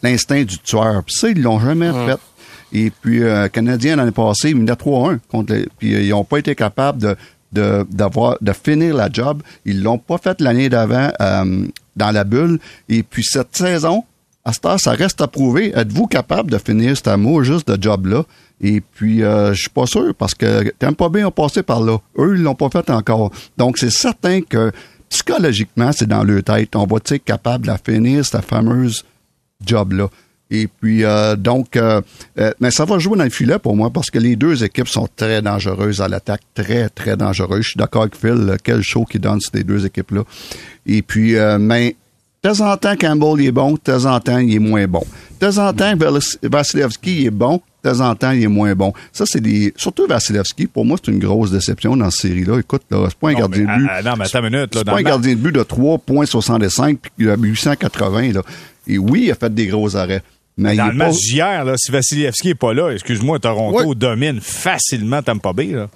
l'instinct 0.01 0.43
du 0.43 0.57
tueur. 0.59 1.03
Puis 1.03 1.15
ça, 1.15 1.29
ils 1.29 1.41
l'ont 1.41 1.59
jamais 1.59 1.91
fait. 1.91 2.19
Et 2.73 2.89
puis, 2.89 3.23
euh, 3.23 3.47
Canadien, 3.49 3.97
l'année 3.97 4.11
passée, 4.11 4.51
ils 4.51 4.55
menaient 4.55 4.73
3-1 4.73 5.19
contre 5.29 5.55
Puis 5.77 5.93
euh, 5.93 6.01
ils 6.01 6.09
n'ont 6.09 6.23
pas 6.23 6.37
été 6.37 6.55
capables 6.55 6.99
de, 6.99 7.15
de, 7.51 7.85
d'avoir, 7.89 8.37
de 8.39 8.53
finir 8.53 8.95
la 8.95 9.09
job. 9.11 9.43
Ils 9.65 9.83
l'ont 9.83 9.97
pas 9.97 10.17
fait 10.17 10.39
l'année 10.39 10.69
d'avant 10.69 11.11
euh, 11.19 11.67
dans 11.95 12.11
la 12.11 12.23
bulle. 12.23 12.59
Et 12.87 13.03
puis, 13.03 13.23
cette 13.23 13.55
saison, 13.55 14.05
à 14.45 14.53
ce 14.53 14.59
temps, 14.59 14.77
ça 14.77 14.91
reste 14.91 15.19
à 15.21 15.27
prouver. 15.27 15.73
Êtes-vous 15.75 16.07
capable 16.07 16.49
de 16.49 16.57
finir 16.57 16.95
cet 16.95 17.09
amour 17.09 17.43
juste 17.43 17.67
de 17.67 17.81
job-là? 17.81 18.23
Et 18.61 18.79
puis, 18.79 19.23
euh, 19.23 19.53
je 19.53 19.61
suis 19.61 19.69
pas 19.69 19.87
sûr 19.87 20.13
parce 20.15 20.35
que 20.35 20.71
pas 20.91 21.09
bien 21.09 21.27
ont 21.27 21.31
passé 21.31 21.63
par 21.63 21.81
là. 21.81 21.97
Eux, 22.17 22.35
ils 22.35 22.43
l'ont 22.43 22.55
pas 22.55 22.69
fait 22.69 22.89
encore. 22.91 23.31
Donc, 23.57 23.79
c'est 23.79 23.89
certain 23.89 24.41
que 24.41 24.71
psychologiquement, 25.09 25.91
c'est 25.91 26.07
dans 26.07 26.23
leur 26.23 26.43
tête. 26.43 26.75
On 26.75 26.85
va 26.85 26.97
être 26.97 27.17
capable 27.17 27.67
de 27.67 27.73
finir 27.83 28.23
cette 28.23 28.45
fameuse 28.45 29.03
job-là. 29.65 30.07
Et 30.51 30.67
puis, 30.67 31.03
euh, 31.03 31.35
donc, 31.35 31.75
euh, 31.75 32.01
mais 32.59 32.71
ça 32.71 32.85
va 32.85 32.99
jouer 32.99 33.17
dans 33.17 33.23
le 33.23 33.29
filet 33.29 33.57
pour 33.57 33.75
moi 33.75 33.89
parce 33.89 34.11
que 34.11 34.19
les 34.19 34.35
deux 34.35 34.63
équipes 34.63 34.89
sont 34.89 35.07
très 35.15 35.41
dangereuses 35.41 36.01
à 36.01 36.07
l'attaque, 36.07 36.41
très, 36.53 36.89
très 36.89 37.17
dangereuses. 37.17 37.63
Je 37.63 37.69
suis 37.69 37.77
d'accord 37.77 38.03
avec 38.03 38.15
Phil, 38.15 38.57
quel 38.63 38.81
show 38.83 39.05
qui 39.05 39.17
donne 39.17 39.39
ces 39.39 39.63
deux 39.63 39.85
équipes-là. 39.85 40.23
Et 40.85 41.01
puis, 41.01 41.35
mais 41.57 41.95
de 42.43 42.49
temps 42.49 42.71
en 42.71 42.75
temps, 42.75 42.95
Campbell 42.99 43.45
est 43.45 43.51
bon, 43.51 43.73
de 43.73 43.77
temps 43.77 44.05
en 44.05 44.19
temps, 44.19 44.39
il 44.39 44.55
est 44.55 44.59
moins 44.59 44.87
bon. 44.87 45.03
De 45.39 45.47
temps 45.47 45.67
en 45.69 45.73
temps, 45.73 45.93
Vasilevski 46.43 47.27
est 47.27 47.31
bon, 47.31 47.61
de 47.83 47.89
temps 47.89 47.99
en 48.01 48.15
temps, 48.15 48.31
il 48.31 48.43
est 48.43 48.47
moins 48.47 48.73
bon. 48.75 48.93
Ça, 49.11 49.25
c'est 49.25 49.41
des. 49.41 49.73
Surtout 49.75 50.07
Vasilevski, 50.07 50.67
pour 50.67 50.85
moi, 50.85 50.97
c'est 51.03 51.11
une 51.11 51.19
grosse 51.19 51.51
déception 51.51 51.95
dans 51.97 52.09
cette 52.11 52.29
série-là. 52.29 52.59
Écoute, 52.59 52.83
là, 52.89 53.07
c'est 53.09 53.17
pas 53.17 53.29
un 53.29 53.33
gardien 53.33 53.61
de 53.63 53.79
but. 53.79 53.87
Ah, 53.89 54.01
non, 54.03 54.13
mais 54.17 54.25
attends 54.25 54.39
une 54.39 54.53
minute, 54.53 54.75
là. 54.75 54.81
C'est 54.81 54.85
pas 54.85 54.99
un 54.99 55.03
gardien 55.03 55.33
de 55.33 55.39
but 55.39 55.51
de 55.51 55.61
3,65 55.61 56.97
puis 56.97 57.11
il 57.19 57.29
a 57.29 57.35
880, 57.35 58.33
là. 58.33 58.41
Et 58.87 58.97
oui, 58.97 59.23
il 59.25 59.31
a 59.31 59.35
fait 59.35 59.53
des 59.53 59.67
gros 59.67 59.95
arrêts. 59.95 60.21
Mais 60.57 60.75
dans 60.75 60.87
le 60.87 60.93
match 60.93 61.15
d'hier, 61.15 61.63
là, 61.65 61.75
si 61.77 61.91
Vasilevski 61.91 62.49
est 62.49 62.55
pas 62.55 62.73
là, 62.73 62.91
excuse-moi, 62.91 63.39
Toronto 63.39 63.95
domine 63.95 64.39
facilement 64.41 65.21
Tampa 65.21 65.53
Bay, 65.53 65.67
là. 65.67 65.89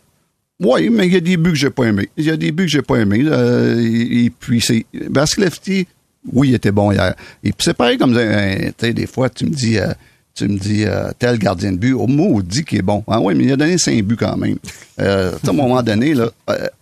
Oui, 0.61 0.89
mais 0.89 1.07
il 1.07 1.13
y 1.13 1.17
a 1.17 1.19
des 1.19 1.35
buts 1.35 1.51
que 1.51 1.57
j'ai 1.57 1.69
pas 1.69 1.83
aimés. 1.83 2.09
Il 2.15 2.23
y 2.23 2.29
a 2.29 2.37
des 2.37 2.53
buts 2.53 2.63
que 2.63 2.71
j'ai 2.71 2.81
pas 2.81 2.95
aimés. 2.95 3.25
Euh, 3.25 3.77
et, 3.77 4.29
puis, 4.29 4.61
c'est. 4.61 4.85
Vasilevski, 4.93 5.85
oui, 6.31 6.49
il 6.49 6.55
était 6.55 6.71
bon 6.71 6.91
hier. 6.91 7.13
Et 7.43 7.51
puis 7.51 7.63
c'est 7.63 7.73
pareil 7.73 7.97
comme, 7.97 8.15
euh, 8.15 8.71
des 8.81 9.07
fois, 9.07 9.29
tu 9.29 9.45
me 9.45 9.51
dis, 9.51 9.77
euh, 9.77 9.91
tu 10.35 10.47
me 10.47 10.57
dis, 10.57 10.83
euh, 10.85 11.11
tel 11.17 11.39
gardien 11.39 11.71
de 11.71 11.77
but, 11.77 11.93
au 11.93 12.07
mot, 12.07 12.41
dit 12.41 12.63
qu'il 12.63 12.79
est 12.79 12.81
bon. 12.81 13.03
Ah 13.07 13.21
oui, 13.21 13.33
mais 13.35 13.45
il 13.45 13.51
a 13.53 13.55
donné 13.55 13.77
cinq 13.77 14.03
buts 14.03 14.17
quand 14.17 14.35
même. 14.35 14.57
à 14.97 15.31
un 15.47 15.53
moment 15.53 15.81
donné, 15.81 16.13
là, 16.13 16.29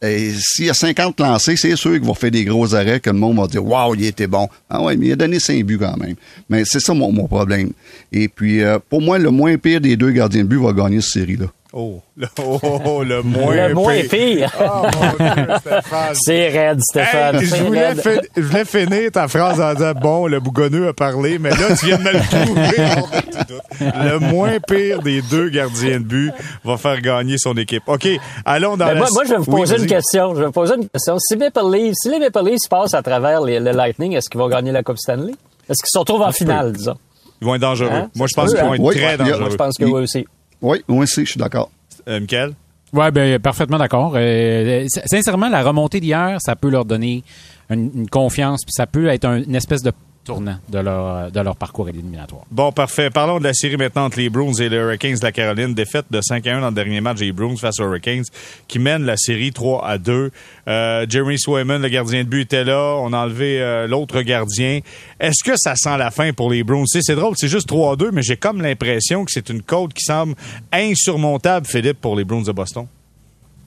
s'il 0.01 0.65
y 0.65 0.69
a 0.69 0.73
50 0.73 1.19
lancés, 1.19 1.55
c'est 1.55 1.75
sûr 1.75 1.91
qu'il 1.93 2.07
va 2.07 2.13
faire 2.15 2.31
des 2.31 2.45
gros 2.45 2.73
arrêts 2.73 2.99
que 2.99 3.09
le 3.09 3.17
monde 3.17 3.37
va 3.37 3.47
dire, 3.47 3.63
waouh, 3.63 3.95
il 3.95 4.05
était 4.05 4.27
bon. 4.27 4.49
Ah 4.69 4.81
oui, 4.81 4.97
mais 4.97 5.07
il 5.07 5.11
a 5.13 5.15
donné 5.15 5.39
cinq 5.39 5.63
buts 5.63 5.77
quand 5.77 5.97
même. 5.97 6.15
Mais 6.49 6.63
c'est 6.65 6.79
ça 6.79 6.93
mon, 6.93 7.11
mon 7.11 7.27
problème. 7.27 7.71
Et 8.11 8.27
puis, 8.27 8.61
pour 8.89 9.01
moi, 9.01 9.19
le 9.19 9.29
moins 9.29 9.55
pire 9.57 9.81
des 9.81 9.95
deux 9.95 10.11
gardiens 10.11 10.43
de 10.43 10.47
but 10.47 10.59
va 10.59 10.73
gagner 10.73 11.01
cette 11.01 11.13
série-là. 11.13 11.45
Oh, 11.75 12.03
le, 12.15 12.27
oh, 12.39 12.59
oh, 12.61 12.79
oh, 12.85 13.03
le 13.03 13.23
moins 13.23 13.67
Le 13.69 13.73
moins 13.73 13.99
pire. 14.07 14.51
Oh, 14.61 14.83
mon 14.83 15.25
Dieu, 15.25 15.45
Stéphane. 15.59 16.13
C'est 16.13 16.49
raide, 16.49 16.79
Stéphane. 16.81 17.39
je, 17.39 17.55
voulais 17.55 17.95
je, 18.35 18.41
voulais 18.41 18.65
finir 18.65 19.11
ta 19.11 19.27
phrase 19.27 19.59
en 19.59 19.73
disant, 19.73 19.93
bon, 19.99 20.27
le 20.27 20.39
bougonneux 20.39 20.89
a 20.89 20.93
parlé, 20.93 21.39
mais 21.39 21.49
là, 21.49 21.75
tu 21.75 21.87
viens 21.87 21.97
de 21.97 22.03
me 22.03 22.11
le 22.11 22.19
trouver. 22.19 23.97
le 24.03 24.19
moins 24.19 24.59
pire 24.59 25.01
des 25.01 25.23
deux 25.23 25.49
gardiens 25.49 25.99
de 25.99 26.05
but 26.05 26.31
va 26.63 26.77
faire 26.77 27.01
gagner 27.01 27.39
son 27.39 27.57
équipe. 27.57 27.83
OK, 27.87 28.07
allons 28.45 28.77
dans 28.77 28.85
ben, 28.85 28.93
la... 28.93 28.99
Moi, 28.99 29.09
moi, 29.11 29.23
je 29.23 29.29
vais 29.31 29.37
vous 29.37 29.51
poser 29.51 29.79
une 29.79 29.87
question. 29.87 30.35
Je 30.35 30.41
vais 30.41 30.45
vous 30.45 30.51
poser 30.51 30.75
une 30.75 30.87
question. 30.87 31.17
Si, 31.17 31.35
Maple 31.35 31.71
Leafs, 31.73 31.95
si 32.03 32.09
les 32.09 32.19
Maple 32.19 32.45
Leafs 32.45 32.69
passent 32.69 32.93
à 32.93 33.01
travers 33.01 33.41
les, 33.41 33.59
le 33.59 33.71
Lightning, 33.71 34.13
est-ce 34.13 34.29
qu'ils 34.29 34.39
vont 34.39 34.47
gagner 34.47 34.71
la 34.71 34.83
Coupe 34.83 34.99
Stanley? 34.99 35.33
Est-ce 35.67 35.81
qu'ils 35.81 35.91
se 35.91 35.97
retrouvent 35.97 36.21
en 36.21 36.31
finale, 36.31 36.73
disons? 36.73 36.97
Ils 37.41 37.45
vont 37.45 37.55
être 37.55 37.61
dangereux. 37.61 37.89
Hein? 37.91 38.09
Moi, 38.15 38.27
je 38.29 38.35
pense 38.35 38.53
qu'ils 38.53 38.63
vont 38.63 38.75
être 38.75 38.91
très 38.91 39.17
dangereux. 39.17 39.39
Moi, 39.39 39.49
je 39.49 39.55
pense 39.55 39.75
que 39.75 39.85
oui 39.85 40.03
aussi. 40.03 40.27
Oui, 40.63 40.81
moi 40.87 41.03
aussi, 41.03 41.25
je 41.25 41.31
suis 41.31 41.39
d'accord. 41.39 41.69
Euh, 42.07 42.21
Michael? 42.21 42.53
Oui, 42.93 43.11
ben, 43.11 43.37
parfaitement 43.39 43.77
d'accord. 43.77 44.13
Euh, 44.15 44.85
sincèrement, 45.05 45.49
la 45.49 45.61
remontée 45.61 45.99
d'hier, 45.99 46.37
ça 46.39 46.55
peut 46.55 46.69
leur 46.69 46.85
donner 46.85 47.23
une, 47.69 48.07
confiance, 48.09 48.63
puis 48.63 48.71
ça 48.71 48.87
peut 48.87 49.07
être 49.07 49.25
une 49.25 49.55
espèce 49.55 49.81
de 49.81 49.91
tournant 50.23 50.57
de 50.69 50.79
leur, 50.79 51.31
de 51.31 51.39
leur 51.39 51.55
parcours 51.55 51.89
éliminatoire. 51.89 52.43
Bon, 52.49 52.71
parfait. 52.71 53.09
Parlons 53.09 53.39
de 53.39 53.43
la 53.43 53.53
série 53.53 53.77
maintenant 53.77 54.05
entre 54.05 54.19
les 54.19 54.29
Bruins 54.29 54.53
et 54.53 54.69
les 54.69 54.77
Hurricanes 54.77 55.15
de 55.15 55.23
la 55.23 55.31
Caroline. 55.31 55.73
Défaite 55.73 56.05
de 56.09 56.21
5 56.21 56.47
à 56.47 56.57
1 56.57 56.61
dans 56.61 56.69
le 56.69 56.73
dernier 56.73 57.01
match 57.01 57.19
des 57.19 57.31
Bruins 57.31 57.57
face 57.57 57.79
aux 57.79 57.83
Hurricanes 57.83 58.23
qui 58.67 58.79
mènent 58.79 59.05
la 59.05 59.17
série 59.17 59.51
3 59.51 59.85
à 59.85 59.97
2. 59.97 60.31
Euh, 60.67 61.05
Jeremy 61.09 61.37
Swayman, 61.37 61.81
le 61.81 61.89
gardien 61.89 62.23
de 62.23 62.29
but, 62.29 62.41
était 62.41 62.63
là. 62.63 62.95
On 62.99 63.13
a 63.13 63.17
enlevé 63.17 63.61
euh, 63.61 63.87
l'autre 63.87 64.21
gardien. 64.21 64.79
Est-ce 65.19 65.43
que 65.43 65.55
ça 65.57 65.75
sent 65.75 65.97
la 65.97 66.11
fin 66.11 66.31
pour 66.33 66.51
les 66.51 66.63
Bruins? 66.63 66.85
C'est 66.87 67.15
drôle, 67.15 67.33
c'est 67.37 67.47
juste 67.47 67.67
3 67.67 67.93
à 67.93 67.95
2, 67.95 68.11
mais 68.11 68.21
j'ai 68.21 68.37
comme 68.37 68.61
l'impression 68.61 69.25
que 69.25 69.31
c'est 69.31 69.49
une 69.49 69.61
côte 69.61 69.93
qui 69.93 70.03
semble 70.03 70.35
insurmontable, 70.71 71.65
Philippe, 71.65 71.99
pour 71.99 72.15
les 72.15 72.23
Bruins 72.23 72.43
de 72.43 72.51
Boston. 72.51 72.87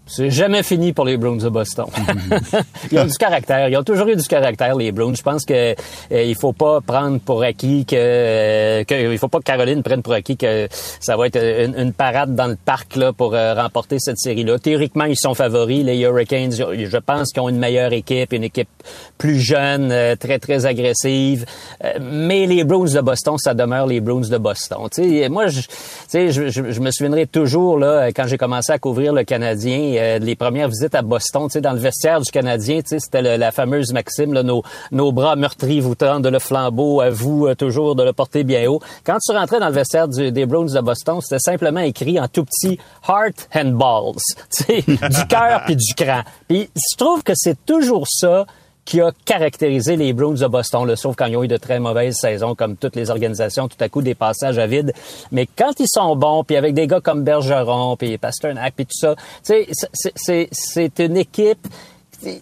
C'est 0.08 0.30
jamais 0.30 0.62
fini 0.62 0.92
pour 0.92 1.04
les 1.04 1.16
Bruins 1.16 1.36
de 1.36 1.48
Boston. 1.48 1.86
ils 2.92 2.98
ont 3.00 3.06
du 3.06 3.16
caractère. 3.18 3.68
Ils 3.68 3.76
ont 3.76 3.82
toujours 3.82 4.06
eu 4.06 4.14
du 4.14 4.22
caractère, 4.22 4.76
les 4.76 4.92
Bruins. 4.92 5.14
Je 5.14 5.22
pense 5.22 5.44
que 5.44 5.52
euh, 5.52 5.74
il 6.22 6.36
faut 6.36 6.52
pas 6.52 6.80
prendre 6.80 7.18
pour 7.18 7.42
acquis 7.42 7.84
que, 7.84 7.96
euh, 7.98 8.84
que, 8.84 9.12
il 9.12 9.18
faut 9.18 9.26
pas 9.26 9.38
que 9.38 9.44
Caroline 9.44 9.82
prenne 9.82 10.02
pour 10.02 10.12
acquis 10.12 10.36
que 10.36 10.68
ça 10.70 11.16
va 11.16 11.26
être 11.26 11.36
une, 11.76 11.92
parade 11.92 12.36
dans 12.36 12.46
le 12.46 12.56
parc 12.56 12.94
là 12.94 13.12
pour 13.12 13.34
euh, 13.34 13.54
remporter 13.54 13.98
cette 13.98 14.18
série-là. 14.18 14.60
Théoriquement, 14.60 15.06
ils 15.06 15.18
sont 15.18 15.34
favoris. 15.34 15.84
Les 15.84 15.98
Hurricanes, 15.98 16.52
je 16.52 16.98
pense 16.98 17.32
qu'ils 17.32 17.42
ont 17.42 17.48
une 17.48 17.58
meilleure 17.58 17.92
équipe, 17.92 18.32
une 18.32 18.44
équipe 18.44 18.68
plus 19.18 19.40
jeune, 19.40 19.92
très 20.18 20.38
très 20.38 20.66
agressive. 20.66 21.46
mais 22.00 22.46
les 22.46 22.62
Bruins 22.62 22.92
de 22.94 23.00
Boston, 23.00 23.38
ça 23.38 23.54
demeure 23.54 23.88
les 23.88 24.00
Bruins 24.00 24.28
de 24.28 24.38
Boston. 24.38 24.78
sais, 24.92 25.28
moi, 25.28 25.48
je, 25.48 25.62
je, 26.12 26.48
je, 26.50 26.80
me 26.80 26.90
souviendrai 26.92 27.26
toujours 27.26 27.78
là 27.78 28.12
quand 28.12 28.26
j'ai 28.28 28.38
commencé 28.38 28.70
à 28.72 28.78
couvrir 28.78 29.12
le 29.12 29.24
Canadien 29.24 29.95
euh, 29.98 30.18
les 30.18 30.36
premières 30.36 30.68
visites 30.68 30.94
à 30.94 31.02
Boston, 31.02 31.46
tu 31.46 31.52
sais, 31.52 31.60
dans 31.60 31.72
le 31.72 31.78
vestiaire 31.78 32.20
du 32.20 32.30
Canadien, 32.30 32.80
tu 32.80 32.88
sais, 32.88 32.98
c'était 33.00 33.36
la 33.36 33.52
fameuse 33.52 33.92
maxime, 33.92 34.32
nos, 34.92 35.12
bras 35.12 35.36
meurtris 35.36 35.80
vous 35.80 35.94
tendent 35.94 36.26
le 36.26 36.38
flambeau, 36.38 37.00
à 37.00 37.10
vous 37.10 37.54
toujours 37.54 37.94
de 37.94 38.02
le 38.02 38.12
porter 38.12 38.44
bien 38.44 38.68
haut. 38.68 38.80
Quand 39.04 39.18
tu 39.18 39.32
rentrais 39.32 39.60
dans 39.60 39.68
le 39.68 39.74
vestiaire 39.74 40.08
des 40.08 40.46
Browns 40.46 40.72
de 40.72 40.80
Boston, 40.80 41.20
c'était 41.20 41.38
simplement 41.38 41.80
écrit 41.80 42.20
en 42.20 42.28
tout 42.28 42.44
petit 42.44 42.78
Heart 43.08 43.48
and 43.54 43.72
Balls, 43.72 44.20
tu 44.50 44.82
du 44.82 45.26
cœur 45.28 45.62
puis 45.66 45.76
du 45.76 45.94
cran. 45.94 46.22
Puis 46.48 46.70
je 46.74 46.96
trouve 46.96 47.22
que 47.22 47.32
c'est 47.34 47.64
toujours 47.64 48.06
ça 48.08 48.46
qui 48.86 49.02
a 49.02 49.10
caractérisé 49.26 49.96
les 49.96 50.14
Bruins 50.14 50.34
de 50.34 50.46
Boston, 50.46 50.86
là, 50.86 50.96
sauf 50.96 51.16
quand 51.16 51.26
ils 51.26 51.36
ont 51.36 51.42
eu 51.42 51.48
de 51.48 51.58
très 51.58 51.78
mauvaises 51.78 52.16
saisons, 52.16 52.54
comme 52.54 52.76
toutes 52.76 52.96
les 52.96 53.10
organisations, 53.10 53.68
tout 53.68 53.76
à 53.80 53.90
coup 53.90 54.00
des 54.00 54.14
passages 54.14 54.58
à 54.58 54.66
vide. 54.66 54.94
Mais 55.32 55.46
quand 55.46 55.78
ils 55.78 55.88
sont 55.88 56.16
bons, 56.16 56.44
puis 56.44 56.56
avec 56.56 56.72
des 56.72 56.86
gars 56.86 57.00
comme 57.00 57.24
Bergeron, 57.24 57.96
puis 57.96 58.16
Pasternak, 58.16 58.74
puis 58.74 58.86
tout 58.86 58.98
ça, 58.98 59.16
c'est 59.42 60.98
une 61.00 61.16
équipe 61.16 61.66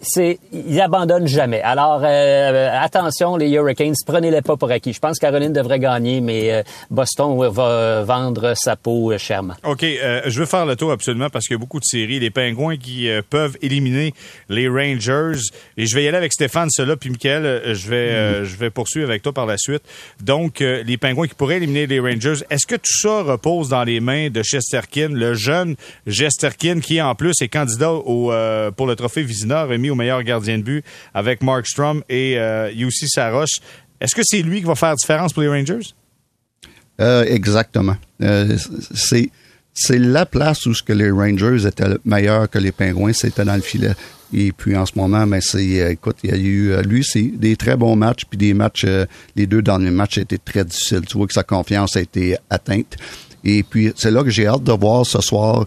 c'est 0.01 0.39
ils 0.51 0.81
abandonnent 0.81 1.27
jamais. 1.27 1.61
Alors 1.61 2.01
euh, 2.03 2.69
attention 2.79 3.35
les 3.35 3.49
Hurricanes, 3.51 3.93
prenez-les 4.05 4.41
pas 4.41 4.55
pour 4.57 4.71
acquis. 4.71 4.93
Je 4.93 4.99
pense 4.99 5.19
que 5.19 5.25
Caroline 5.25 5.53
devrait 5.53 5.79
gagner, 5.79 6.21
mais 6.21 6.51
euh, 6.51 6.63
Boston 6.89 7.37
va 7.49 8.03
vendre 8.03 8.53
sa 8.55 8.75
peau 8.75 9.11
euh, 9.11 9.17
chèrement. 9.17 9.55
Ok, 9.63 9.81
je 9.81 10.39
veux 10.39 10.45
faire 10.45 10.65
le 10.65 10.75
tour 10.75 10.91
absolument 10.91 11.29
parce 11.29 11.45
qu'il 11.45 11.55
y 11.55 11.59
a 11.59 11.59
beaucoup 11.59 11.79
de 11.79 11.85
séries. 11.85 12.19
Les 12.19 12.29
Pingouins 12.29 12.77
qui 12.77 13.09
peuvent 13.29 13.57
éliminer 13.61 14.13
les 14.49 14.67
Rangers 14.67 15.39
et 15.77 15.85
je 15.85 15.95
vais 15.95 16.03
y 16.03 16.07
aller 16.07 16.17
avec 16.17 16.33
Stéphane 16.33 16.69
cela 16.69 16.95
puis 16.95 17.09
Michael, 17.09 17.73
je 17.73 17.89
vais 17.89 18.41
mm. 18.41 18.43
je 18.45 18.55
vais 18.57 18.69
poursuivre 18.69 19.09
avec 19.09 19.21
toi 19.21 19.33
par 19.33 19.45
la 19.45 19.57
suite. 19.57 19.83
Donc 20.21 20.59
les 20.59 20.97
Pingouins 20.97 21.27
qui 21.27 21.35
pourraient 21.35 21.57
éliminer 21.57 21.87
les 21.87 21.99
Rangers, 21.99 22.43
est-ce 22.49 22.65
que 22.65 22.75
tout 22.75 22.97
ça 23.01 23.23
repose 23.23 23.69
dans 23.69 23.83
les 23.83 23.99
mains 23.99 24.29
de 24.29 24.41
Chesterkin, 24.43 25.09
le 25.09 25.33
jeune 25.33 25.75
Chesterkin 26.07 26.79
qui 26.79 27.01
en 27.01 27.15
plus 27.15 27.33
est 27.41 27.49
candidat 27.49 27.91
au 27.91 28.31
pour 28.75 28.87
le 28.87 28.95
trophée 28.95 29.23
Vizina? 29.23 29.64
Remis 29.65 29.89
au 29.89 29.95
meilleur 29.95 30.23
gardien 30.23 30.57
de 30.57 30.63
but 30.63 30.85
avec 31.13 31.41
Mark 31.43 31.67
Strom 31.67 32.03
et 32.09 32.37
euh, 32.37 32.71
Yussi 32.71 33.07
Saros. 33.07 33.45
Est-ce 33.99 34.15
que 34.15 34.21
c'est 34.23 34.41
lui 34.41 34.59
qui 34.59 34.65
va 34.65 34.75
faire 34.75 34.89
la 34.89 34.95
différence 34.95 35.33
pour 35.33 35.43
les 35.43 35.49
Rangers? 35.49 35.93
Euh, 37.01 37.25
exactement. 37.25 37.97
Euh, 38.21 38.57
c'est 38.93 39.99
la 39.99 40.25
place 40.25 40.65
où 40.65 40.73
ce 40.73 40.83
que 40.83 40.93
les 40.93 41.11
Rangers 41.11 41.67
étaient 41.67 41.97
meilleurs 42.05 42.49
que 42.49 42.59
les 42.59 42.71
Pingouins, 42.71 43.13
c'était 43.13 43.43
dans 43.43 43.55
le 43.55 43.61
filet. 43.61 43.93
Et 44.33 44.51
puis 44.51 44.75
en 44.75 44.85
ce 44.85 44.93
moment, 44.95 45.27
ben, 45.27 45.41
c'est, 45.41 45.91
écoute, 45.91 46.17
il 46.23 46.29
y 46.29 46.33
a 46.33 46.37
eu, 46.37 46.81
lui, 46.83 47.03
c'est 47.03 47.21
des 47.21 47.55
très 47.55 47.75
bons 47.75 47.95
matchs, 47.95 48.23
puis 48.29 48.37
des 48.37 48.53
matchs, 48.53 48.85
les 49.35 49.47
deux 49.47 49.61
derniers 49.61 49.91
matchs 49.91 50.17
étaient 50.17 50.37
très 50.37 50.63
difficiles. 50.63 51.05
Tu 51.07 51.17
vois 51.17 51.27
que 51.27 51.33
sa 51.33 51.43
confiance 51.43 51.95
a 51.97 52.01
été 52.01 52.37
atteinte. 52.49 52.95
Et 53.43 53.63
puis 53.63 53.93
c'est 53.95 54.11
là 54.11 54.23
que 54.23 54.29
j'ai 54.29 54.47
hâte 54.47 54.63
de 54.63 54.71
voir 54.71 55.05
ce 55.05 55.21
soir 55.21 55.65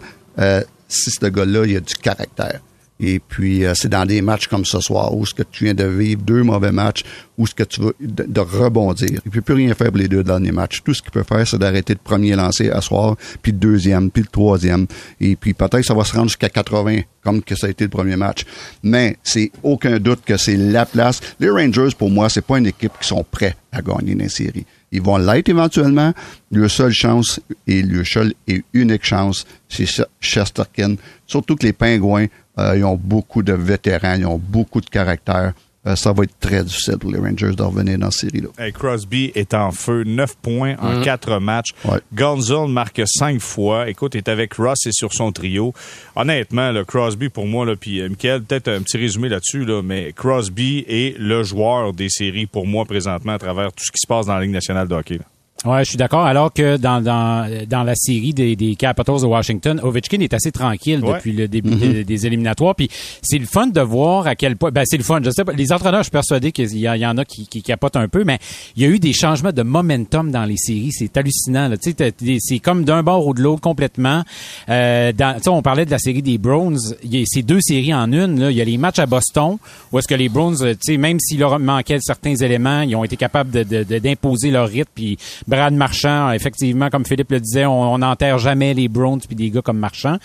si 0.89 1.11
ce 1.11 1.25
gars-là, 1.27 1.65
il 1.65 1.77
a 1.77 1.79
du 1.79 1.95
caractère. 1.95 2.59
Et 2.99 3.19
puis, 3.19 3.65
euh, 3.65 3.73
c'est 3.75 3.87
dans 3.87 4.05
des 4.05 4.21
matchs 4.21 4.47
comme 4.47 4.65
ce 4.65 4.81
soir 4.81 5.15
où 5.15 5.25
ce 5.25 5.33
que 5.33 5.43
tu 5.43 5.63
viens 5.63 5.73
de 5.73 5.85
vivre 5.85 6.21
deux 6.21 6.43
mauvais 6.43 6.71
matchs, 6.71 7.03
où 7.37 7.47
ce 7.47 7.55
que 7.55 7.63
tu 7.63 7.81
veux 7.81 7.95
de, 7.99 8.39
rebondir. 8.41 9.21
Il 9.25 9.31
peut 9.31 9.41
plus 9.41 9.53
rien 9.53 9.73
faire 9.73 9.87
pour 9.87 9.97
les 9.97 10.09
deux 10.09 10.23
derniers 10.23 10.51
matchs. 10.51 10.81
Tout 10.83 10.93
ce 10.93 11.01
qu'il 11.01 11.11
peut 11.11 11.23
faire, 11.23 11.47
c'est 11.47 11.57
d'arrêter 11.57 11.93
le 11.93 11.99
premier 12.03 12.35
lancer 12.35 12.69
à 12.69 12.81
soir, 12.81 13.15
puis 13.41 13.53
le 13.53 13.57
deuxième, 13.57 14.11
puis 14.11 14.23
le 14.23 14.27
troisième. 14.27 14.85
Et 15.21 15.37
puis 15.37 15.53
peut-être 15.53 15.83
ça 15.83 15.93
va 15.93 16.03
se 16.03 16.13
rendre 16.13 16.27
jusqu'à 16.27 16.49
80, 16.49 17.01
comme 17.23 17.41
que 17.41 17.55
ça 17.55 17.67
a 17.67 17.69
été 17.69 17.85
le 17.85 17.89
premier 17.89 18.17
match. 18.17 18.43
Mais 18.83 19.17
c'est 19.23 19.51
aucun 19.63 19.97
doute 19.99 20.19
que 20.25 20.35
c'est 20.35 20.57
la 20.57 20.85
place. 20.85 21.21
Les 21.39 21.49
Rangers, 21.49 21.95
pour 21.97 22.09
moi, 22.09 22.27
c'est 22.29 22.45
pas 22.45 22.57
une 22.57 22.67
équipe 22.67 22.93
qui 22.99 23.07
sont 23.07 23.25
prêts 23.29 23.55
à 23.71 23.81
gagner 23.81 24.11
une 24.11 24.27
série. 24.27 24.65
Ils 24.91 25.01
vont 25.01 25.17
l'être 25.17 25.49
éventuellement. 25.49 26.13
Le 26.51 26.67
seule 26.67 26.91
chance 26.91 27.39
et 27.67 27.81
le 27.81 28.03
seul 28.03 28.33
et 28.47 28.63
unique 28.73 29.05
chance, 29.05 29.45
c'est 29.69 29.85
Chesterkin. 30.19 30.95
Surtout 31.27 31.55
que 31.55 31.65
les 31.65 31.73
Pingouins 31.73 32.25
euh, 32.59 32.77
ils 32.77 32.83
ont 32.83 32.99
beaucoup 33.01 33.43
de 33.43 33.53
vétérans, 33.53 34.15
ils 34.15 34.25
ont 34.25 34.41
beaucoup 34.41 34.81
de 34.81 34.89
caractère. 34.89 35.53
Euh, 35.87 35.95
ça 35.95 36.11
va 36.11 36.23
être 36.23 36.37
très 36.39 36.63
difficile 36.63 36.97
pour 36.97 37.09
les 37.09 37.19
Rangers 37.19 37.55
de 37.55 37.63
revenir 37.63 37.97
dans 37.97 38.11
cette 38.11 38.31
série-là. 38.31 38.71
Crosby 38.71 39.31
est 39.33 39.53
en 39.53 39.71
feu, 39.71 40.03
9 40.03 40.35
points 40.41 40.75
en 40.79 41.01
4 41.01 41.39
mm. 41.39 41.43
matchs. 41.43 41.69
Ouais. 41.85 42.67
marque 42.67 43.01
5 43.05 43.39
fois. 43.39 43.89
Écoute, 43.89 44.13
il 44.15 44.17
est 44.17 44.27
avec 44.27 44.55
Ross 44.55 44.85
et 44.85 44.91
sur 44.91 45.13
son 45.13 45.31
trio. 45.31 45.73
Honnêtement, 46.17 46.71
le 46.71 46.83
Crosby, 46.83 47.29
pour 47.29 47.45
moi, 47.45 47.65
puis 47.79 48.01
euh, 48.01 48.09
Michael, 48.09 48.43
peut-être 48.43 48.67
un 48.67 48.81
petit 48.81 48.97
résumé 48.97 49.29
là-dessus, 49.29 49.63
là, 49.63 49.81
mais 49.81 50.11
Crosby 50.13 50.83
est 50.87 51.17
le 51.17 51.43
joueur 51.43 51.93
des 51.93 52.09
séries 52.09 52.45
pour 52.45 52.67
moi 52.67 52.83
présentement 52.83 53.33
à 53.33 53.39
travers 53.39 53.71
tout 53.71 53.85
ce 53.85 53.91
qui 53.91 53.99
se 54.01 54.07
passe 54.07 54.25
dans 54.25 54.35
la 54.35 54.41
Ligue 54.41 54.51
nationale 54.51 54.87
de 54.87 54.95
hockey. 54.95 55.19
Ouais, 55.65 55.83
je 55.83 55.89
suis 55.89 55.97
d'accord. 55.97 56.25
Alors 56.25 56.53
que 56.53 56.77
dans, 56.77 57.01
dans, 57.01 57.49
dans 57.67 57.83
la 57.83 57.93
série 57.95 58.33
des, 58.33 58.55
des 58.55 58.75
Capitals 58.75 59.19
de 59.19 59.25
Washington, 59.25 59.79
Ovechkin 59.83 60.21
est 60.21 60.33
assez 60.33 60.53
tranquille 60.53 61.01
depuis 61.01 61.33
le 61.33 61.49
début 61.49 61.71
mm-hmm. 61.71 62.05
des, 62.05 62.27
éliminatoires. 62.27 62.75
Puis 62.75 62.89
c'est 63.21 63.37
le 63.37 63.45
fun 63.45 63.67
de 63.67 63.81
voir 63.81 64.25
à 64.25 64.35
quel 64.35 64.55
point. 64.55 64.71
Ben 64.71 64.83
c'est 64.85 64.95
le 64.95 65.03
fun. 65.03 65.19
Je 65.21 65.31
sais 65.31 65.43
pas. 65.43 65.51
Les 65.51 65.73
entraîneurs, 65.73 65.99
je 65.99 66.05
suis 66.05 66.11
persuadé 66.11 66.53
qu'il 66.53 66.73
y, 66.73 66.79
y, 66.79 67.05
en 67.05 67.17
a 67.17 67.25
qui, 67.25 67.45
qui 67.47 67.61
capotent 67.61 67.97
un 67.97 68.07
peu, 68.07 68.23
mais 68.23 68.39
il 68.77 68.83
y 68.83 68.85
a 68.85 68.89
eu 68.89 68.99
des 68.99 69.11
changements 69.11 69.51
de 69.51 69.61
momentum 69.61 70.31
dans 70.31 70.45
les 70.45 70.55
séries. 70.55 70.91
C'est 70.93 71.17
hallucinant. 71.17 71.69
Tu 71.71 71.91
sais, 71.91 72.13
c'est 72.39 72.59
comme 72.59 72.85
d'un 72.85 73.03
bord 73.03 73.27
ou 73.27 73.33
de 73.33 73.41
l'autre 73.41 73.61
complètement. 73.61 74.23
Euh, 74.69 75.11
dans, 75.11 75.41
on 75.47 75.61
parlait 75.61 75.85
de 75.85 75.91
la 75.91 75.99
série 75.99 76.21
des 76.21 76.37
Browns. 76.37 76.79
Il 77.03 77.17
y 77.17 77.21
a 77.21 77.25
ces 77.25 77.41
deux 77.41 77.59
séries 77.59 77.93
en 77.93 78.13
une. 78.13 78.39
Là. 78.39 78.51
Il 78.51 78.55
y 78.55 78.61
a 78.61 78.65
les 78.65 78.77
matchs 78.77 78.99
à 78.99 79.05
Boston 79.05 79.57
où 79.91 79.99
est-ce 79.99 80.07
que 80.07 80.15
les 80.15 80.29
Browns, 80.29 80.55
tu 80.57 80.77
sais, 80.81 80.97
même 80.97 81.19
s'il 81.19 81.39
leur 81.39 81.59
manquait 81.59 81.97
certains 81.99 82.35
éléments, 82.35 82.81
ils 82.81 82.95
ont 82.95 83.03
été 83.03 83.17
capables 83.17 83.51
de, 83.51 83.83
d'imposer 83.99 84.49
de, 84.49 84.53
leur 84.53 84.69
rythme. 84.69 84.91
Puis 84.95 85.17
Brad 85.49 85.73
Marchand, 85.73 86.31
effectivement, 86.31 86.89
comme 86.89 87.05
Philippe 87.05 87.31
le 87.31 87.39
disait, 87.39 87.65
on 87.65 87.97
n'enterre 87.97 88.37
jamais 88.37 88.73
les 88.73 88.87
Browns 88.87 89.19
puis 89.19 89.35
des 89.35 89.49
gars 89.49 89.61
comme 89.61 89.79
Marchand. 89.79 90.17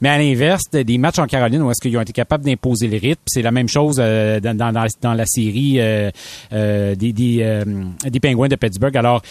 Mais 0.00 0.08
à 0.08 0.18
l'inverse, 0.18 0.64
des 0.70 0.98
matchs 0.98 1.20
en 1.20 1.26
Caroline 1.26 1.62
où 1.62 1.70
est-ce 1.70 1.80
qu'ils 1.80 1.96
ont 1.96 2.00
été 2.00 2.12
capables 2.12 2.44
d'imposer 2.44 2.88
le 2.88 2.98
rythme, 2.98 3.22
c'est 3.26 3.42
la 3.42 3.52
même 3.52 3.68
chose 3.68 3.96
euh, 4.00 4.40
dans, 4.40 5.14
la, 5.14 5.26
série 5.26 5.80
euh, 5.80 6.10
euh, 6.52 6.94
des, 6.96 7.12
des, 7.12 7.62
des 8.04 8.20
Penguins 8.20 8.48
de 8.48 8.56
Pittsburgh. 8.56 8.96
Alors, 8.96 9.22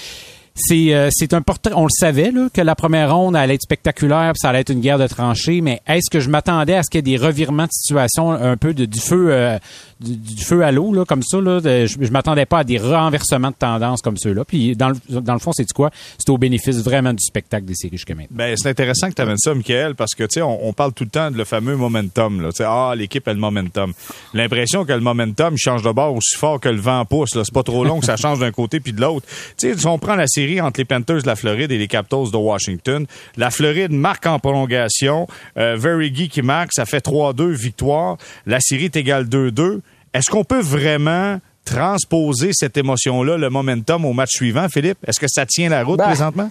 c'est 0.55 0.93
euh, 0.93 1.09
c'est 1.11 1.33
un 1.33 1.41
portrait. 1.41 1.73
On 1.75 1.83
le 1.83 1.89
savait 1.91 2.31
là, 2.31 2.47
que 2.53 2.61
la 2.61 2.75
première 2.75 3.15
ronde 3.15 3.35
allait 3.35 3.55
être 3.55 3.61
spectaculaire, 3.61 4.33
ça 4.35 4.49
allait 4.49 4.61
être 4.61 4.71
une 4.71 4.81
guerre 4.81 4.99
de 4.99 5.07
tranchées. 5.07 5.61
Mais 5.61 5.81
est-ce 5.87 6.09
que 6.11 6.19
je 6.19 6.29
m'attendais 6.29 6.75
à 6.75 6.83
ce 6.83 6.89
qu'il 6.89 6.97
y 6.97 6.99
ait 6.99 7.17
des 7.17 7.23
revirements 7.23 7.65
de 7.65 7.71
situation, 7.71 8.31
un 8.31 8.57
peu 8.57 8.73
du 8.73 8.99
feu 8.99 9.27
euh, 9.31 9.57
du, 10.01 10.43
feu 10.43 10.63
à 10.63 10.71
l'eau 10.71 10.93
là, 10.93 11.05
comme 11.05 11.23
ça 11.23 11.39
là 11.39 11.59
Je, 11.63 11.95
je 11.99 12.11
m'attendais 12.11 12.45
pas 12.45 12.59
à 12.59 12.63
des 12.63 12.77
renversements 12.77 13.51
de 13.51 13.55
tendance 13.55 14.01
comme 14.01 14.17
ceux-là. 14.17 14.43
Puis 14.43 14.75
dans 14.75 14.89
le, 14.89 15.21
dans 15.21 15.33
le 15.33 15.39
fond, 15.39 15.51
c'est 15.53 15.71
quoi? 15.71 15.89
C'est 16.17 16.29
au 16.29 16.37
bénéfice 16.37 16.77
vraiment 16.77 17.13
du 17.13 17.23
spectacle 17.23 17.65
des 17.65 17.75
séries 17.75 17.97
jusqu'à 17.97 18.15
maintenant. 18.15 18.35
Ben 18.37 18.55
c'est 18.57 18.69
intéressant 18.69 19.09
que 19.09 19.15
tu 19.15 19.21
amènes 19.21 19.37
ça, 19.37 19.53
Michael, 19.53 19.95
parce 19.95 20.15
que 20.15 20.23
tu 20.23 20.35
sais, 20.35 20.41
on, 20.41 20.67
on, 20.67 20.73
parle 20.73 20.93
tout 20.93 21.03
le 21.03 21.09
temps 21.09 21.31
de 21.31 21.37
le 21.37 21.45
fameux 21.45 21.77
momentum. 21.77 22.41
Là, 22.41 22.49
ah, 22.65 22.93
l'équipe 22.95 23.25
a 23.27 23.33
le 23.33 23.39
momentum. 23.39 23.93
L'impression 24.33 24.85
que 24.85 24.93
le 24.93 24.99
momentum 24.99 25.57
change 25.57 25.83
de 25.83 25.91
bord 25.91 26.15
aussi 26.15 26.35
fort 26.35 26.59
que 26.59 26.69
le 26.69 26.81
vent 26.81 27.05
pousse. 27.05 27.35
Là, 27.35 27.43
c'est 27.45 27.53
pas 27.53 27.63
trop 27.63 27.83
long 27.83 27.99
que 27.99 28.05
ça 28.05 28.17
change 28.17 28.39
d'un 28.39 28.51
côté 28.51 28.79
puis 28.79 28.93
de 28.93 29.01
l'autre. 29.01 29.25
Tu 29.57 29.71
sais, 29.71 29.77
si 29.77 29.87
on 29.87 29.97
prend 29.97 30.15
la 30.15 30.27
série 30.27 30.40
entre 30.61 30.79
les 30.79 30.85
Panthers 30.85 31.21
de 31.21 31.27
la 31.27 31.35
Floride 31.35 31.71
et 31.71 31.77
les 31.77 31.87
Capitals 31.87 32.31
de 32.31 32.37
Washington. 32.37 33.05
La 33.37 33.51
Floride 33.51 33.91
marque 33.91 34.25
en 34.25 34.39
prolongation. 34.39 35.27
Euh, 35.57 35.75
Very 35.77 36.11
qui 36.11 36.41
marque, 36.41 36.73
ça 36.73 36.85
fait 36.85 37.05
3-2 37.05 37.49
victoire. 37.51 38.17
La 38.45 38.59
série 38.59 38.85
est 38.85 38.95
égale 38.95 39.25
2-2. 39.25 39.81
Est-ce 40.13 40.29
qu'on 40.29 40.43
peut 40.43 40.61
vraiment 40.61 41.39
transposer 41.65 42.51
cette 42.53 42.77
émotion-là, 42.77 43.37
le 43.37 43.49
momentum 43.49 44.05
au 44.05 44.13
match 44.13 44.31
suivant, 44.31 44.67
Philippe? 44.69 44.97
Est-ce 45.07 45.19
que 45.19 45.27
ça 45.27 45.45
tient 45.45 45.69
la 45.69 45.83
route 45.83 45.99
ben, 45.99 46.05
présentement? 46.05 46.49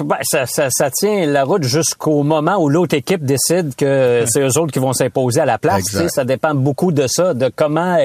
Ben, 0.00 0.16
ça, 0.22 0.46
ça, 0.46 0.68
ça, 0.70 0.90
tient 0.90 1.26
la 1.26 1.44
route 1.44 1.62
jusqu'au 1.62 2.22
moment 2.22 2.56
où 2.56 2.68
l'autre 2.68 2.94
équipe 2.94 3.24
décide 3.24 3.74
que 3.74 4.24
c'est 4.26 4.40
eux 4.40 4.58
autres 4.58 4.72
qui 4.72 4.78
vont 4.78 4.92
s'imposer 4.92 5.40
à 5.40 5.46
la 5.46 5.58
place. 5.58 5.84
ça 6.08 6.24
dépend 6.24 6.54
beaucoup 6.54 6.92
de 6.92 7.06
ça, 7.06 7.34
de 7.34 7.50
comment 7.54 7.96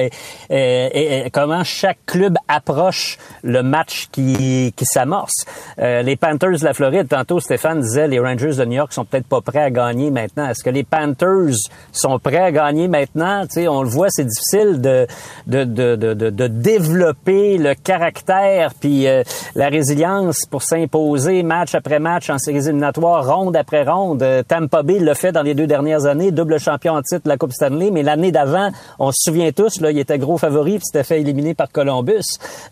et, 0.50 1.30
comment 1.32 1.64
chaque 1.64 1.98
club 2.06 2.36
approche 2.48 3.18
le 3.42 3.62
match 3.62 4.08
qui, 4.12 4.72
qui 4.76 4.84
s'amorce. 4.84 5.44
Euh, 5.78 6.02
les 6.02 6.16
Panthers 6.16 6.58
de 6.58 6.64
la 6.64 6.74
Floride, 6.74 7.08
tantôt 7.08 7.40
Stéphane 7.40 7.80
disait 7.80 8.08
les 8.08 8.18
Rangers 8.18 8.54
de 8.54 8.64
New 8.64 8.76
York 8.76 8.92
sont 8.92 9.04
peut-être 9.04 9.26
pas 9.26 9.40
prêts 9.40 9.62
à 9.62 9.70
gagner 9.70 10.10
maintenant. 10.10 10.48
Est-ce 10.48 10.64
que 10.64 10.70
les 10.70 10.84
Panthers 10.84 11.54
sont 11.92 12.18
prêts 12.18 12.38
à 12.38 12.52
gagner 12.52 12.88
maintenant? 12.88 13.44
sais, 13.48 13.68
on 13.68 13.82
le 13.82 13.88
voit, 13.88 14.08
c'est 14.10 14.26
difficile 14.26 14.80
de 14.80 15.06
de, 15.46 15.64
de, 15.64 15.96
de, 15.96 16.14
de, 16.14 16.46
développer 16.46 17.58
le 17.58 17.74
caractère 17.74 18.72
puis 18.78 19.06
euh, 19.06 19.22
la 19.54 19.68
résilience 19.68 20.44
pour 20.50 20.62
s'imposer 20.62 21.42
match 21.58 21.74
après 21.74 21.98
match 21.98 22.30
en 22.30 22.38
séries 22.38 22.68
éliminatoires, 22.68 23.26
ronde 23.26 23.56
après 23.56 23.82
ronde. 23.82 24.22
Euh, 24.22 24.44
Tampa 24.44 24.84
Bay 24.84 25.00
l'a 25.00 25.16
fait 25.16 25.32
dans 25.32 25.42
les 25.42 25.54
deux 25.54 25.66
dernières 25.66 26.06
années, 26.06 26.30
double 26.30 26.60
champion 26.60 26.92
en 26.92 27.02
titre 27.02 27.24
de 27.24 27.28
la 27.28 27.36
Coupe 27.36 27.52
Stanley, 27.52 27.90
mais 27.90 28.04
l'année 28.04 28.30
d'avant, 28.30 28.70
on 29.00 29.10
se 29.10 29.28
souvient 29.28 29.50
tous, 29.50 29.80
là, 29.80 29.90
il 29.90 29.98
était 29.98 30.18
gros 30.18 30.38
favori, 30.38 30.78
puis 30.78 30.84
s'était 30.84 31.02
fait 31.02 31.20
éliminer 31.20 31.54
par 31.54 31.68
Columbus 31.72 32.22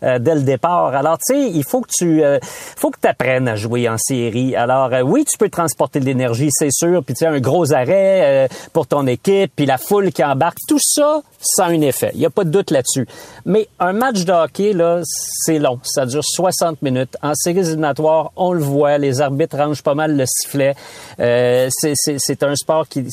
euh, 0.03 0.19
dès 0.19 0.35
le 0.35 0.43
départ. 0.43 0.95
Alors, 0.95 1.17
tu 1.17 1.33
sais, 1.33 1.49
il 1.49 1.65
faut 1.65 1.81
que 1.81 1.89
tu 1.93 2.23
euh, 2.23 2.39
faut 2.41 2.89
que 2.89 3.05
apprennes 3.05 3.49
à 3.49 3.57
jouer 3.57 3.89
en 3.89 3.97
série. 3.97 4.55
Alors, 4.55 4.89
oui, 5.03 5.25
tu 5.25 5.37
peux 5.37 5.49
transporter 5.49 5.99
de 5.99 6.05
l'énergie, 6.05 6.49
c'est 6.51 6.71
sûr, 6.71 7.03
puis 7.03 7.13
tu 7.13 7.19
sais, 7.19 7.27
un 7.27 7.39
gros 7.39 7.73
arrêt 7.73 8.49
pour 8.71 8.87
ton 8.87 9.05
équipe, 9.05 9.51
puis 9.55 9.65
la 9.65 9.77
foule 9.77 10.11
qui 10.11 10.23
embarque, 10.23 10.57
tout 10.67 10.79
ça, 10.81 11.21
ça 11.39 11.65
a 11.65 11.69
un 11.69 11.81
effet. 11.81 12.11
Il 12.13 12.19
n'y 12.19 12.25
a 12.25 12.29
pas 12.29 12.43
de 12.43 12.49
doute 12.49 12.71
là-dessus. 12.71 13.07
Mais 13.45 13.67
un 13.79 13.93
match 13.93 14.23
de 14.23 14.31
hockey, 14.31 14.73
là, 14.73 15.01
c'est 15.03 15.59
long. 15.59 15.79
Ça 15.83 16.05
dure 16.05 16.23
60 16.23 16.81
minutes. 16.81 17.15
En 17.21 17.33
séries 17.35 17.59
éliminatoires, 17.59 18.31
on 18.35 18.53
le 18.53 18.61
voit 18.61 18.76
voit, 18.77 18.97
les 18.97 19.21
arbitres 19.21 19.57
rangent 19.57 19.83
pas 19.83 19.95
mal 19.95 20.15
le 20.15 20.25
sifflet. 20.25 20.75
Euh, 21.19 21.69
c'est 21.71 22.43
un 22.43 22.55
sport 22.55 22.87
qui, 22.87 23.05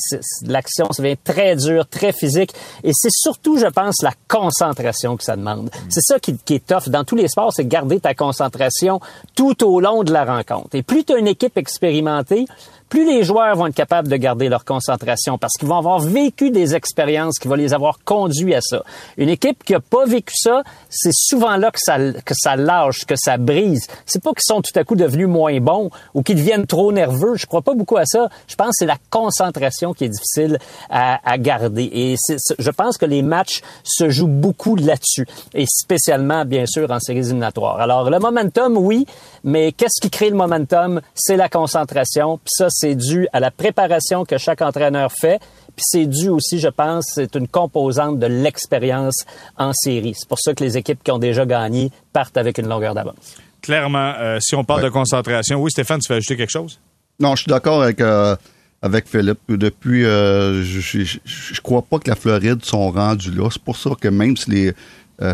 l'action, 0.45 0.91
ça 0.91 1.03
devient 1.03 1.17
très 1.23 1.55
dur, 1.55 1.87
très 1.87 2.13
physique, 2.13 2.53
et 2.83 2.91
c'est 2.93 3.11
surtout, 3.11 3.57
je 3.57 3.67
pense, 3.67 4.01
la 4.01 4.13
concentration 4.27 5.17
que 5.17 5.23
ça 5.23 5.35
demande. 5.35 5.69
C'est 5.89 6.01
ça 6.01 6.19
qui, 6.19 6.37
qui 6.37 6.55
est 6.55 6.65
tough 6.65 6.89
dans 6.89 7.03
tous 7.03 7.15
les 7.15 7.27
sports, 7.27 7.53
c'est 7.53 7.65
garder 7.65 7.99
ta 7.99 8.13
concentration 8.13 8.99
tout 9.35 9.63
au 9.65 9.79
long 9.79 10.03
de 10.03 10.11
la 10.11 10.25
rencontre. 10.25 10.69
Et 10.73 10.83
plus 10.83 11.03
tu 11.03 11.13
as 11.13 11.17
une 11.17 11.27
équipe 11.27 11.57
expérimentée, 11.57 12.45
plus 12.89 13.05
les 13.05 13.23
joueurs 13.23 13.55
vont 13.55 13.67
être 13.67 13.75
capables 13.75 14.07
de 14.07 14.15
garder 14.15 14.49
leur 14.49 14.65
concentration 14.65 15.37
parce 15.37 15.53
qu'ils 15.53 15.67
vont 15.67 15.77
avoir 15.77 15.99
vécu 15.99 16.51
des 16.51 16.75
expériences 16.75 17.39
qui 17.39 17.47
vont 17.47 17.55
les 17.55 17.73
avoir 17.73 17.99
conduits 18.03 18.55
à 18.55 18.61
ça. 18.61 18.83
Une 19.17 19.29
équipe 19.29 19.63
qui 19.63 19.75
a 19.75 19.79
pas 19.79 20.05
vécu 20.05 20.33
ça, 20.35 20.63
c'est 20.89 21.13
souvent 21.13 21.57
là 21.57 21.71
que 21.71 21.79
ça, 21.79 21.97
que 21.97 22.33
ça 22.33 22.55
lâche, 22.55 23.05
que 23.05 23.15
ça 23.15 23.37
brise. 23.37 23.87
C'est 24.05 24.23
pas 24.23 24.31
qu'ils 24.31 24.43
sont 24.43 24.61
tout 24.61 24.77
à 24.77 24.83
coup 24.83 24.95
devenus 24.95 25.27
moins 25.27 25.59
bons 25.59 25.89
ou 26.13 26.23
qu'ils 26.23 26.37
deviennent 26.37 26.67
trop 26.67 26.91
nerveux. 26.91 27.35
Je 27.35 27.45
crois 27.45 27.61
pas 27.61 27.73
beaucoup 27.73 27.97
à 27.97 28.05
ça. 28.05 28.29
Je 28.47 28.55
pense 28.55 28.67
que 28.67 28.73
c'est 28.79 28.85
la 28.85 28.97
concentration 29.09 29.93
qui 29.93 30.05
est 30.05 30.09
difficile 30.09 30.57
à, 30.89 31.19
à 31.29 31.37
garder. 31.37 31.89
Et 31.93 32.15
je 32.59 32.71
pense 32.71 32.97
que 32.97 33.05
les 33.05 33.21
matchs 33.21 33.61
se 33.83 34.09
jouent 34.09 34.27
beaucoup 34.27 34.75
là-dessus. 34.75 35.27
Et 35.53 35.65
spécialement, 35.67 36.45
bien 36.45 36.65
sûr, 36.65 36.89
en 36.91 36.99
séries 36.99 37.19
éliminatoires. 37.19 37.79
Alors, 37.79 38.09
le 38.09 38.19
momentum, 38.19 38.77
oui, 38.77 39.05
mais 39.43 39.71
qu'est-ce 39.71 40.01
qui 40.01 40.09
crée 40.09 40.29
le 40.29 40.35
momentum? 40.35 41.01
C'est 41.13 41.37
la 41.37 41.49
concentration. 41.49 42.39
Ça, 42.45 42.67
c'est 42.75 42.95
dû 42.95 43.27
à 43.31 43.39
la 43.39 43.51
préparation 43.51 44.25
que 44.25 44.37
chaque 44.37 44.61
entraîneur 44.61 45.11
fait. 45.11 45.39
Puis 45.75 45.83
c'est 45.87 46.05
dû 46.05 46.27
aussi, 46.27 46.59
je 46.59 46.67
pense, 46.67 47.05
c'est 47.13 47.35
une 47.35 47.47
composante 47.47 48.19
de 48.19 48.27
l'expérience 48.27 49.25
en 49.57 49.71
série. 49.73 50.13
C'est 50.15 50.27
pour 50.27 50.39
ça 50.39 50.53
que 50.53 50.63
les 50.63 50.77
équipes 50.77 51.01
qui 51.01 51.11
ont 51.11 51.19
déjà 51.19 51.45
gagné 51.45 51.91
partent 52.11 52.37
avec 52.37 52.57
une 52.57 52.67
longueur 52.67 52.93
d'avance. 52.93 53.37
Clairement, 53.61 54.13
euh, 54.19 54.39
si 54.41 54.55
on 54.55 54.63
parle 54.63 54.83
de 54.83 54.89
concentration, 54.89 55.61
oui, 55.61 55.71
Stéphane, 55.71 55.99
tu 55.99 56.11
veux 56.11 56.17
ajouter 56.17 56.35
quelque 56.35 56.51
chose? 56.51 56.79
Non, 57.19 57.35
je 57.35 57.43
suis 57.43 57.49
d'accord 57.49 57.81
avec 57.81 58.01
euh, 58.01 58.35
avec 58.81 59.07
Philippe. 59.07 59.39
Depuis, 59.47 60.05
euh, 60.05 60.61
je, 60.63 61.03
je, 61.23 61.61
crois 61.61 61.81
pas 61.81 61.97
que 61.99 62.09
la 62.09 62.15
Floride 62.15 62.63
sont 62.63 62.91
rendus 62.91 63.31
là. 63.31 63.49
C'est 63.49 63.61
pour 63.61 63.77
ça 63.77 63.91
que 63.99 64.09
même 64.09 64.35
si 64.35 64.51
les 64.51 64.73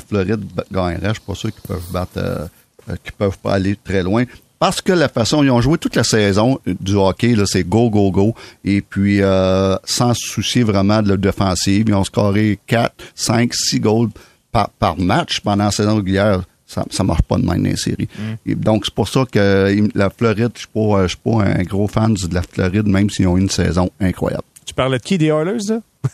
Florides 0.08 0.46
gagneraient, 0.72 1.10
je 1.10 1.14
suis 1.14 1.22
pas 1.26 1.36
sûr 1.36 1.52
qu'ils 1.52 1.68
peuvent 1.68 1.92
battre, 1.92 2.50
qu'ils 3.04 3.14
peuvent 3.14 3.40
pas 3.40 3.54
aller 3.54 3.76
très 3.84 4.04
loin 4.04 4.26
parce 4.62 4.80
que 4.80 4.94
la 4.94 5.10
façon, 5.10 5.44
ils 5.44 5.50
ont 5.50 5.60
joué 5.60 5.80
toute 5.80 5.96
la 5.96 6.04
saison 6.04 6.60
du 6.68 6.94
hockey, 6.94 7.34
là, 7.34 7.46
c'est 7.48 7.64
go, 7.64 7.90
go, 7.90 8.12
go. 8.12 8.36
Et 8.64 8.82
puis, 8.82 9.20
euh, 9.20 9.76
sans 9.86 10.14
se 10.14 10.24
soucier 10.24 10.62
vraiment 10.62 11.02
de 11.02 11.10
la 11.10 11.18
défensive, 11.18 11.86
ils 11.88 11.96
ont 11.96 12.04
scoré 12.04 12.60
4, 12.68 12.94
5, 13.16 13.56
6 13.56 13.80
goals 13.80 14.10
par, 14.52 14.70
par 14.70 15.00
match 15.00 15.40
pendant 15.40 15.64
la 15.64 15.72
saison 15.72 15.96
régulière. 15.96 16.44
Ça, 16.68 16.86
ça 16.92 17.04
marche 17.04 17.24
pas 17.24 17.38
de 17.38 17.42
même 17.42 17.64
dans 17.64 17.70
les 17.70 17.76
séries. 17.76 18.08
Mm. 18.16 18.52
Et 18.52 18.54
donc, 18.54 18.86
c'est 18.86 18.94
pour 18.94 19.08
ça 19.08 19.26
que 19.26 19.76
la 19.96 20.12
Floride, 20.12 20.52
je 20.54 20.60
suis 20.60 20.68
pas, 20.68 21.02
je 21.02 21.08
suis 21.08 21.18
pas 21.18 21.44
un 21.44 21.64
gros 21.64 21.88
fan 21.88 22.14
de 22.14 22.32
la 22.32 22.44
Floride, 22.44 22.86
même 22.86 23.10
s'ils 23.10 23.28
ont 23.28 23.38
une 23.38 23.50
saison 23.50 23.90
incroyable. 24.00 24.44
Tu 24.72 24.76
parlais 24.76 25.00
de 25.00 25.04
qui, 25.04 25.18
des 25.18 25.26
Oilers, 25.26 25.68
là? 25.68 25.80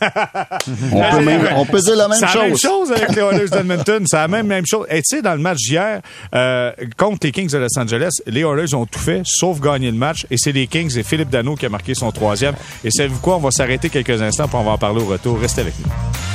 on, 0.92 1.16
peut 1.16 1.24
même, 1.24 1.48
on 1.54 1.64
peut 1.64 1.80
dire 1.80 1.94
la 1.94 2.08
même 2.08 2.18
chose. 2.18 2.28
C'est 2.32 2.38
la 2.38 2.44
même 2.48 2.56
chose 2.58 2.90
avec 2.90 3.10
les 3.10 3.22
Oilers 3.22 3.48
d'Edmonton. 3.48 4.04
C'est 4.04 4.16
la 4.16 4.26
même, 4.28 4.48
même 4.48 4.66
chose. 4.66 4.84
Et 4.90 4.96
tu 4.96 5.16
sais, 5.16 5.22
dans 5.22 5.34
le 5.34 5.38
match 5.38 5.58
d'hier, 5.58 6.02
euh, 6.34 6.72
contre 6.96 7.20
les 7.22 7.30
Kings 7.30 7.48
de 7.52 7.58
Los 7.58 7.78
Angeles, 7.78 8.10
les 8.26 8.40
Oilers 8.40 8.74
ont 8.74 8.84
tout 8.84 8.98
fait, 8.98 9.22
sauf 9.24 9.60
gagner 9.60 9.92
le 9.92 9.96
match. 9.96 10.26
Et 10.28 10.36
c'est 10.38 10.50
les 10.50 10.66
Kings 10.66 10.98
et 10.98 11.04
Philippe 11.04 11.30
Dano 11.30 11.54
qui 11.54 11.66
a 11.66 11.68
marqué 11.68 11.94
son 11.94 12.10
troisième. 12.10 12.56
Et 12.82 12.90
savez-vous 12.90 13.20
quoi? 13.20 13.36
On 13.36 13.40
va 13.40 13.52
s'arrêter 13.52 13.90
quelques 13.90 14.20
instants 14.20 14.48
pour 14.48 14.58
on 14.58 14.64
va 14.64 14.72
en 14.72 14.78
parler 14.78 15.00
au 15.00 15.06
retour. 15.06 15.38
Restez 15.38 15.60
avec 15.60 15.74
nous. 15.78 16.27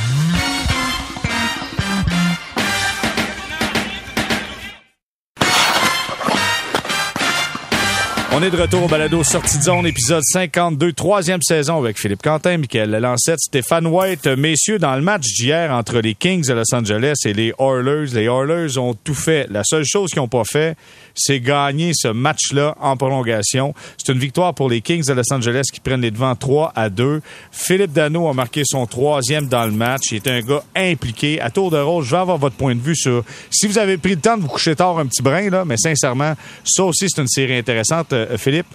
On 8.35 8.41
est 8.41 8.49
de 8.49 8.59
retour 8.59 8.85
au 8.85 8.87
balado 8.87 9.23
Sortie 9.23 9.59
de 9.59 9.63
zone, 9.63 9.85
épisode 9.85 10.23
52, 10.23 10.93
troisième 10.93 11.43
saison 11.43 11.77
avec 11.77 11.99
Philippe 11.99 12.23
Quentin, 12.23 12.57
Michael 12.57 12.89
Lancette, 12.89 13.39
Stéphane 13.39 13.85
White. 13.85 14.25
Messieurs, 14.25 14.79
dans 14.79 14.95
le 14.95 15.03
match 15.03 15.27
d'hier 15.27 15.71
entre 15.71 15.99
les 15.99 16.15
Kings 16.15 16.47
de 16.47 16.53
Los 16.53 16.73
Angeles 16.73 17.13
et 17.25 17.33
les 17.33 17.53
Oilers, 17.59 18.11
les 18.11 18.23
Oilers 18.23 18.79
ont 18.79 18.95
tout 18.95 19.13
fait. 19.13 19.45
La 19.51 19.63
seule 19.63 19.85
chose 19.85 20.09
qu'ils 20.09 20.19
n'ont 20.19 20.27
pas 20.27 20.45
fait, 20.45 20.75
c'est 21.13 21.41
gagner 21.41 21.91
ce 21.93 22.07
match-là 22.07 22.75
en 22.81 22.97
prolongation. 22.97 23.75
C'est 24.03 24.11
une 24.11 24.17
victoire 24.17 24.55
pour 24.55 24.67
les 24.67 24.81
Kings 24.81 25.05
de 25.05 25.13
Los 25.13 25.31
Angeles 25.31 25.65
qui 25.71 25.79
prennent 25.79 26.01
les 26.01 26.09
devants 26.09 26.35
3 26.35 26.73
à 26.75 26.89
2. 26.89 27.21
Philippe 27.51 27.93
Dano 27.93 28.27
a 28.27 28.33
marqué 28.33 28.63
son 28.65 28.87
troisième 28.87 29.45
dans 29.45 29.65
le 29.65 29.73
match. 29.73 30.11
Il 30.11 30.15
est 30.15 30.27
un 30.27 30.41
gars 30.41 30.63
impliqué. 30.75 31.39
À 31.39 31.51
tour 31.51 31.69
de 31.69 31.77
rôle, 31.77 32.03
je 32.03 32.09
vais 32.09 32.17
avoir 32.17 32.39
votre 32.39 32.55
point 32.55 32.73
de 32.73 32.81
vue 32.81 32.95
sur 32.95 33.23
si 33.51 33.67
vous 33.67 33.77
avez 33.77 33.97
pris 33.97 34.15
le 34.15 34.21
temps 34.21 34.37
de 34.37 34.41
vous 34.41 34.47
coucher 34.47 34.75
tard 34.75 34.97
un 34.97 35.05
petit 35.05 35.21
brin, 35.21 35.51
là, 35.51 35.65
mais 35.65 35.77
sincèrement, 35.77 36.33
ça 36.63 36.83
aussi, 36.83 37.05
c'est 37.07 37.21
une 37.21 37.27
série 37.27 37.57
intéressante. 37.59 38.11
Euh, 38.31 38.37
Philippe? 38.37 38.67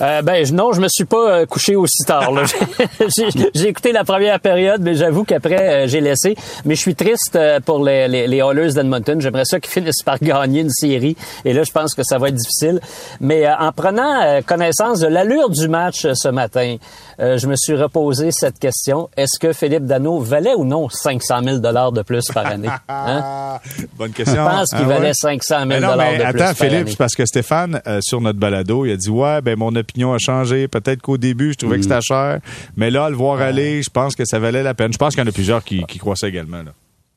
Euh, 0.00 0.22
ben 0.22 0.44
non, 0.52 0.72
je 0.72 0.80
me 0.80 0.88
suis 0.88 1.04
pas 1.04 1.30
euh, 1.30 1.46
couché 1.46 1.76
aussi 1.76 2.04
tard. 2.06 2.30
j'ai 3.54 3.68
écouté 3.68 3.92
la 3.92 4.04
première 4.04 4.40
période, 4.40 4.80
mais 4.82 4.94
j'avoue 4.94 5.24
qu'après 5.24 5.84
euh, 5.84 5.86
j'ai 5.86 6.00
laissé. 6.00 6.36
Mais 6.64 6.74
je 6.74 6.80
suis 6.80 6.94
triste 6.94 7.38
pour 7.64 7.84
les, 7.84 8.08
les, 8.08 8.26
les 8.26 8.38
Oilers 8.38 8.72
d'Edmonton. 8.72 9.20
J'aimerais 9.20 9.44
ça 9.44 9.60
qu'ils 9.60 9.72
finissent 9.72 10.02
par 10.04 10.18
gagner 10.22 10.60
une 10.60 10.70
série. 10.70 11.16
Et 11.44 11.52
là, 11.52 11.62
je 11.62 11.72
pense 11.72 11.94
que 11.94 12.02
ça 12.02 12.18
va 12.18 12.28
être 12.28 12.34
difficile. 12.34 12.80
Mais 13.20 13.48
en 13.48 13.72
prenant 13.72 14.42
connaissance 14.42 15.00
de 15.00 15.06
l'allure 15.06 15.50
du 15.50 15.68
match 15.68 16.06
ce 16.12 16.28
matin, 16.28 16.76
je 17.18 17.46
me 17.46 17.56
suis 17.56 17.74
reposé 17.74 18.30
cette 18.32 18.58
question 18.58 19.08
est-ce 19.16 19.38
que 19.38 19.52
Philippe 19.52 19.86
Dano 19.86 20.18
valait 20.18 20.54
ou 20.54 20.64
non 20.64 20.88
500 20.88 21.42
000 21.44 21.58
dollars 21.58 21.92
de 21.92 22.02
plus 22.02 22.24
par 22.32 22.46
année? 22.46 22.68
Hein? 22.88 23.58
Bonne 23.96 24.12
question. 24.12 24.44
Je 24.44 24.50
pense 24.50 24.68
qu'il 24.70 24.78
ah 24.78 24.88
valait 24.88 25.12
500 25.14 25.66
000 25.66 25.80
dollars 25.80 25.96
de 25.96 26.30
plus 26.30 26.42
attends, 26.42 26.54
Philippe, 26.54 26.96
parce 26.96 27.14
que 27.14 27.24
Stéphane 27.26 27.80
sur 28.00 28.20
notre 28.20 28.38
balado, 28.38 28.84
il 28.84 28.92
a 28.92 28.96
dit 28.96 29.10
ouais, 29.10 29.33
ben 29.40 29.58
mon 29.58 29.74
opinion 29.76 30.12
a 30.12 30.18
changé. 30.18 30.68
Peut-être 30.68 31.02
qu'au 31.02 31.18
début, 31.18 31.52
je 31.52 31.58
trouvais 31.58 31.76
que 31.76 31.82
c'était 31.82 31.98
mm. 31.98 32.02
cher. 32.02 32.40
Mais 32.76 32.90
là, 32.90 33.08
le 33.10 33.16
voir 33.16 33.40
aller, 33.40 33.82
je 33.82 33.90
pense 33.90 34.14
que 34.14 34.24
ça 34.24 34.38
valait 34.38 34.62
la 34.62 34.74
peine. 34.74 34.92
Je 34.92 34.98
pense 34.98 35.14
qu'il 35.14 35.24
y 35.24 35.26
en 35.26 35.30
a 35.30 35.32
plusieurs 35.32 35.64
qui, 35.64 35.84
qui 35.84 35.98
croient 35.98 36.16
ça 36.16 36.28
également. 36.28 36.62
Là. 36.62 36.72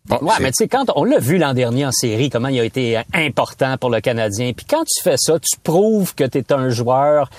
Ouais, 0.09 0.33
mais 0.39 0.51
tu 0.51 0.63
sais, 0.63 0.67
quand 0.67 0.85
on 0.95 1.03
l'a 1.03 1.19
vu 1.19 1.37
l'an 1.37 1.53
dernier 1.53 1.85
en 1.85 1.91
série, 1.91 2.29
comment 2.29 2.47
il 2.47 2.59
a 2.59 2.63
été 2.63 3.01
important 3.13 3.77
pour 3.77 3.89
le 3.89 4.01
Canadien. 4.01 4.51
Puis 4.55 4.65
quand 4.65 4.83
tu 4.83 5.03
fais 5.03 5.17
ça, 5.17 5.39
tu 5.39 5.57
prouves 5.61 6.15
que 6.15 6.23
tu 6.23 6.37
es 6.39 6.53
un 6.53 6.69
joueur 6.69 7.29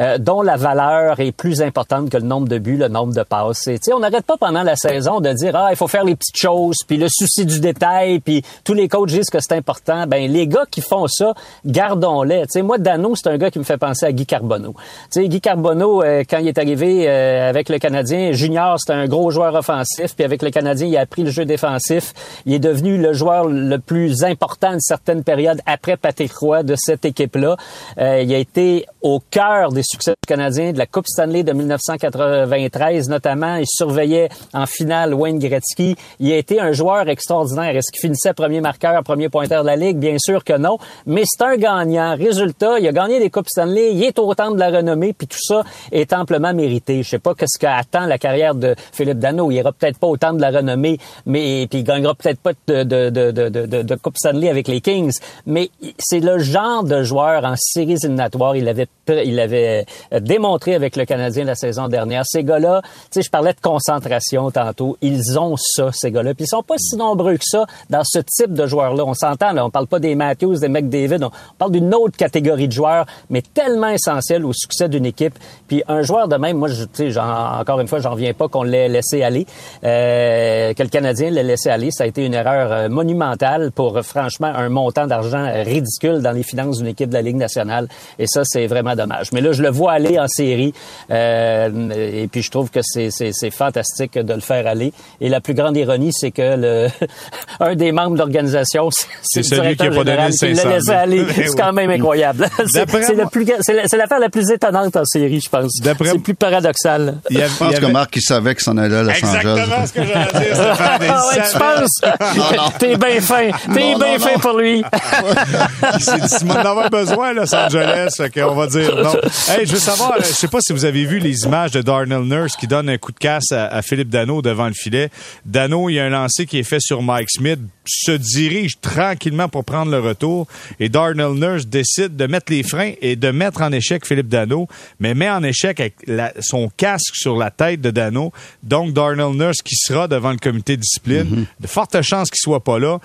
euh, 0.00 0.18
dont 0.18 0.40
la 0.40 0.56
valeur 0.56 1.20
est 1.20 1.32
plus 1.32 1.60
importante 1.60 2.08
que 2.08 2.16
le 2.16 2.22
nombre 2.22 2.48
de 2.48 2.58
buts, 2.58 2.76
le 2.76 2.88
nombre 2.88 3.14
de 3.14 3.22
passes. 3.22 3.58
sais, 3.58 3.92
on 3.92 4.00
n'arrête 4.00 4.24
pas 4.24 4.36
pendant 4.38 4.62
la 4.62 4.76
saison 4.76 5.20
de 5.20 5.30
dire 5.32 5.54
ah 5.54 5.68
il 5.70 5.76
faut 5.76 5.88
faire 5.88 6.04
les 6.04 6.16
petites 6.16 6.38
choses, 6.38 6.76
puis 6.86 6.96
le 6.96 7.08
souci 7.10 7.44
du 7.44 7.60
détail, 7.60 8.20
puis 8.20 8.42
tous 8.64 8.72
les 8.72 8.88
coachs 8.88 9.08
disent 9.08 9.28
que 9.28 9.38
c'est 9.40 9.54
important. 9.54 10.06
Ben 10.06 10.30
les 10.30 10.46
gars 10.46 10.64
qui 10.70 10.80
font 10.80 11.06
ça, 11.08 11.34
gardons-les. 11.66 12.44
sais, 12.48 12.62
moi 12.62 12.78
Dano 12.78 13.14
c'est 13.14 13.28
un 13.28 13.36
gars 13.36 13.50
qui 13.50 13.58
me 13.58 13.64
fait 13.64 13.76
penser 13.76 14.06
à 14.06 14.12
Guy 14.12 14.24
Carbonneau. 14.24 14.74
sais, 15.10 15.28
Guy 15.28 15.40
Carbonneau 15.40 16.02
euh, 16.02 16.24
quand 16.28 16.38
il 16.38 16.48
est 16.48 16.58
arrivé 16.58 17.08
euh, 17.08 17.48
avec 17.48 17.68
le 17.68 17.78
Canadien 17.78 18.32
junior, 18.32 18.78
c'était 18.78 18.94
un 18.94 19.06
gros 19.06 19.30
joueur 19.30 19.54
offensif, 19.54 20.14
puis 20.14 20.24
avec 20.24 20.42
le 20.42 20.50
Canadien 20.50 20.86
il 20.86 20.96
a 20.96 21.00
appris 21.00 21.22
le 21.22 21.30
jeu 21.30 21.44
défensif. 21.44 22.11
Il 22.46 22.54
est 22.54 22.58
devenu 22.58 22.98
le 22.98 23.12
joueur 23.12 23.46
le 23.46 23.78
plus 23.78 24.24
important 24.24 24.72
de 24.72 24.80
certaines 24.80 25.24
périodes 25.24 25.60
après 25.66 25.96
Patrick 25.96 26.32
Roy 26.32 26.62
de 26.62 26.74
cette 26.76 27.04
équipe-là. 27.04 27.56
il 27.98 28.34
a 28.34 28.38
été 28.38 28.86
au 29.02 29.20
cœur 29.30 29.72
des 29.72 29.82
succès 29.84 30.14
canadiens 30.26 30.72
de 30.72 30.78
la 30.78 30.86
Coupe 30.86 31.06
Stanley 31.06 31.42
de 31.42 31.52
1993 31.52 33.08
notamment. 33.08 33.56
Il 33.56 33.66
surveillait 33.66 34.28
en 34.54 34.66
finale 34.66 35.14
Wayne 35.14 35.38
Gretzky. 35.38 35.96
Il 36.20 36.32
a 36.32 36.36
été 36.36 36.60
un 36.60 36.72
joueur 36.72 37.08
extraordinaire. 37.08 37.76
Est-ce 37.76 37.90
qu'il 37.92 38.00
finissait 38.00 38.32
premier 38.32 38.60
marqueur, 38.60 39.02
premier 39.02 39.28
pointeur 39.28 39.62
de 39.62 39.68
la 39.68 39.76
Ligue? 39.76 39.98
Bien 39.98 40.16
sûr 40.18 40.44
que 40.44 40.56
non. 40.56 40.78
Mais 41.06 41.22
c'est 41.26 41.44
un 41.44 41.56
gagnant. 41.56 42.16
Résultat, 42.16 42.78
il 42.78 42.88
a 42.88 42.92
gagné 42.92 43.18
des 43.18 43.30
Coupes 43.30 43.48
Stanley. 43.48 43.92
Il 43.92 44.02
est 44.02 44.18
au 44.18 44.34
temps 44.34 44.50
de 44.50 44.58
la 44.58 44.70
renommée. 44.70 45.12
Puis 45.12 45.26
tout 45.26 45.40
ça 45.40 45.62
est 45.90 46.12
amplement 46.12 46.54
mérité. 46.54 47.02
Je 47.02 47.10
sais 47.10 47.18
pas 47.18 47.34
qu'est-ce 47.34 47.58
qu'attend 47.58 48.06
la 48.06 48.18
carrière 48.18 48.54
de 48.54 48.74
Philippe 48.92 49.18
Dano. 49.18 49.50
Il 49.50 49.56
ira 49.56 49.72
peut-être 49.72 49.98
pas 49.98 50.06
au 50.06 50.16
de 50.16 50.40
la 50.40 50.50
renommée, 50.50 50.98
mais 51.26 51.66
puis 51.68 51.82
gagnera 51.94 52.14
peut-être 52.14 52.40
pas 52.40 52.52
de, 52.66 52.82
de, 52.82 53.10
de, 53.10 53.82
de, 53.82 53.94
Coupe 53.96 54.16
Stanley 54.16 54.48
avec 54.48 54.68
les 54.68 54.80
Kings. 54.80 55.18
Mais 55.46 55.70
c'est 55.98 56.20
le 56.20 56.38
genre 56.38 56.84
de 56.84 57.02
joueur 57.02 57.44
en 57.44 57.54
séries 57.56 57.96
éliminatoires. 58.02 58.56
Il 58.56 58.68
avait, 58.68 58.86
il 59.08 59.38
avait 59.40 59.86
euh, 60.12 60.20
démontré 60.20 60.74
avec 60.74 60.96
le 60.96 61.04
Canadien 61.04 61.44
la 61.44 61.54
saison 61.54 61.88
dernière. 61.88 62.24
Ces 62.26 62.44
gars-là, 62.44 62.82
tu 62.82 62.90
sais, 63.12 63.22
je 63.22 63.30
parlais 63.30 63.52
de 63.52 63.60
concentration 63.60 64.50
tantôt. 64.50 64.96
Ils 65.02 65.38
ont 65.38 65.56
ça, 65.56 65.90
ces 65.92 66.10
gars-là. 66.10 66.34
Puis 66.34 66.44
ils 66.44 66.48
sont 66.48 66.62
pas 66.62 66.78
si 66.78 66.96
nombreux 66.96 67.36
que 67.36 67.44
ça 67.44 67.66
dans 67.90 68.04
ce 68.04 68.18
type 68.20 68.52
de 68.52 68.66
joueurs-là. 68.66 69.04
On 69.06 69.14
s'entend, 69.14 69.52
là. 69.52 69.64
On 69.64 69.70
parle 69.70 69.86
pas 69.86 69.98
des 69.98 70.14
Matthews, 70.14 70.58
des 70.58 70.68
McDavid. 70.68 71.24
On 71.24 71.30
parle 71.58 71.72
d'une 71.72 71.94
autre 71.94 72.16
catégorie 72.16 72.68
de 72.68 72.72
joueurs, 72.72 73.06
mais 73.30 73.42
tellement 73.42 73.88
essentielle 73.88 74.44
au 74.44 74.52
succès 74.52 74.88
d'une 74.88 75.06
équipe. 75.06 75.34
Puis 75.68 75.82
un 75.88 76.02
joueur 76.02 76.28
de 76.28 76.36
même, 76.36 76.56
moi, 76.56 76.68
tu 76.68 77.12
sais, 77.12 77.18
encore 77.18 77.80
une 77.80 77.88
fois, 77.88 77.98
j'en 78.00 78.12
reviens 78.12 78.34
pas 78.34 78.48
qu'on 78.48 78.62
l'ait 78.62 78.88
laissé 78.88 79.22
aller, 79.22 79.46
euh, 79.84 80.74
que 80.74 80.82
le 80.82 80.88
Canadien 80.88 81.30
l'ait 81.30 81.42
laissé 81.42 81.70
aller. 81.70 81.81
Aller. 81.82 81.90
Ça 81.90 82.04
a 82.04 82.06
été 82.06 82.24
une 82.24 82.34
erreur 82.34 82.88
monumentale 82.90 83.70
pour, 83.72 84.00
franchement, 84.02 84.52
un 84.54 84.68
montant 84.68 85.06
d'argent 85.06 85.50
ridicule 85.64 86.20
dans 86.20 86.32
les 86.32 86.42
finances 86.42 86.78
d'une 86.78 86.88
équipe 86.88 87.08
de 87.08 87.14
la 87.14 87.22
Ligue 87.22 87.36
nationale. 87.36 87.88
Et 88.18 88.26
ça, 88.26 88.42
c'est 88.44 88.66
vraiment 88.66 88.94
dommage. 88.94 89.32
Mais 89.32 89.40
là, 89.40 89.52
je 89.52 89.62
le 89.62 89.70
vois 89.70 89.92
aller 89.92 90.18
en 90.18 90.28
série. 90.28 90.72
et 91.10 92.28
puis, 92.30 92.42
je 92.42 92.50
trouve 92.50 92.70
que 92.70 92.80
c'est 92.82 93.50
fantastique 93.50 94.18
de 94.18 94.34
le 94.34 94.40
faire 94.40 94.66
aller. 94.66 94.92
Et 95.20 95.28
la 95.28 95.40
plus 95.40 95.54
grande 95.54 95.76
ironie, 95.76 96.12
c'est 96.12 96.30
que 96.30 96.56
le, 96.56 96.88
un 97.60 97.74
des 97.74 97.92
membres 97.92 98.12
de 98.14 98.18
l'organisation, 98.18 98.88
c'est 99.22 99.42
celui 99.42 99.76
qui 99.76 99.86
a 99.86 99.90
pas 99.90 100.04
donné 100.04 100.30
qui 100.30 100.52
l'a 100.52 100.64
laissé 100.64 100.92
aller. 100.92 101.26
C'est 101.34 101.56
quand 101.56 101.72
même 101.72 101.90
incroyable. 101.90 102.48
C'est 102.72 103.96
l'affaire 103.96 104.18
la 104.18 104.28
plus 104.28 104.50
étonnante 104.50 104.96
en 104.96 105.04
série, 105.04 105.40
je 105.40 105.48
pense. 105.48 105.72
C'est 105.82 106.18
plus 106.22 106.34
paradoxal. 106.34 107.18
je 107.30 107.58
pense 107.58 107.78
que 107.78 107.86
Marc, 107.86 108.16
il 108.16 108.22
savait 108.22 108.54
que 108.54 108.62
s'en 108.62 108.76
allait 108.76 108.96
à 108.96 109.02
Los 109.02 109.10
Exactement 109.10 109.86
ce 109.86 109.92
que 109.92 110.04
j'allais 110.04 110.50
dire, 110.50 110.74
T'es 112.78 112.96
bien 112.96 113.20
fin. 113.20 113.50
T'es 113.72 113.94
bien 113.94 114.18
fin 114.18 114.38
pour 114.38 114.58
lui. 114.58 114.82
il 115.94 116.00
s'est 116.00 116.18
dit, 116.18 116.44
besoin 116.90 117.28
à 117.28 117.32
Los 117.32 117.54
Angeles, 117.54 118.20
on 118.36 118.54
va 118.54 118.66
dire 118.66 118.96
non. 118.96 119.14
Hey, 119.48 119.66
je 119.66 119.72
veux 119.72 119.78
savoir, 119.78 120.14
je 120.18 120.24
sais 120.24 120.48
pas 120.48 120.60
si 120.60 120.72
vous 120.72 120.84
avez 120.84 121.04
vu 121.04 121.18
les 121.18 121.44
images 121.44 121.72
de 121.72 121.82
Darnell 121.82 122.22
Nurse 122.22 122.56
qui 122.56 122.66
donne 122.66 122.88
un 122.88 122.98
coup 122.98 123.12
de 123.12 123.18
casse 123.18 123.52
à, 123.52 123.66
à 123.66 123.82
Philippe 123.82 124.08
Dano 124.10 124.42
devant 124.42 124.66
le 124.66 124.74
filet. 124.74 125.10
Dano, 125.44 125.88
il 125.88 125.94
y 125.94 126.00
a 126.00 126.04
un 126.04 126.10
lancer 126.10 126.46
qui 126.46 126.58
est 126.58 126.64
fait 126.64 126.80
sur 126.80 127.02
Mike 127.02 127.30
Smith, 127.30 127.60
se 127.84 128.12
dirige 128.12 128.80
tranquillement 128.80 129.48
pour 129.48 129.64
prendre 129.64 129.90
le 129.90 129.98
retour 129.98 130.46
et 130.78 130.88
Darnell 130.88 131.34
Nurse 131.34 131.66
décide 131.66 132.16
de 132.16 132.26
mettre 132.26 132.52
les 132.52 132.62
freins 132.62 132.92
et 133.00 133.16
de 133.16 133.30
mettre 133.30 133.62
en 133.62 133.72
échec 133.72 134.06
Philippe 134.06 134.28
Dano, 134.28 134.68
mais 135.00 135.14
met 135.14 135.30
en 135.30 135.42
échec 135.42 135.80
avec 135.80 135.96
son 136.40 136.70
casque 136.76 137.14
sur 137.14 137.36
la 137.36 137.50
tête 137.50 137.80
de 137.80 137.90
Dano. 137.90 138.32
Donc 138.62 138.92
Darnell 138.92 139.36
Nurse 139.36 139.62
qui 139.62 139.76
sera 139.76 140.08
devant 140.08 140.30
le 140.30 140.38
comité 140.38 140.76
de 140.76 140.82
discipline, 140.82 141.24
mm-hmm. 141.24 141.62
de 141.62 141.66
fortes 141.66 142.00
chances 142.02 142.30
qu'il 142.30 142.40
soit 142.40 142.62
pas 142.62 142.78
là. 142.78 142.98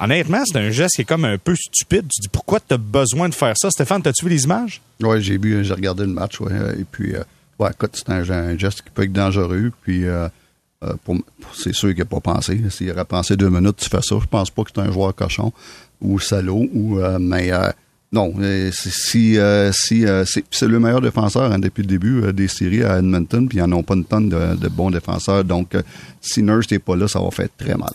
Honnêtement, 0.00 0.42
c'est 0.44 0.58
un 0.58 0.70
geste 0.70 0.96
qui 0.96 1.02
est 1.02 1.06
comme 1.06 1.24
un 1.24 1.38
peu 1.38 1.54
stupide. 1.54 2.06
Tu 2.12 2.22
dis 2.22 2.28
pourquoi 2.28 2.60
tu 2.60 2.74
as 2.74 2.78
besoin 2.78 3.28
de 3.28 3.34
faire 3.34 3.54
ça? 3.56 3.70
Stéphane, 3.70 4.02
t'as-tu 4.02 4.24
vu 4.24 4.30
les 4.30 4.44
images? 4.44 4.80
Oui, 5.00 5.22
j'ai 5.22 5.38
vu, 5.38 5.64
j'ai 5.64 5.74
regardé 5.74 6.04
le 6.04 6.12
match 6.12 6.40
ouais, 6.40 6.52
et 6.80 6.84
puis 6.90 7.14
euh, 7.14 7.22
ouais, 7.58 7.70
écoute, 7.70 7.92
c'est 7.94 8.10
un, 8.10 8.56
geste 8.56 8.82
qui 8.82 8.90
peut 8.90 9.04
être 9.04 9.12
dangereux 9.12 9.70
puis 9.82 10.04
euh, 10.04 10.28
euh, 10.84 11.14
c'est 11.54 11.74
sûr 11.74 11.90
qu'il 11.90 11.98
n'a 11.98 12.04
pas 12.04 12.20
pensé. 12.20 12.60
S'il 12.70 12.90
aurait 12.90 13.04
pensé 13.04 13.36
deux 13.36 13.50
minutes, 13.50 13.76
tu 13.76 13.88
fais 13.88 14.02
ça. 14.02 14.16
Je 14.20 14.26
pense 14.26 14.50
pas 14.50 14.64
que 14.64 14.70
c'est 14.74 14.80
un 14.80 14.92
joueur 14.92 15.14
cochon 15.14 15.52
ou 16.00 16.18
salaud. 16.18 16.66
Ou, 16.72 16.98
euh, 16.98 17.18
mais 17.20 17.52
euh, 17.52 17.68
non, 18.12 18.32
si, 18.70 19.38
si 19.72 20.04
c'est 20.50 20.68
le 20.68 20.78
meilleur 20.78 21.00
défenseur 21.00 21.50
hein, 21.50 21.58
depuis 21.58 21.82
le 21.82 21.88
début 21.88 22.32
des 22.32 22.46
séries 22.46 22.84
à 22.84 22.98
Edmonton, 22.98 23.48
puis 23.48 23.58
ils 23.58 23.64
n'en 23.64 23.78
ont 23.78 23.82
pas 23.82 23.94
une 23.94 24.04
tonne 24.04 24.28
de, 24.28 24.68
bons 24.68 24.90
défenseurs. 24.90 25.42
Donc, 25.42 25.76
si 26.20 26.42
Nurse 26.42 26.70
n'est 26.70 26.78
pas 26.78 26.94
là, 26.94 27.08
ça 27.08 27.20
va 27.20 27.30
faire 27.30 27.48
très 27.58 27.74
mal 27.74 27.92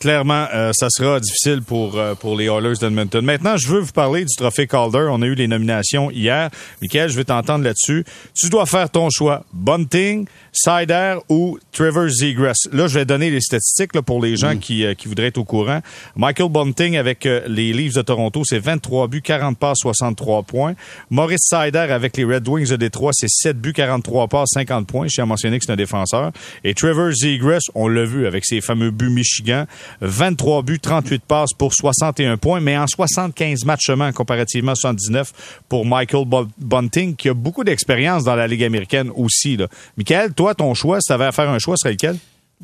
clairement, 0.00 0.48
ça 0.72 0.88
sera 0.90 1.20
difficile 1.20 1.62
pour, 1.62 1.96
pour 2.18 2.36
les 2.36 2.46
Oilers 2.46 2.74
d'Edmonton. 2.80 3.24
Maintenant, 3.24 3.56
je 3.56 3.68
veux 3.68 3.78
vous 3.78 3.92
parler 3.92 4.24
du 4.24 4.34
trophée 4.34 4.66
Calder. 4.66 5.06
On 5.08 5.22
a 5.22 5.26
eu 5.26 5.36
les 5.36 5.46
nominations 5.46 6.10
hier. 6.10 6.50
Michael, 6.80 7.08
je 7.08 7.16
vais 7.16 7.22
t'entendre 7.22 7.62
là-dessus. 7.62 8.04
Tu 8.34 8.48
dois 8.48 8.66
faire 8.66 8.90
ton 8.90 9.10
choix. 9.10 9.44
Bunting, 9.52 10.26
Sider 10.52 11.16
ou 11.30 11.58
Trevor 11.72 12.08
Zegras. 12.08 12.68
Là, 12.72 12.86
je 12.86 12.98
vais 12.98 13.04
donner 13.06 13.30
les 13.30 13.40
statistiques 13.40 13.94
là, 13.94 14.02
pour 14.02 14.22
les 14.22 14.36
gens 14.36 14.54
mm. 14.54 14.58
qui, 14.58 14.84
euh, 14.84 14.94
qui 14.94 15.08
voudraient 15.08 15.28
être 15.28 15.38
au 15.38 15.44
courant. 15.44 15.80
Michael 16.14 16.50
Bunting 16.50 16.96
avec 16.96 17.24
euh, 17.24 17.40
les 17.46 17.72
Leafs 17.72 17.94
de 17.94 18.02
Toronto, 18.02 18.42
c'est 18.44 18.58
23 18.58 19.08
buts, 19.08 19.22
40 19.22 19.58
passes, 19.58 19.78
63 19.80 20.42
points. 20.42 20.74
Maurice 21.08 21.48
Sider 21.48 21.78
avec 21.78 22.18
les 22.18 22.24
Red 22.24 22.46
Wings 22.46 22.68
de 22.68 22.76
Détroit, 22.76 23.12
c'est 23.14 23.30
7 23.30 23.58
buts, 23.58 23.72
43 23.72 24.28
passes, 24.28 24.50
50 24.52 24.86
points. 24.86 25.06
Je 25.08 25.14
tiens 25.14 25.24
à 25.24 25.26
mentionner 25.26 25.58
que 25.58 25.64
c'est 25.64 25.72
un 25.72 25.76
défenseur. 25.76 26.32
Et 26.64 26.74
Trevor 26.74 27.12
Zegras, 27.12 27.62
on 27.74 27.88
l'a 27.88 28.04
vu 28.04 28.26
avec 28.26 28.44
ses 28.44 28.60
fameux 28.60 28.90
buts 28.90 29.08
Michigan, 29.08 29.64
23 30.02 30.62
buts, 30.62 30.80
38 30.80 31.22
passes 31.22 31.54
pour 31.54 31.72
61 31.72 32.36
points, 32.36 32.60
mais 32.60 32.76
en 32.76 32.86
75 32.86 33.64
matchs 33.64 33.86
seulement 33.86 34.12
comparativement 34.12 34.72
à 34.72 34.74
79 34.74 35.32
pour 35.70 35.86
Michael 35.86 36.26
Bunting, 36.58 37.16
qui 37.16 37.30
a 37.30 37.34
beaucoup 37.34 37.64
d'expérience 37.64 38.24
dans 38.24 38.36
la 38.36 38.46
Ligue 38.46 38.64
américaine 38.64 39.10
aussi. 39.16 39.56
Là. 39.56 39.68
Michael, 39.96 40.34
toi, 40.42 40.56
ton 40.56 40.74
choix, 40.74 41.00
si 41.00 41.06
tu 41.06 41.12
avais 41.12 41.26
à 41.26 41.30
faire 41.30 41.48
un 41.48 41.60
choix, 41.60 41.76
serait 41.76 41.92
lequel? 41.92 42.16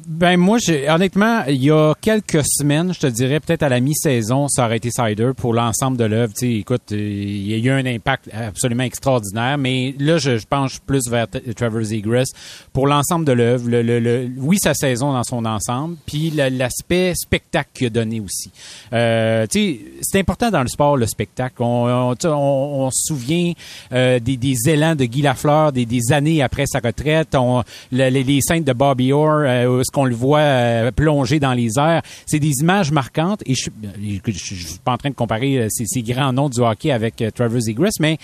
Ben 0.07 0.37
moi, 0.37 0.59
honnêtement, 0.89 1.43
il 1.49 1.65
y 1.65 1.71
a 1.73 1.93
quelques 2.01 2.45
semaines, 2.45 2.95
je 2.95 3.01
te 3.01 3.07
dirais 3.09 3.41
peut-être 3.41 3.65
à 3.65 3.69
la 3.69 3.81
mi-saison, 3.81 4.47
ça 4.47 4.67
aurait 4.67 4.77
été 4.77 4.91
Cider 4.91 5.33
pour 5.37 5.55
l'ensemble 5.55 5.97
de 5.97 6.05
l'œuvre. 6.05 6.33
Écoute, 6.41 6.93
il 6.93 7.49
y 7.49 7.55
a 7.55 7.57
eu 7.57 7.71
un 7.71 7.85
impact 7.85 8.31
absolument 8.33 8.85
extraordinaire, 8.85 9.59
mais 9.59 9.95
là, 9.99 10.19
je, 10.19 10.39
penche 10.49 10.79
plus 10.81 11.09
vers 11.11 11.27
Trevor 11.57 11.83
Zegras 11.83 12.31
pour 12.73 12.87
l'ensemble 12.87 13.25
de 13.25 13.33
l'œuvre. 13.33 13.69
Le, 13.69 14.31
oui, 14.39 14.59
sa 14.63 14.73
saison 14.73 15.13
dans 15.13 15.25
son 15.25 15.45
ensemble, 15.45 15.97
puis 16.07 16.31
l'aspect 16.31 17.15
spectacle 17.17 17.71
qu'il 17.75 17.89
a 17.89 17.91
donné 17.91 18.21
aussi. 18.21 18.53
Euh, 18.93 19.47
c'est 19.51 20.21
important 20.21 20.51
dans 20.51 20.63
le 20.63 20.69
sport 20.69 20.97
le 20.97 21.07
spectacle. 21.07 21.57
On, 21.61 22.15
on, 22.25 22.91
se 22.93 23.15
souvient 23.15 23.53
euh, 23.93 24.21
des, 24.21 24.37
des, 24.37 24.57
élans 24.69 24.95
de 24.95 25.07
Guy 25.07 25.23
Lafleur 25.23 25.73
des, 25.73 25.87
des 25.87 26.13
années 26.13 26.41
après 26.41 26.67
sa 26.67 26.79
retraite. 26.79 27.35
On, 27.35 27.65
les, 27.91 28.11
les 28.11 28.41
scènes 28.41 28.65
de 28.65 28.73
Bobby 28.73 29.13
Orr. 29.13 29.43
Euh, 29.45 29.83
qu'on 29.91 30.05
le 30.05 30.15
voit 30.15 30.41
euh, 30.41 30.91
plonger 30.91 31.41
dans 31.41 31.53
les 31.53 31.79
airs. 31.79 32.03
C'est 32.27 32.39
des 32.39 32.53
images 32.61 32.93
marquantes 32.93 33.43
et 33.47 33.55
je, 33.55 33.71
ne 33.97 34.33
suis 34.33 34.79
pas 34.85 34.93
en 34.93 34.97
train 34.97 35.11
de 35.11 35.15
comparer 35.15 35.59
euh, 35.59 35.69
ces, 35.71 36.03
grands 36.03 36.33
noms 36.33 36.49
du 36.49 36.61
hockey 36.61 36.91
avec 36.91 37.21
euh, 37.23 37.31
Trevor 37.31 37.61
Zegras, 37.61 37.97
mais 38.01 38.19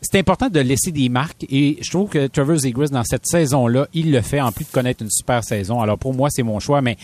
c'est 0.00 0.18
important 0.18 0.48
de 0.48 0.60
laisser 0.60 0.92
des 0.92 1.08
marques 1.08 1.46
et 1.48 1.78
je 1.80 1.90
trouve 1.90 2.10
que 2.10 2.26
Trevor 2.26 2.58
Zegras 2.58 2.88
dans 2.88 3.04
cette 3.04 3.26
saison-là, 3.26 3.86
il 3.94 4.12
le 4.12 4.20
fait 4.20 4.40
en 4.40 4.52
plus 4.52 4.64
de 4.64 4.70
connaître 4.70 5.02
une 5.02 5.10
super 5.10 5.42
saison. 5.42 5.80
Alors 5.80 5.98
pour 5.98 6.14
moi, 6.14 6.28
c'est 6.30 6.42
mon 6.42 6.60
choix, 6.60 6.82
mais 6.82 6.96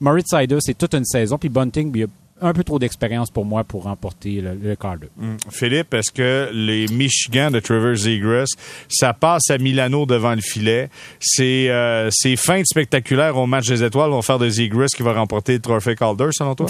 Moritz 0.00 0.28
Sider, 0.30 0.58
c'est 0.60 0.78
toute 0.78 0.94
une 0.94 1.04
saison. 1.04 1.38
Puis 1.38 1.48
Bunting, 1.48 2.06
un 2.40 2.52
peu 2.52 2.64
trop 2.64 2.78
d'expérience 2.78 3.30
pour 3.30 3.44
moi 3.44 3.64
pour 3.64 3.84
remporter 3.84 4.40
le, 4.40 4.54
le 4.54 4.76
quart 4.76 4.96
mm. 5.16 5.36
Philippe, 5.50 5.94
est-ce 5.94 6.10
que 6.10 6.50
les 6.52 6.86
Michigan 6.88 7.50
de 7.50 7.60
Trevor 7.60 7.94
Zegras, 7.94 8.46
ça 8.88 9.12
passe 9.12 9.50
à 9.50 9.58
Milano 9.58 10.06
devant 10.06 10.34
le 10.34 10.40
filet? 10.40 10.88
C'est 11.20 11.68
euh, 11.70 12.08
ces 12.12 12.36
fins 12.36 12.62
spectaculaires 12.64 13.36
au 13.36 13.46
match 13.46 13.66
des 13.66 13.82
étoiles 13.82 14.10
vont 14.10 14.22
faire 14.22 14.38
de 14.38 14.48
Zegras 14.48 14.88
qui 14.94 15.02
va 15.02 15.12
remporter 15.12 15.54
le 15.54 15.60
trophée 15.60 15.94
Calder, 15.94 16.28
selon 16.32 16.54
toi? 16.54 16.66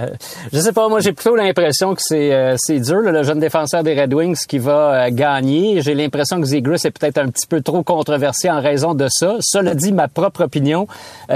Je 0.52 0.58
sais 0.58 0.72
pas, 0.72 0.88
moi 0.88 1.00
j'ai 1.00 1.12
plutôt 1.12 1.36
l'impression 1.36 1.94
que 1.94 2.00
c'est 2.02 2.32
euh, 2.32 2.56
c'est 2.58 2.80
dur, 2.80 3.00
le 3.00 3.22
jeune 3.22 3.40
défenseur 3.40 3.82
des 3.82 4.00
Red 4.00 4.12
Wings 4.14 4.46
qui 4.48 4.58
va 4.58 5.06
euh, 5.06 5.10
gagner. 5.10 5.82
J'ai 5.82 5.94
l'impression 5.94 6.40
que 6.40 6.46
Zegras 6.46 6.82
est 6.84 6.90
peut-être 6.90 7.18
un 7.18 7.28
petit 7.28 7.46
peu 7.46 7.60
trop 7.60 7.82
controversé 7.82 8.50
en 8.50 8.60
raison 8.60 8.94
de 8.94 9.06
ça. 9.10 9.36
Cela 9.40 9.74
dit, 9.74 9.92
ma 9.92 10.08
propre 10.08 10.44
opinion, 10.44 10.86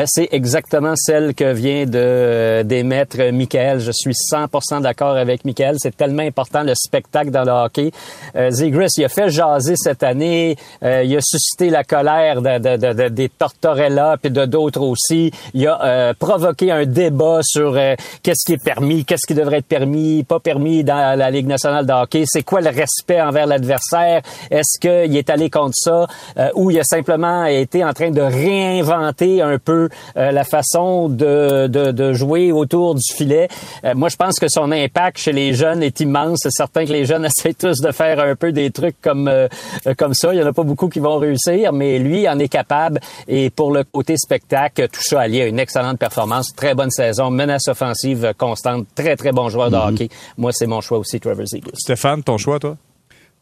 c'est 0.06 0.28
exactement 0.32 0.94
celle 0.96 1.34
que 1.34 1.52
vient 1.52 1.86
de 1.86 2.62
d'émettre 2.62 3.32
Michael 3.32 3.73
je 3.78 3.92
suis 3.92 4.12
100% 4.12 4.82
d'accord 4.82 5.16
avec 5.16 5.44
Michael. 5.44 5.76
C'est 5.78 5.96
tellement 5.96 6.22
important 6.22 6.62
le 6.62 6.74
spectacle 6.74 7.30
dans 7.30 7.44
le 7.44 7.50
hockey. 7.50 7.90
Euh, 8.36 8.50
il 8.96 9.04
a 9.04 9.08
fait 9.08 9.28
jaser 9.28 9.74
cette 9.76 10.02
année. 10.02 10.56
Euh, 10.82 11.02
il 11.04 11.16
a 11.16 11.20
suscité 11.20 11.70
la 11.70 11.84
colère 11.84 12.42
de, 12.42 12.76
de, 12.76 12.92
de, 12.92 13.08
des 13.08 13.28
Tortorella 13.28 14.16
puis 14.20 14.30
de 14.30 14.44
d'autres 14.44 14.82
aussi. 14.82 15.30
Il 15.52 15.66
a 15.66 15.82
euh, 15.84 16.14
provoqué 16.18 16.70
un 16.70 16.84
débat 16.84 17.40
sur 17.42 17.76
euh, 17.76 17.94
qu'est-ce 18.22 18.44
qui 18.44 18.54
est 18.54 18.62
permis, 18.62 19.04
qu'est-ce 19.04 19.26
qui 19.26 19.34
devrait 19.34 19.58
être 19.58 19.66
permis, 19.66 20.24
pas 20.24 20.40
permis 20.40 20.84
dans 20.84 21.18
la 21.18 21.30
Ligue 21.30 21.46
nationale 21.46 21.86
de 21.86 21.92
hockey. 21.92 22.24
C'est 22.26 22.42
quoi 22.42 22.60
le 22.60 22.70
respect 22.70 23.20
envers 23.20 23.46
l'adversaire? 23.46 24.22
Est-ce 24.50 24.78
qu'il 24.80 25.16
est 25.16 25.30
allé 25.30 25.50
contre 25.50 25.74
ça? 25.74 26.06
Ou 26.54 26.70
il 26.70 26.78
a 26.78 26.84
simplement 26.84 27.44
été 27.46 27.84
en 27.84 27.92
train 27.92 28.10
de 28.10 28.20
réinventer 28.20 29.42
un 29.42 29.58
peu 29.58 29.88
la 30.14 30.44
façon 30.44 31.08
de, 31.08 31.66
de, 31.66 31.90
de 31.90 32.12
jouer 32.12 32.52
autour 32.52 32.94
du 32.94 33.14
filet? 33.14 33.48
Euh, 33.84 33.94
moi, 33.94 34.08
je 34.08 34.16
pense 34.16 34.38
que 34.38 34.46
son 34.48 34.72
impact 34.72 35.18
chez 35.18 35.32
les 35.32 35.54
jeunes 35.54 35.82
est 35.82 36.00
immense. 36.00 36.40
C'est 36.42 36.50
certain 36.50 36.84
que 36.84 36.92
les 36.92 37.04
jeunes 37.04 37.24
essaient 37.38 37.54
tous 37.54 37.80
de 37.80 37.92
faire 37.92 38.20
un 38.20 38.34
peu 38.34 38.52
des 38.52 38.70
trucs 38.70 39.00
comme 39.00 39.28
euh, 39.28 39.48
comme 39.96 40.14
ça. 40.14 40.32
Il 40.32 40.40
y 40.40 40.42
en 40.42 40.46
a 40.46 40.52
pas 40.52 40.62
beaucoup 40.62 40.88
qui 40.88 41.00
vont 41.00 41.18
réussir, 41.18 41.72
mais 41.72 41.98
lui 41.98 42.28
en 42.28 42.38
est 42.38 42.48
capable. 42.48 43.00
Et 43.28 43.50
pour 43.50 43.72
le 43.72 43.84
côté 43.84 44.16
spectacle, 44.16 44.88
tout 44.88 45.02
ça 45.02 45.20
allié 45.20 45.42
à 45.42 45.46
une 45.46 45.58
excellente 45.58 45.98
performance, 45.98 46.54
très 46.54 46.74
bonne 46.74 46.90
saison, 46.90 47.30
menace 47.30 47.68
offensive 47.68 48.32
constante, 48.38 48.86
très 48.94 49.16
très 49.16 49.32
bon 49.32 49.48
joueur 49.48 49.70
de 49.70 49.76
mhm. 49.76 49.82
hockey. 49.82 50.08
Moi, 50.38 50.52
c'est 50.52 50.66
mon 50.66 50.80
choix 50.80 50.98
aussi, 50.98 51.20
Trevor 51.20 51.46
Ziegler. 51.46 51.72
Stéphane, 51.74 52.22
ton 52.22 52.38
choix, 52.38 52.58
toi? 52.58 52.76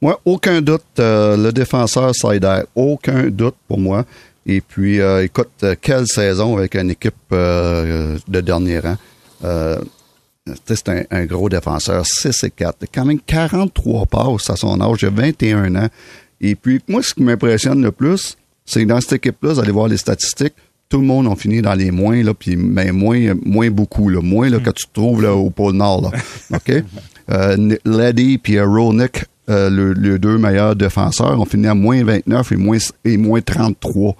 Moi, 0.00 0.20
aucun 0.24 0.60
doute, 0.60 0.82
euh, 0.98 1.36
le 1.36 1.52
défenseur 1.52 2.12
Sider, 2.14 2.62
aucun 2.74 3.28
doute 3.28 3.54
pour 3.68 3.78
moi. 3.78 4.04
Et 4.44 4.60
puis, 4.60 4.98
écoute, 4.98 5.64
quelle 5.80 6.08
saison 6.08 6.56
avec 6.56 6.74
une 6.74 6.90
équipe 6.90 7.14
de 7.30 8.40
dernier 8.40 8.80
rang 8.80 8.96
c'est 10.66 10.88
un, 11.10 11.24
gros 11.26 11.48
défenseur, 11.48 12.04
6 12.04 12.44
et 12.44 12.50
4. 12.50 12.86
Quand 12.92 13.04
même 13.04 13.20
43 13.20 14.06
passes 14.06 14.50
à 14.50 14.56
son 14.56 14.80
âge, 14.80 14.98
il 15.02 15.06
a 15.06 15.10
21 15.10 15.76
ans. 15.76 15.88
Et 16.40 16.54
puis, 16.56 16.80
moi, 16.88 17.02
ce 17.02 17.14
qui 17.14 17.22
m'impressionne 17.22 17.82
le 17.82 17.92
plus, 17.92 18.36
c'est 18.64 18.82
que 18.82 18.88
dans 18.88 19.00
cette 19.00 19.14
équipe-là, 19.14 19.52
vous 19.52 19.60
allez 19.60 19.72
voir 19.72 19.88
les 19.88 19.96
statistiques, 19.96 20.54
tout 20.88 21.00
le 21.00 21.06
monde 21.06 21.26
a 21.26 21.36
fini 21.36 21.62
dans 21.62 21.74
les 21.74 21.90
moins, 21.90 22.22
puis 22.34 22.56
mais 22.56 22.92
moins, 22.92 23.34
moins 23.44 23.70
beaucoup, 23.70 24.10
moins 24.10 24.50
là, 24.50 24.58
que 24.58 24.70
tu 24.70 24.84
trouves 24.92 25.22
là, 25.22 25.34
au 25.34 25.48
pôle 25.48 25.74
Nord. 25.74 26.12
OK? 26.52 26.84
Euh, 27.30 27.76
Leddy 27.84 28.36
puis 28.36 28.58
euh, 28.58 28.66
Ronick, 28.66 29.24
euh, 29.48 29.94
les 29.96 30.18
deux 30.18 30.36
meilleurs 30.38 30.76
défenseurs, 30.76 31.40
ont 31.40 31.44
fini 31.44 31.66
à 31.68 31.74
moins 31.74 32.04
29 32.04 32.52
et 32.52 32.56
moins, 32.56 32.78
et 33.04 33.16
moins 33.16 33.40
33. 33.40 34.16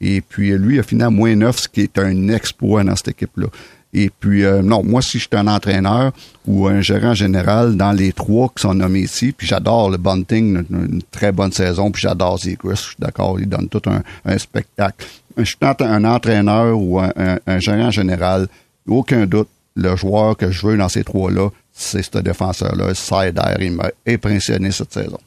Et 0.00 0.20
puis, 0.20 0.56
lui 0.56 0.78
a 0.78 0.82
fini 0.82 1.02
à 1.02 1.10
moins 1.10 1.34
9, 1.34 1.58
ce 1.58 1.68
qui 1.68 1.82
est 1.82 1.98
un 1.98 2.28
exploit 2.28 2.84
dans 2.84 2.96
cette 2.96 3.08
équipe-là. 3.08 3.48
Et 3.94 4.10
puis, 4.10 4.44
euh, 4.44 4.60
non, 4.60 4.82
moi, 4.82 5.00
si 5.00 5.18
je 5.18 5.28
suis 5.28 5.28
un 5.32 5.46
entraîneur 5.46 6.12
ou 6.46 6.66
un 6.66 6.80
gérant 6.80 7.14
général 7.14 7.76
dans 7.76 7.92
les 7.92 8.12
trois 8.12 8.48
qui 8.48 8.62
sont 8.62 8.74
nommés 8.74 9.00
ici, 9.00 9.32
puis 9.32 9.46
j'adore 9.46 9.88
le 9.88 9.96
Bunting, 9.96 10.64
une, 10.68 11.00
très 11.12 11.30
bonne 11.30 11.52
saison, 11.52 11.92
puis 11.92 12.02
j'adore 12.02 12.38
Zegris, 12.38 12.76
je 12.76 12.82
suis 12.82 12.96
d'accord, 12.98 13.38
il 13.38 13.48
donne 13.48 13.68
tout 13.68 13.82
un, 13.86 14.38
spectacle. 14.38 15.06
Je 15.36 15.44
suis 15.44 15.56
un 15.62 16.04
entraîneur 16.04 16.76
ou 16.76 16.98
un, 16.98 17.58
gérant 17.60 17.92
général, 17.92 18.48
aucun 18.86 19.26
doute, 19.26 19.48
le 19.76 19.96
joueur 19.96 20.36
que 20.36 20.50
je 20.50 20.66
veux 20.66 20.76
dans 20.76 20.88
ces 20.88 21.02
trois-là, 21.02 21.48
c'est 21.72 22.02
ce 22.02 22.18
défenseur-là, 22.18 22.94
Sider, 22.94 23.56
il 23.60 23.72
m'a 23.72 23.90
impressionné 24.06 24.70
cette 24.70 24.92
saison 24.92 25.18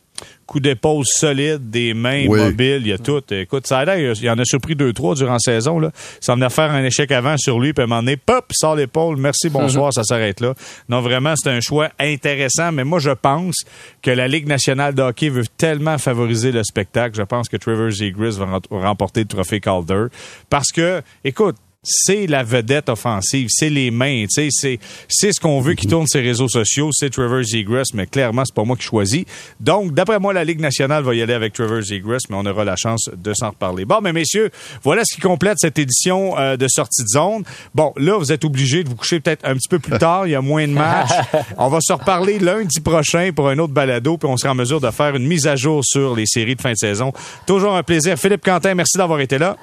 coup 0.46 0.60
d'épaule 0.60 1.04
solide, 1.06 1.70
des 1.70 1.94
mains 1.94 2.26
mobiles, 2.26 2.82
il 2.82 2.88
y 2.88 2.94
a 2.94 2.98
tout. 2.98 3.22
Écoute, 3.32 3.68
ça 3.68 3.80
a 3.80 3.98
il 3.98 4.30
en 4.30 4.40
a 4.40 4.46
surpris 4.46 4.76
deux, 4.76 4.94
trois 4.94 5.14
durant 5.16 5.34
la 5.34 5.40
saison. 5.40 5.80
Là. 5.80 5.92
Ça 6.22 6.34
venait 6.36 6.50
faire 6.50 6.72
un 6.72 6.84
échec 6.84 7.12
avant 7.12 7.38
sur 7.38 7.60
lui, 7.60 7.74
puis 7.74 7.82
à 7.82 7.84
un 7.84 7.88
moment 7.88 8.02
donné, 8.02 8.18
pop, 8.18 8.46
sort 8.52 8.76
l'épaule, 8.76 9.18
merci, 9.18 9.50
bonsoir, 9.50 9.94
ça 9.94 10.04
s'arrête 10.04 10.40
là. 10.40 10.54
Non, 10.90 11.02
vraiment, 11.02 11.34
c'est 11.36 11.50
un 11.50 11.60
choix 11.60 11.90
intéressant, 12.00 12.72
mais 12.72 12.84
moi, 12.84 13.00
je 13.00 13.12
pense 13.12 13.56
que 14.02 14.12
la 14.12 14.28
Ligue 14.28 14.48
nationale 14.48 14.96
de 14.96 15.02
hockey 15.02 15.30
veut 15.30 15.46
tellement 15.58 15.98
favoriser 15.98 16.52
le 16.52 16.64
spectacle. 16.64 17.16
Je 17.18 17.24
pense 17.24 17.50
que 17.50 17.58
Trevor 17.58 17.92
Zegris 17.92 18.38
va 18.38 18.60
remporter 18.70 19.22
le 19.22 19.28
trophée 19.28 19.60
Calder. 19.60 20.06
Parce 20.50 20.72
que, 20.72 21.02
écoute, 21.24 21.58
c'est 21.88 22.28
la 22.28 22.44
vedette 22.44 22.90
offensive, 22.90 23.48
c'est 23.50 23.70
les 23.70 23.92
mains, 23.92 24.26
c'est 24.28 24.50
c'est 24.52 25.32
ce 25.32 25.40
qu'on 25.40 25.62
veut 25.62 25.74
qui 25.74 25.88
tourne 25.88 26.06
ses 26.06 26.20
réseaux 26.20 26.50
sociaux, 26.50 26.90
c'est 26.92 27.10
Trevor 27.10 27.44
Zegras, 27.44 27.86
mais 27.94 28.06
clairement 28.06 28.44
c'est 28.46 28.54
pas 28.54 28.66
moi 28.66 28.76
qui 28.76 28.84
choisis. 28.84 29.24
Donc 29.60 29.94
d'après 29.94 30.20
moi 30.20 30.34
la 30.34 30.44
Ligue 30.44 30.60
nationale 30.60 31.04
va 31.04 31.16
y 31.16 31.22
aller 31.22 31.34
avec 31.34 31.54
Trevor 31.54 31.82
Zegras, 31.82 32.20
mais 32.30 32.36
on 32.38 32.46
aura 32.46 32.66
la 32.66 32.76
chance 32.76 33.10
de 33.16 33.34
s'en 33.34 33.50
reparler. 33.50 33.86
Bon, 33.86 34.00
mais 34.02 34.12
messieurs, 34.12 34.52
voilà 34.84 35.04
ce 35.06 35.16
qui 35.16 35.22
complète 35.22 35.58
cette 35.60 35.80
édition 35.80 36.38
euh, 36.38 36.58
de 36.58 36.68
sortie 36.68 37.04
de 37.04 37.08
zone. 37.08 37.44
Bon, 37.74 37.94
là 37.96 38.18
vous 38.18 38.32
êtes 38.32 38.44
obligés 38.44 38.84
de 38.84 38.90
vous 38.90 38.96
coucher 38.96 39.20
peut-être 39.20 39.46
un 39.46 39.56
petit 39.56 39.70
peu 39.70 39.80
plus 39.80 39.98
tard, 39.98 40.28
il 40.28 40.32
y 40.32 40.36
a 40.36 40.42
moins 40.42 40.68
de 40.68 40.74
matchs. 40.74 41.12
on 41.58 41.70
va 41.70 41.80
se 41.82 41.94
reparler 41.94 42.40
lundi 42.40 42.82
prochain 42.82 43.32
pour 43.34 43.48
un 43.48 43.58
autre 43.60 43.74
balado, 43.74 44.18
puis 44.18 44.28
on 44.28 44.36
sera 44.36 44.52
en 44.52 44.56
mesure 44.56 44.82
de 44.82 44.92
faire 44.92 45.16
une 45.16 45.26
mise 45.26 45.48
à 45.48 45.56
jour 45.56 45.84
sur 45.86 46.16
les 46.16 46.26
séries 46.26 46.56
de 46.56 46.62
fin 46.62 46.72
de 46.72 46.78
saison. 46.78 47.14
Toujours 47.46 47.76
un 47.76 47.84
plaisir. 47.84 48.18
Philippe 48.18 48.44
Quentin, 48.44 48.74
merci 48.74 48.98
d'avoir 48.98 49.20
été 49.20 49.38
là. 49.38 49.56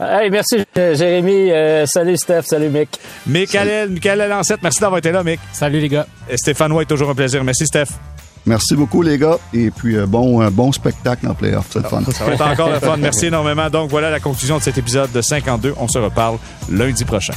Hey, 0.00 0.30
merci 0.30 0.64
Jérémy. 0.74 1.50
Euh, 1.50 1.86
salut 1.86 2.16
Steph, 2.16 2.42
salut 2.42 2.68
Mick. 2.68 2.98
Michael, 3.26 3.90
Michael 3.90 4.28
Lancette, 4.28 4.62
merci 4.62 4.80
d'avoir 4.80 4.98
été 4.98 5.12
là, 5.12 5.22
Mick. 5.22 5.40
Salut 5.52 5.80
les 5.80 5.88
gars. 5.88 6.06
Et 6.28 6.36
Stéphane 6.36 6.72
White, 6.72 6.88
toujours 6.88 7.10
un 7.10 7.14
plaisir. 7.14 7.44
Merci 7.44 7.66
Steph. 7.66 7.88
Merci 8.44 8.74
beaucoup, 8.74 9.02
les 9.02 9.18
gars. 9.18 9.38
Et 9.54 9.70
puis, 9.70 9.96
euh, 9.96 10.06
bon, 10.06 10.44
bon 10.50 10.72
spectacle 10.72 11.28
en 11.28 11.34
playoff. 11.34 11.66
C'est 11.70 11.78
le 11.80 11.88
fun. 11.88 12.02
Ça 12.10 12.24
va 12.24 12.32
être 12.32 12.46
encore 12.46 12.70
le 12.70 12.80
fun. 12.80 12.96
Merci 12.96 13.26
énormément. 13.26 13.70
Donc, 13.70 13.90
voilà 13.90 14.10
la 14.10 14.18
conclusion 14.18 14.58
de 14.58 14.62
cet 14.62 14.78
épisode 14.78 15.12
de 15.12 15.22
52. 15.22 15.74
On 15.78 15.86
se 15.86 15.98
reparle 15.98 16.38
lundi 16.68 17.04
prochain. 17.04 17.34